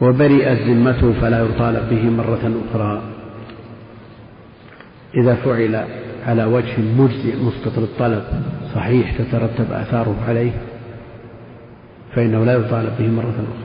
وبرئت 0.02 0.62
ذمته 0.62 1.14
فلا 1.22 1.40
يطالب 1.42 1.90
به 1.90 2.10
مرة 2.10 2.52
أخرى. 2.70 3.02
إذا 5.18 5.36
فعل 5.36 5.86
على 6.28 6.46
وجه 6.46 6.74
مجزئ 6.98 7.36
مسقط 7.44 7.80
للطلب 7.80 8.24
صحيح 8.76 9.18
تترتب 9.18 9.72
آثاره 9.72 10.16
عليه 10.28 10.52
فإنه 12.16 12.46
لا 12.46 12.54
يطالب 12.54 12.92
به 13.00 13.08
مرة 13.08 13.24
أخرى. 13.30 13.65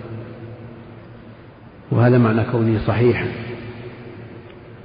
وهذا 1.90 2.18
معنى 2.18 2.44
كونه 2.52 2.78
صحيحا 2.86 3.26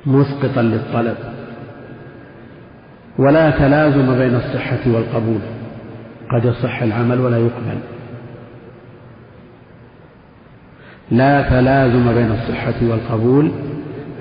مسقطا 0.06 0.62
للطلب. 0.62 1.18
ولا 3.20 3.52
تلازم 3.52 4.18
بين 4.18 4.36
الصحة 4.36 4.80
والقبول 4.86 5.40
قد 6.32 6.46
يصح 6.46 6.82
العمل 6.82 7.20
ولا 7.20 7.38
يقبل. 7.38 7.78
لا 11.12 11.50
تلازم 11.50 12.14
بين 12.14 12.32
الصحة 12.32 12.76
والقبول 12.82 13.52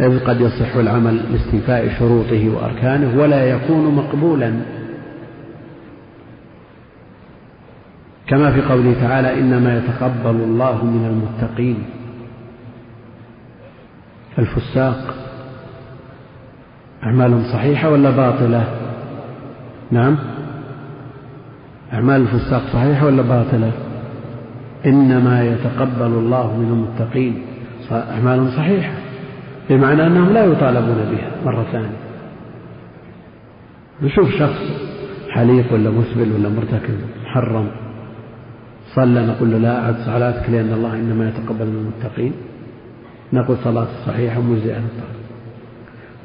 إذ 0.01 0.19
قد 0.25 0.41
يصح 0.41 0.77
العمل 0.77 1.21
لاستيفاء 1.33 1.89
شروطه 1.99 2.51
وأركانه 2.51 3.21
ولا 3.21 3.51
يكون 3.51 3.95
مقبولا. 3.95 4.53
كما 8.27 8.53
في 8.53 8.63
قوله 8.63 8.95
تعالى 9.01 9.41
إنما 9.41 9.79
يتقبل 9.79 10.37
الله 10.37 10.85
من 10.85 11.05
المتقين 11.07 11.85
الفساق 14.39 15.15
أعمالهم 17.05 17.43
صحيحة 17.53 17.91
ولا 17.91 18.11
باطلة؟ 18.11 18.65
نعم. 19.91 20.17
أعمال 21.93 22.21
الفساق 22.21 22.63
صحيحة 22.73 23.07
ولا 23.07 23.23
باطلة؟ 23.23 23.73
إنما 24.87 25.45
يتقبل 25.45 26.07
الله 26.07 26.57
من 26.57 26.69
المتقين. 26.73 27.43
أعمالهم 27.93 28.51
صحيحة 28.51 28.93
بمعنى 29.71 30.07
أنهم 30.07 30.33
لا 30.33 30.45
يطالبون 30.45 30.97
بها 31.11 31.31
مرة 31.45 31.67
ثانية. 31.73 31.97
نشوف 34.03 34.31
شخص 34.31 34.63
حليق 35.31 35.73
ولا 35.73 35.91
مسبل 35.91 36.33
ولا 36.33 36.49
مرتكب 36.49 36.95
محرم 37.25 37.71
صلى 38.95 39.27
نقول 39.27 39.51
له 39.51 39.59
لا 39.59 39.85
أعد 39.85 39.97
صلاتك 39.97 40.51
لأن 40.51 40.73
الله 40.73 40.95
إنما 40.95 41.29
يتقبل 41.29 41.67
من 41.67 41.93
المتقين. 41.93 42.33
نقول 43.35 43.57
صلاة 43.65 43.87
صحيحة 44.07 44.41
مجزئة 44.41 44.83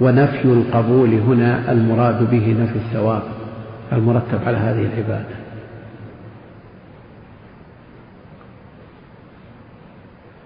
ونفي 0.01 0.45
القبول 0.45 1.13
هنا 1.13 1.71
المراد 1.71 2.29
به 2.29 2.55
نفي 2.59 2.75
الثواب 2.75 3.21
المرتب 3.93 4.39
على 4.45 4.57
هذه 4.57 4.81
العبادة. 4.81 5.39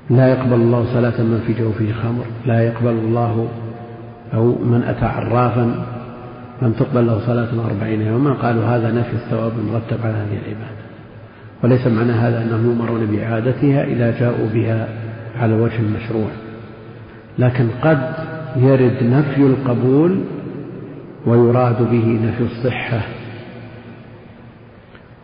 لا 0.09 0.27
يقبل 0.27 0.53
الله 0.53 0.93
صلاة 0.93 1.21
من 1.21 1.43
في 1.47 1.53
جوفه 1.53 1.93
خمر 2.03 2.25
لا 2.45 2.63
يقبل 2.63 2.89
الله 2.89 3.47
أو 4.33 4.55
من 4.63 4.83
أتى 4.83 5.05
عرافا 5.05 5.85
لم 6.61 6.71
تقبل 6.71 7.07
له 7.07 7.19
صلاة 7.27 7.49
أربعين 7.69 8.01
يوما. 8.01 8.33
قالوا 8.33 8.65
هذا 8.65 8.91
نفي 8.91 9.13
الثواب 9.13 9.51
المرتب 9.59 9.97
على 10.03 10.13
هذه 10.13 10.37
العبادة. 10.45 10.83
وليس 11.63 11.87
معنى 11.87 12.11
هذا 12.11 12.43
أنهم 12.43 12.65
يؤمرون 12.65 13.05
بإعادتها 13.05 13.83
إذا 13.83 14.19
جاءوا 14.19 14.47
بها 14.53 14.87
على 15.39 15.53
وجه 15.53 15.79
المشروع 15.79 16.27
لكن 17.39 17.69
قد 17.81 18.13
يرد 18.55 19.03
نفي 19.03 19.41
القبول 19.41 20.23
ويراد 21.25 21.89
به 21.89 22.19
نفي 22.23 22.43
الصحة. 22.43 23.01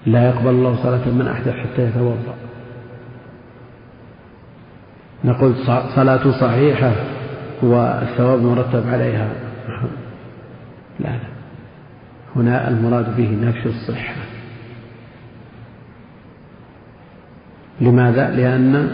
لا 0.06 0.30
يقبل 0.30 0.50
الله 0.50 0.84
صلاة 0.84 1.10
من 1.10 1.28
أحدث 1.28 1.54
حتى 1.54 1.82
يتوضأ. 1.82 2.36
نقول 5.24 5.56
صلاة 5.96 6.32
صحيحة 6.42 6.92
والثواب 7.62 8.42
مرتب 8.42 8.88
عليها. 8.88 9.30
لا 11.00 11.10
لا. 11.10 11.30
هنا 12.36 12.68
المراد 12.68 13.18
به 13.18 13.38
نفي 13.42 13.66
الصحة. 13.66 14.16
لماذا؟ 17.82 18.30
لأن 18.30 18.92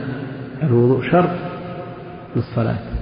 الوضوء 0.64 1.12
شرط 1.12 1.30
للصلاة. 2.36 2.95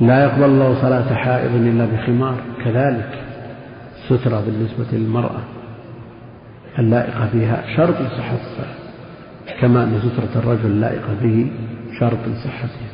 لا 0.00 0.24
يقبل 0.24 0.44
الله 0.44 0.82
صلاة 0.82 1.14
حائض 1.14 1.54
إلا 1.54 1.86
بخمار. 1.86 2.36
كذلك 2.64 3.24
سترة 4.08 4.40
بالنسبة 4.40 4.86
للمرأة 4.92 5.40
اللائقة 6.78 7.28
بها 7.34 7.76
شرط 7.76 8.00
لصحة 8.00 8.34
الصلاة 8.34 8.74
كما 9.60 9.84
أن 9.84 10.00
سترة 10.00 10.40
الرجل 10.40 10.66
اللائقة 10.66 11.14
به 11.22 11.50
شرط 12.00 12.18
لصحتها 12.26 12.88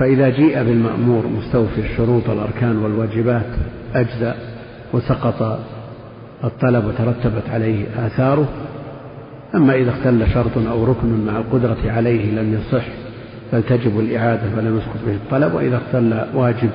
فإذا 0.00 0.28
جيء 0.28 0.62
بالمأمور 0.62 1.26
مستوفي 1.26 1.80
الشروط 1.80 2.28
والأركان 2.28 2.76
والواجبات 2.76 3.46
أجزأ 3.94 4.34
وسقط 4.92 5.58
الطلب 6.44 6.84
وترتبت 6.84 7.42
عليه 7.52 7.86
آثاره 8.06 8.48
أما 9.54 9.74
إذا 9.74 9.90
اختل 9.90 10.26
شرط 10.34 10.58
أو 10.70 10.84
ركن 10.84 11.26
مع 11.26 11.38
القدرة 11.38 11.78
عليه 11.86 12.40
لم 12.40 12.54
يصح 12.54 12.84
بل 13.52 13.62
تجب 13.62 14.00
الإعادة 14.00 14.42
فلم 14.56 14.78
يسقط 14.78 15.00
به 15.06 15.12
الطلب 15.14 15.54
وإذا 15.54 15.76
اختل 15.76 16.24
واجب 16.34 16.70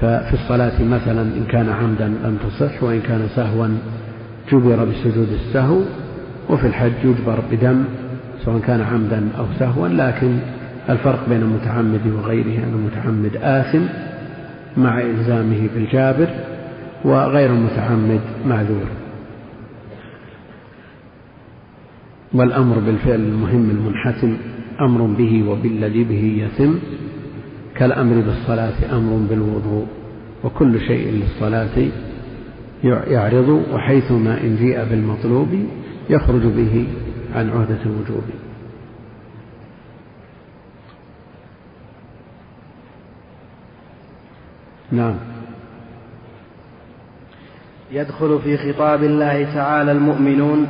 ففي 0.00 0.34
الصلاة 0.34 0.82
مثلا 0.84 1.22
إن 1.22 1.44
كان 1.48 1.68
عمدا 1.68 2.08
لم 2.08 2.38
تصح 2.48 2.82
وإن 2.82 3.00
كان 3.00 3.28
سهوا 3.36 3.68
جبر 4.52 4.84
بسجود 4.84 5.28
السهو 5.32 5.80
وفي 6.50 6.66
الحج 6.66 6.92
يجبر 7.04 7.38
بدم 7.52 7.84
سواء 8.44 8.58
كان 8.58 8.80
عمدا 8.80 9.28
أو 9.38 9.44
سهوا 9.58 9.88
لكن 9.88 10.38
الفرق 10.90 11.28
بين 11.28 11.42
المتعمد 11.42 12.06
وغيره 12.06 12.58
أن 12.64 12.72
المتعمد 12.74 13.36
آثم 13.42 13.82
مع 14.76 15.00
إلزامه 15.00 15.68
بالجابر 15.74 16.28
وغير 17.04 17.50
المتعمد 17.50 18.20
معذور. 18.46 18.88
والأمر 22.34 22.78
بالفعل 22.78 23.20
المهم 23.20 23.70
المنحتم 23.70 24.36
أمر 24.80 25.02
به 25.02 25.48
وبالذي 25.48 26.04
به 26.04 26.46
يتم 26.46 26.78
كالأمر 27.76 28.20
بالصلاة 28.20 28.96
أمر 28.96 29.26
بالوضوء 29.30 29.86
وكل 30.44 30.80
شيء 30.80 31.10
للصلاة 31.12 31.88
يعرض 32.84 33.62
وحيثما 33.72 34.40
إن 34.40 34.56
جيء 34.56 34.84
بالمطلوب 34.84 35.48
يخرج 36.10 36.42
به 36.42 36.86
عن 37.34 37.50
عهدة 37.50 37.78
الوجوب. 37.86 38.24
نعم. 44.92 45.31
يدخل 47.92 48.38
في 48.44 48.56
خطاب 48.56 49.04
الله 49.04 49.54
تعالى 49.54 49.92
المؤمنون 49.92 50.66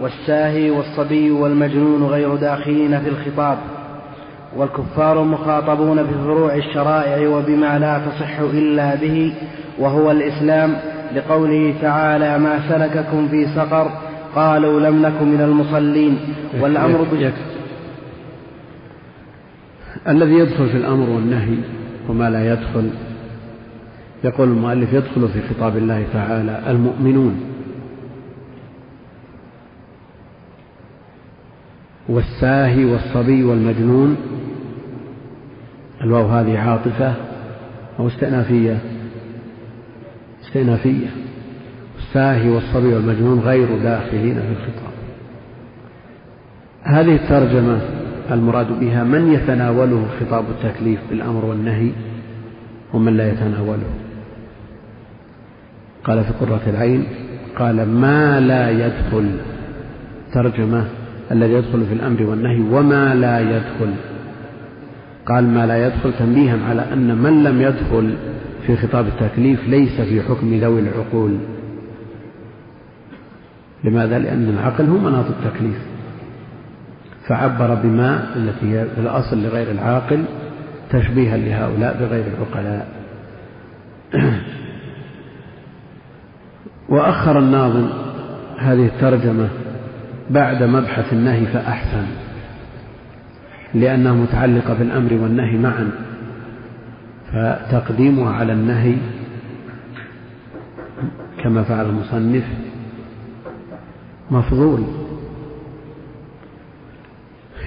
والساهي 0.00 0.70
والصبي 0.70 1.30
والمجنون 1.30 2.02
غير 2.02 2.34
داخلين 2.34 3.00
في 3.00 3.08
الخطاب 3.08 3.58
والكفار 4.56 5.22
مخاطبون 5.22 6.02
بفروع 6.02 6.54
الشرائع 6.54 7.28
وبما 7.28 7.78
لا 7.78 7.98
تصح 7.98 8.38
إلا 8.38 8.94
به 8.94 9.34
وهو 9.78 10.10
الإسلام 10.10 10.76
لقوله 11.14 11.74
تعالى 11.82 12.38
ما 12.38 12.68
سلككم 12.68 13.28
في 13.28 13.46
سقر 13.54 13.90
قالوا 14.34 14.80
لم 14.80 15.02
نكن 15.02 15.28
من 15.28 15.40
المصلين. 15.40 16.18
والأمر 16.60 17.02
بال... 17.12 17.32
الذي 20.08 20.34
يدخل 20.34 20.68
في 20.68 20.76
الأمر 20.76 21.10
والنهي 21.10 21.56
وما 22.08 22.30
لا 22.30 22.52
يدخل 22.52 22.90
يقول 24.24 24.48
المؤلف 24.48 24.92
يدخل 24.92 25.28
في 25.28 25.42
خطاب 25.48 25.76
الله 25.76 26.06
تعالى 26.12 26.62
المؤمنون. 26.70 27.40
والساهي 32.08 32.84
والصبي 32.84 33.44
والمجنون. 33.44 34.16
الواو 36.00 36.26
هذه 36.26 36.58
عاطفة 36.58 37.14
أو 37.98 38.06
استئنافية؟ 38.06 38.78
استئنافية. 40.44 41.08
الساهي 41.98 42.48
والصبي 42.48 42.94
والمجنون 42.94 43.40
غير 43.40 43.68
داخلين 43.82 44.34
في 44.34 44.48
الخطاب. 44.52 44.92
هذه 46.82 47.14
الترجمة 47.14 47.80
المراد 48.30 48.80
بها 48.80 49.04
من 49.04 49.32
يتناوله 49.32 50.06
خطاب 50.20 50.44
التكليف 50.50 51.00
بالأمر 51.10 51.44
والنهي 51.44 51.90
ومن 52.94 53.16
لا 53.16 53.32
يتناوله؟ 53.32 54.05
قال 56.06 56.24
في 56.24 56.32
قرة 56.40 56.60
العين 56.66 57.04
قال 57.58 57.88
ما 57.88 58.40
لا 58.40 58.70
يدخل 58.70 59.30
ترجمة 60.32 60.84
الذي 61.32 61.52
يدخل 61.52 61.86
في 61.86 61.94
الأمر 61.94 62.22
والنهي 62.22 62.60
وما 62.60 63.14
لا 63.14 63.40
يدخل 63.40 63.94
قال 65.26 65.44
ما 65.44 65.66
لا 65.66 65.86
يدخل 65.86 66.12
تنبيها 66.18 66.58
على 66.68 66.92
أن 66.92 67.18
من 67.18 67.42
لم 67.42 67.62
يدخل 67.62 68.14
في 68.66 68.76
خطاب 68.76 69.06
التكليف 69.06 69.68
ليس 69.68 70.00
في 70.00 70.22
حكم 70.22 70.54
ذوي 70.54 70.80
العقول. 70.80 71.38
لماذا؟ 73.84 74.18
لأن 74.18 74.48
العقل 74.48 74.84
هو 74.84 74.98
مناط 74.98 75.24
التكليف. 75.26 75.78
فعبر 77.28 77.74
بما 77.74 78.36
التي 78.36 78.66
هي 78.66 78.84
في 78.94 79.00
الأصل 79.00 79.42
لغير 79.42 79.70
العاقل 79.70 80.24
تشبيها 80.90 81.36
لهؤلاء 81.36 81.96
بغير 82.00 82.24
العقلاء. 82.26 82.88
وأخر 86.88 87.38
الناظم 87.38 87.88
هذه 88.58 88.86
الترجمة 88.86 89.48
بعد 90.30 90.62
مبحث 90.62 91.12
النهي 91.12 91.46
فأحسن 91.46 92.06
لأنها 93.74 94.12
متعلقة 94.12 94.74
بالأمر 94.74 95.12
والنهي 95.12 95.58
معا 95.58 95.90
فتقديمها 97.32 98.32
على 98.32 98.52
النهي 98.52 98.94
كما 101.42 101.62
فعل 101.62 101.86
المصنف 101.86 102.44
مفضول. 104.30 104.82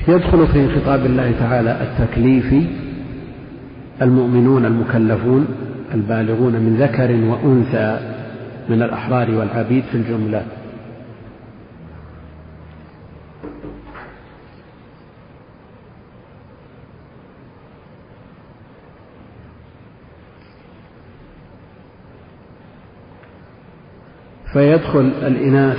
يدخل 0.08 0.48
في 0.48 0.80
خطاب 0.80 1.06
الله 1.06 1.32
تعالى 1.40 1.82
التكليفي 1.82 2.66
المؤمنون 4.02 4.66
المكلفون 4.66 5.48
البالغون 5.94 6.54
من 6.54 6.78
ذكر 6.80 7.12
وأنثى. 7.12 8.09
من 8.70 8.82
الأحرار 8.82 9.32
والعبيد 9.32 9.84
في 9.84 9.96
الجملة 9.96 10.46
فيدخل 24.54 25.00
الإناث 25.00 25.78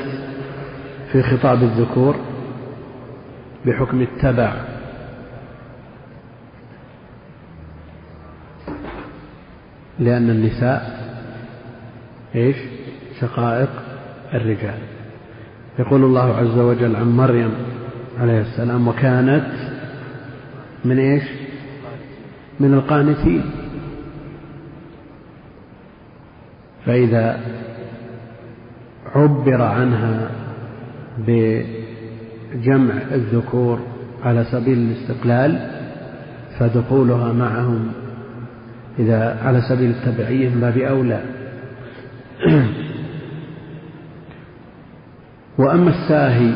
في 1.13 1.23
خطاب 1.23 1.63
الذكور 1.63 2.17
بحكم 3.67 4.01
التبع 4.01 4.55
لأن 9.99 10.31
النساء 10.31 11.01
إيش؟ 12.35 12.57
شقائق 13.21 13.71
الرجال. 14.35 14.79
يقول 15.79 16.05
الله 16.05 16.37
عز 16.37 16.59
وجل 16.59 16.97
عن 16.97 17.17
مريم 17.17 17.51
عليه 18.21 18.41
السلام 18.41 18.89
وكانت 18.89 19.47
من 20.85 20.99
إيش؟ 20.99 21.23
من 22.61 22.75
القانتين. 22.75 23.43
فإذا 26.87 27.41
عبر 29.15 29.63
عنها 29.63 30.31
بجمع 31.19 32.95
الذكور 33.13 33.81
على 34.25 34.45
سبيل 34.45 34.79
الاستقلال 34.79 35.71
فدخولها 36.59 37.33
معهم 37.33 37.93
إذا 38.99 39.39
على 39.43 39.61
سبيل 39.69 39.91
التبعية 39.91 40.49
من 40.49 40.61
باب 40.61 40.79
أولى. 40.79 41.21
وأما 45.61 45.91
الساهي 45.91 46.53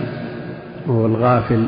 وهو 0.87 1.07
الغافل 1.07 1.67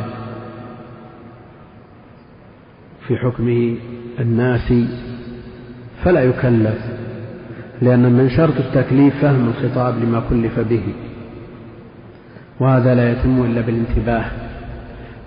في 3.06 3.16
حكمه 3.16 3.76
الناسي 4.20 4.88
فلا 6.04 6.20
يكلف 6.24 6.78
لأن 7.82 8.12
من 8.12 8.30
شرط 8.30 8.54
التكليف 8.58 9.22
فهم 9.22 9.48
الخطاب 9.48 9.94
لما 10.04 10.22
كلف 10.30 10.60
به 10.60 10.82
وهذا 12.60 12.94
لا 12.94 13.12
يتم 13.12 13.44
إلا 13.44 13.60
بالانتباه. 13.60 14.24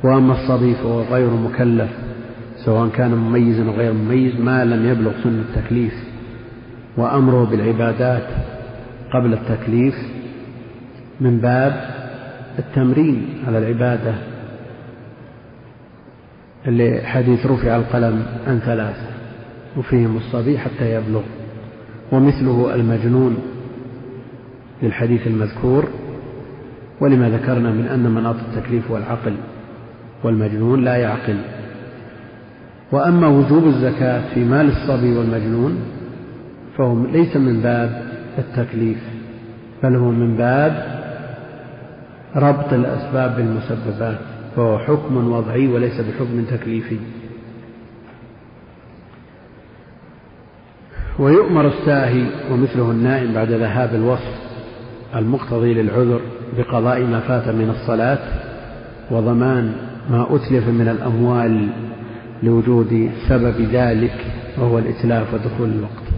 وأما 0.03 0.33
الصبي 0.33 0.73
فهو 0.73 1.01
غير 1.01 1.29
مكلف 1.29 1.89
سواء 2.65 2.89
كان 2.89 3.11
مميزا 3.15 3.65
أو 3.65 3.71
غير 3.71 3.93
مميز 3.93 4.39
ما 4.39 4.65
لم 4.65 4.91
يبلغ 4.91 5.11
سن 5.23 5.39
التكليف. 5.39 5.93
وأمره 6.97 7.45
بالعبادات 7.45 8.27
قبل 9.13 9.33
التكليف 9.33 9.95
من 11.21 11.37
باب 11.37 11.98
التمرين 12.59 13.27
على 13.47 13.57
العبادة 13.57 14.13
اللي 16.67 17.01
حديث 17.03 17.45
رفع 17.45 17.75
القلم 17.75 18.25
عن 18.47 18.59
ثلاثة 18.59 19.07
وفيهم 19.77 20.17
الصبي 20.17 20.59
حتى 20.59 20.93
يبلغ 20.93 21.21
ومثله 22.11 22.75
المجنون 22.75 23.37
للحديث 24.83 25.27
المذكور 25.27 25.87
ولما 27.01 27.29
ذكرنا 27.29 27.71
من 27.71 27.85
أن 27.85 28.11
مناط 28.11 28.35
التكليف 28.35 28.91
والعقل 28.91 29.33
والمجنون 30.23 30.83
لا 30.83 30.95
يعقل. 30.95 31.37
وأما 32.91 33.27
وجوب 33.27 33.67
الزكاة 33.67 34.33
في 34.33 34.43
مال 34.43 34.67
الصبي 34.67 35.17
والمجنون 35.17 35.79
فهو 36.77 37.05
ليس 37.05 37.37
من 37.37 37.61
باب 37.61 38.03
التكليف 38.37 38.97
بل 39.83 39.95
هو 39.95 40.11
من 40.11 40.37
باب 40.37 40.98
ربط 42.35 42.73
الأسباب 42.73 43.35
بالمسببات 43.35 44.17
فهو 44.55 44.79
حكم 44.79 45.31
وضعي 45.31 45.67
وليس 45.67 46.01
بحكم 46.01 46.45
تكليفي. 46.51 46.97
ويؤمر 51.19 51.67
الساهي 51.67 52.25
ومثله 52.51 52.91
النائم 52.91 53.33
بعد 53.33 53.51
ذهاب 53.51 53.95
الوصف 53.95 54.39
المقتضي 55.15 55.73
للعذر 55.73 56.21
بقضاء 56.57 57.03
ما 57.03 57.19
فات 57.19 57.47
من 57.47 57.69
الصلاة 57.69 58.19
وضمان 59.11 59.73
ما 60.09 60.35
أتلف 60.35 60.67
من 60.67 60.87
الأموال 60.87 61.69
لوجود 62.43 63.11
سبب 63.29 63.61
ذلك 63.61 64.25
وهو 64.57 64.79
الإتلاف 64.79 65.33
ودخول 65.33 65.69
الوقت. 65.69 66.09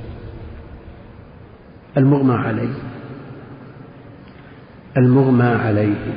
المغمى 1.98 2.34
عليه. 2.34 2.74
المغمى 4.98 5.44
عليه. 5.44 6.14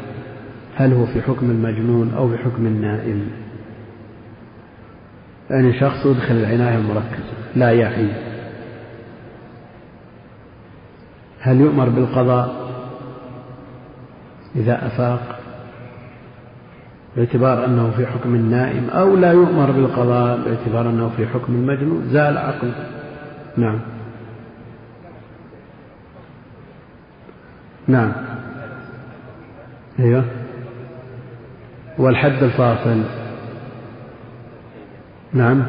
هل 0.77 0.93
هو 0.93 1.07
في 1.07 1.23
حكم 1.23 1.51
المجنون 1.51 2.15
أو 2.17 2.29
في 2.29 2.39
حكم 2.39 2.67
النائم؟ 2.67 3.31
يعني 5.51 5.81
شخص 5.81 6.07
يدخل 6.07 6.35
العناية 6.35 6.79
المركزة 6.79 7.35
لا 7.57 7.71
يعي 7.71 8.09
هل 11.41 11.61
يؤمر 11.61 11.89
بالقضاء؟ 11.89 12.65
إذا 14.57 14.87
أفاق. 14.87 15.45
باعتبار 17.17 17.65
أنه 17.65 17.91
في 17.91 18.07
حكم 18.07 18.35
النائم 18.35 18.91
أو 18.91 19.17
لا 19.17 19.33
يؤمر 19.33 19.71
بالقضاء 19.71 20.41
باعتبار 20.45 20.91
أنه 20.91 21.11
في 21.17 21.27
حكم 21.27 21.55
المجنون 21.55 22.09
زال 22.11 22.39
عقله 22.39 22.87
نعم. 23.57 23.81
نعم. 27.89 28.13
أيوه. 30.01 30.25
والحد 31.99 32.43
الفاصل. 32.43 33.03
نعم. 35.33 35.63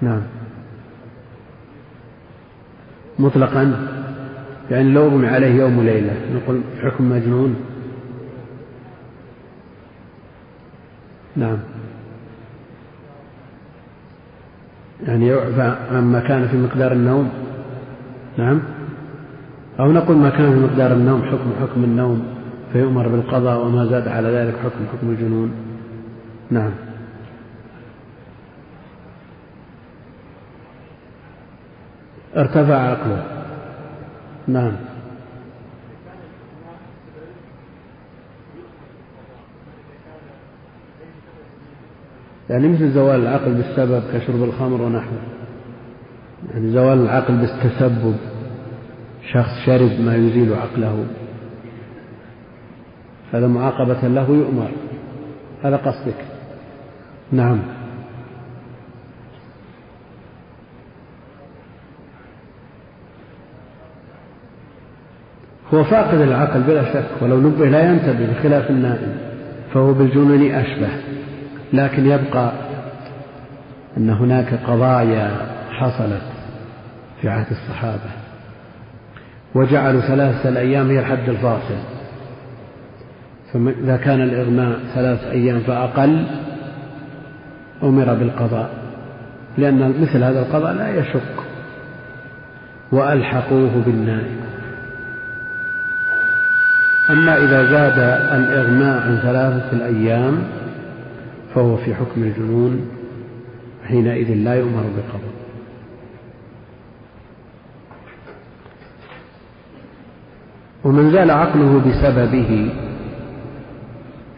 نعم. 0.00 0.22
مطلقا. 3.18 3.88
يعني 4.70 4.88
لو 4.92 5.06
أغمي 5.06 5.28
عليه 5.28 5.54
يوم 5.54 5.78
وليلة. 5.78 6.16
نقول 6.34 6.60
حكم 6.82 7.10
مجنون. 7.10 7.56
نعم. 11.36 11.58
يعني 15.06 15.26
يعفى 15.26 15.76
عما 15.90 16.20
كان 16.20 16.48
في 16.48 16.56
مقدار 16.56 16.92
النوم. 16.92 17.30
نعم. 18.38 18.60
أو 19.80 19.92
نقول 19.92 20.16
ما 20.16 20.30
كان 20.30 20.62
مقدار 20.62 20.92
النوم 20.92 21.22
حكم 21.22 21.52
حكم 21.60 21.84
النوم 21.84 22.26
فيؤمر 22.72 23.08
بالقضاء 23.08 23.66
وما 23.66 23.86
زاد 23.86 24.08
على 24.08 24.28
ذلك 24.28 24.54
حكم 24.56 24.86
حكم 24.92 25.10
الجنون. 25.10 25.52
نعم. 26.50 26.72
ارتفع 32.36 32.74
عقله. 32.74 33.24
نعم. 34.48 34.72
يعني 42.50 42.68
مثل 42.68 42.92
زوال 42.92 43.20
العقل 43.20 43.54
بالسبب 43.54 44.02
كشرب 44.14 44.42
الخمر 44.42 44.82
ونحوه. 44.82 45.18
يعني 46.54 46.72
زوال 46.72 46.98
العقل 46.98 47.36
بالتسبب. 47.36 48.31
شخص 49.32 49.66
شرب 49.66 50.00
ما 50.00 50.16
يزيل 50.16 50.54
عقله. 50.54 51.04
هذا 53.32 53.46
معاقبة 53.46 54.08
له 54.08 54.30
يؤمر. 54.30 54.70
هذا 55.62 55.76
قصدك. 55.76 56.24
نعم. 57.32 57.58
هو 65.74 65.84
فاقد 65.84 66.20
العقل 66.20 66.62
بلا 66.62 66.92
شك 66.92 67.22
ولو 67.22 67.40
نبه 67.40 67.66
لا 67.66 67.90
ينتبه 67.90 68.26
بخلاف 68.26 68.70
النائم 68.70 69.18
فهو 69.74 69.92
بالجنون 69.92 70.50
أشبه. 70.50 70.88
لكن 71.72 72.06
يبقى 72.06 72.52
أن 73.96 74.10
هناك 74.10 74.54
قضايا 74.66 75.30
حصلت 75.70 76.22
في 77.20 77.28
عهد 77.28 77.46
الصحابة. 77.50 78.21
وجعلوا 79.54 80.00
ثلاثة 80.00 80.48
الأيام 80.48 80.90
هي 80.90 80.98
الحد 80.98 81.28
الفاصل. 81.28 81.76
فإذا 83.52 83.96
كان 83.96 84.22
الإغماء 84.22 84.78
ثلاث 84.94 85.24
أيام 85.24 85.60
فأقل 85.60 86.24
أمر 87.82 88.14
بالقضاء 88.14 88.70
لأن 89.58 89.94
مثل 90.02 90.24
هذا 90.24 90.40
القضاء 90.40 90.72
لا 90.72 91.00
يشق. 91.00 91.42
وألحقوه 92.92 93.82
بالنائم 93.86 94.40
أما 97.10 97.36
إذا 97.36 97.64
زاد 97.64 97.98
الإغماء 98.40 99.02
عن 99.02 99.18
ثلاثة 99.22 99.72
الأيام 99.72 100.38
فهو 101.54 101.76
في 101.76 101.94
حكم 101.94 102.22
الجنون 102.22 102.88
حينئذ 103.88 104.34
لا 104.34 104.54
يؤمر 104.54 104.82
بقضاء 104.82 105.31
ومن 110.84 111.12
زال 111.12 111.30
عقله 111.30 111.78
بسببه 111.78 112.70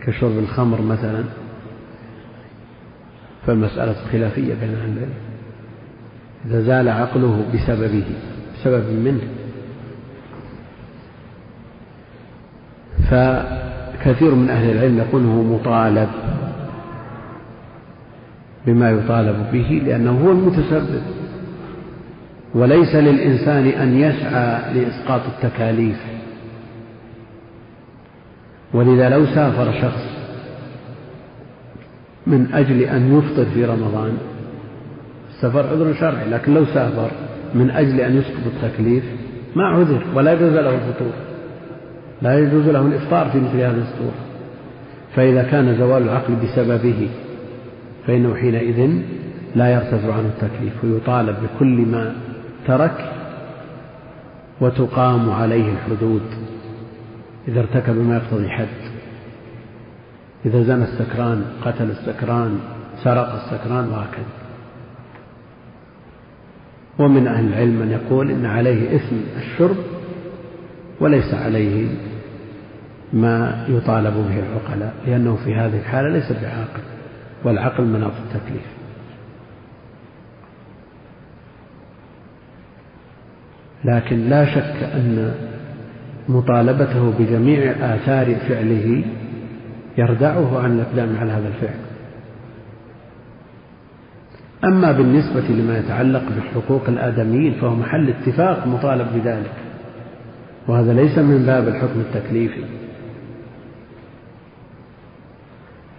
كشرب 0.06 0.38
الخمر 0.38 0.80
مثلا 0.80 1.24
فالمسألة 3.46 3.94
خلافية 4.12 4.54
بين 4.54 4.74
أهل 4.74 4.92
العلم. 4.98 5.14
إذا 6.46 6.60
زال 6.60 6.88
عقله 6.88 7.44
بسببه 7.54 8.04
بسبب 8.54 8.84
منه. 9.04 9.28
فكثير 13.10 14.34
من 14.34 14.50
أهل 14.50 14.70
العلم 14.70 14.98
يقول 14.98 15.24
هو 15.24 15.42
مطالب 15.42 16.08
بما 18.66 18.90
يطالب 18.90 19.36
به 19.52 19.82
لأنه 19.86 20.24
هو 20.24 20.32
المتسبب. 20.32 21.02
وليس 22.54 22.94
للإنسان 22.94 23.66
أن 23.66 23.98
يسعى 23.98 24.74
لإسقاط 24.74 25.20
التكاليف. 25.26 26.00
ولذا 28.74 29.08
لو 29.08 29.26
سافر 29.26 29.72
شخص 29.82 30.14
من 32.26 32.52
أجل 32.54 32.82
أن 32.82 33.18
يفطر 33.18 33.44
في 33.44 33.64
رمضان 33.64 34.18
السفر 35.30 35.66
عذر 35.66 35.94
شرعي 35.94 36.30
لكن 36.30 36.54
لو 36.54 36.64
سافر 36.64 37.10
من 37.54 37.70
أجل 37.70 38.00
أن 38.00 38.16
يسقط 38.16 38.42
التكليف 38.46 39.04
ما 39.56 39.64
عذر 39.64 40.02
ولا 40.14 40.32
يجوز 40.32 40.52
له 40.52 40.74
الفطور 40.74 41.12
لا 42.22 42.38
يجوز 42.38 42.68
له 42.68 42.80
الإفطار 42.80 43.30
في 43.30 43.38
مثل 43.38 43.56
هذه 43.56 43.82
الصورة 43.82 44.14
فإذا 45.16 45.42
كان 45.42 45.76
زوال 45.78 46.02
العقل 46.02 46.34
بسببه 46.34 47.08
فإنه 48.06 48.34
حينئذ 48.34 48.90
لا 49.54 49.72
يرتفع 49.72 50.12
عنه 50.14 50.30
التكليف 50.36 50.84
ويطالب 50.84 51.36
بكل 51.42 51.86
ما 51.86 52.14
ترك 52.66 53.12
وتقام 54.60 55.30
عليه 55.30 55.72
الحدود. 55.72 56.22
إذا 57.48 57.60
ارتكب 57.60 57.96
ما 57.96 58.16
يقتضي 58.16 58.48
حد 58.48 58.68
إذا 60.46 60.62
زنى 60.62 60.84
السكران 60.84 61.44
قتل 61.64 61.90
السكران 61.90 62.58
سرق 63.04 63.32
السكران 63.34 63.88
وهكذا. 63.88 64.24
ومن 66.98 67.26
أهل 67.26 67.48
العلم 67.48 67.80
من 67.80 67.90
يقول 67.90 68.30
إن 68.30 68.46
عليه 68.46 68.96
إثم 68.96 69.16
الشرب 69.36 69.76
وليس 71.00 71.34
عليه 71.34 71.88
ما 73.12 73.66
يطالب 73.68 74.14
به 74.14 74.38
العقلاء 74.38 74.94
لأنه 75.06 75.36
في 75.44 75.54
هذه 75.54 75.78
الحالة 75.78 76.08
ليس 76.08 76.32
بعاقل 76.32 76.82
والعقل 77.44 77.84
مناط 77.84 78.12
التكليف. 78.26 78.66
لكن 83.84 84.28
لا 84.28 84.44
شك 84.44 84.82
أن 84.94 85.34
مطالبته 86.28 87.12
بجميع 87.18 87.70
آثار 87.94 88.34
فعله 88.34 89.04
يردعه 89.98 90.58
عن 90.58 90.72
الإقدام 90.72 91.16
على 91.16 91.32
هذا 91.32 91.48
الفعل. 91.48 91.78
أما 94.64 94.92
بالنسبة 94.92 95.40
لما 95.48 95.78
يتعلق 95.78 96.22
بحقوق 96.36 96.88
الآدميين 96.88 97.52
فهو 97.52 97.74
محل 97.74 98.08
اتفاق 98.08 98.66
مطالب 98.66 99.06
بذلك 99.14 99.52
وهذا 100.68 100.92
ليس 100.92 101.18
من 101.18 101.46
باب 101.46 101.68
الحكم 101.68 102.00
التكليفي. 102.00 102.64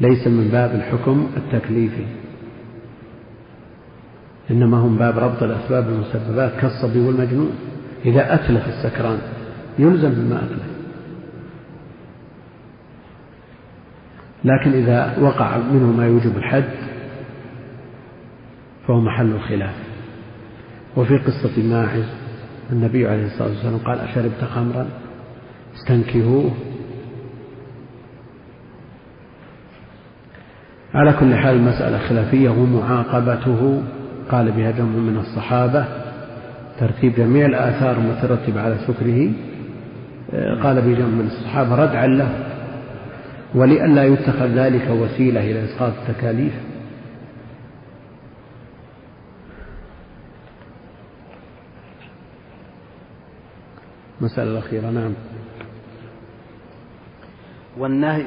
ليس 0.01 0.27
من 0.27 0.49
باب 0.51 0.75
الحكم 0.75 1.27
التكليفي. 1.37 2.05
إنما 4.51 4.77
هم 4.77 4.97
باب 4.97 5.19
ربط 5.19 5.43
الأسباب 5.43 5.87
والمسببات 5.87 6.51
كالصبي 6.61 6.99
والمجنون. 6.99 7.51
إذا 8.05 8.33
أتلف 8.33 8.67
السكران 8.67 9.19
يلزم 9.79 10.09
بما 10.09 10.43
أتلف 10.43 10.75
لكن 14.43 14.71
إذا 14.71 15.17
وقع 15.19 15.57
منه 15.57 15.91
ما 15.91 16.05
يوجب 16.05 16.37
الحد 16.37 16.69
فهو 18.87 18.99
محل 18.99 19.31
الخلاف. 19.31 19.75
وفي 20.97 21.17
قصة 21.17 21.63
ماعز 21.63 22.05
النبي 22.71 23.07
عليه 23.07 23.25
الصلاة 23.25 23.47
والسلام 23.47 23.77
قال 23.77 23.99
أشربت 23.99 24.43
خمرا؟ 24.55 24.87
استنكهوه. 25.75 26.51
على 30.93 31.13
كل 31.13 31.35
حال 31.35 31.55
المسألة 31.55 31.97
خلافية 31.97 32.49
ومعاقبته 32.49 33.83
قال 34.29 34.51
بها 34.51 34.71
جمع 34.71 34.85
من 34.85 35.17
الصحابة 35.17 35.85
ترتيب 36.79 37.13
جميع 37.15 37.45
الآثار 37.45 37.97
المترتبة 37.97 38.61
على 38.61 38.77
سكره 38.87 39.31
قال 40.63 40.81
بجمع 40.81 41.07
من 41.07 41.25
الصحابة 41.27 41.75
ردعا 41.75 42.07
له 42.07 42.29
ولئلا 43.55 44.03
يتخذ 44.03 44.45
ذلك 44.45 44.89
وسيلة 44.89 45.39
إلى 45.39 45.65
إسقاط 45.65 45.93
التكاليف. 46.07 46.53
المسألة 54.21 54.51
الأخيرة 54.51 54.89
نعم. 54.89 55.13
والنهي. 57.77 58.25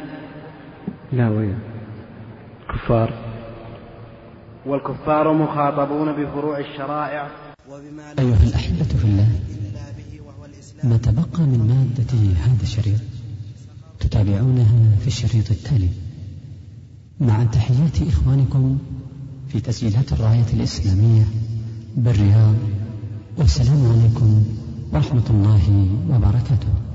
لا 1.13 1.29
وين؟ 1.29 1.59
كفار. 2.69 3.13
والكفار 4.67 5.33
مخاطبون 5.33 6.13
بفروع 6.13 6.59
الشرائع. 6.59 7.29
وبما 7.69 8.03
أيها 8.19 8.43
الأحبة 8.49 8.99
في 9.01 9.05
الله. 9.05 9.38
ما 10.85 10.97
تبقى 10.97 11.43
من 11.43 11.59
مادة 11.69 12.35
هذا 12.45 12.63
الشريط؟ 12.63 13.01
تتابعونها 14.01 14.97
في 15.01 15.07
الشريط 15.07 15.51
التالي. 15.51 15.89
مع 17.21 17.45
تحيات 17.45 18.03
إخوانكم 18.03 18.79
في 19.49 19.61
تسجيلات 19.61 20.13
الراية 20.13 20.47
الإسلامية 20.53 21.25
بالرياض 21.97 22.55
والسلام 23.39 23.87
عليكم 23.87 24.45
ورحمة 24.93 25.25
الله 25.31 25.89
وبركاته. 26.11 26.88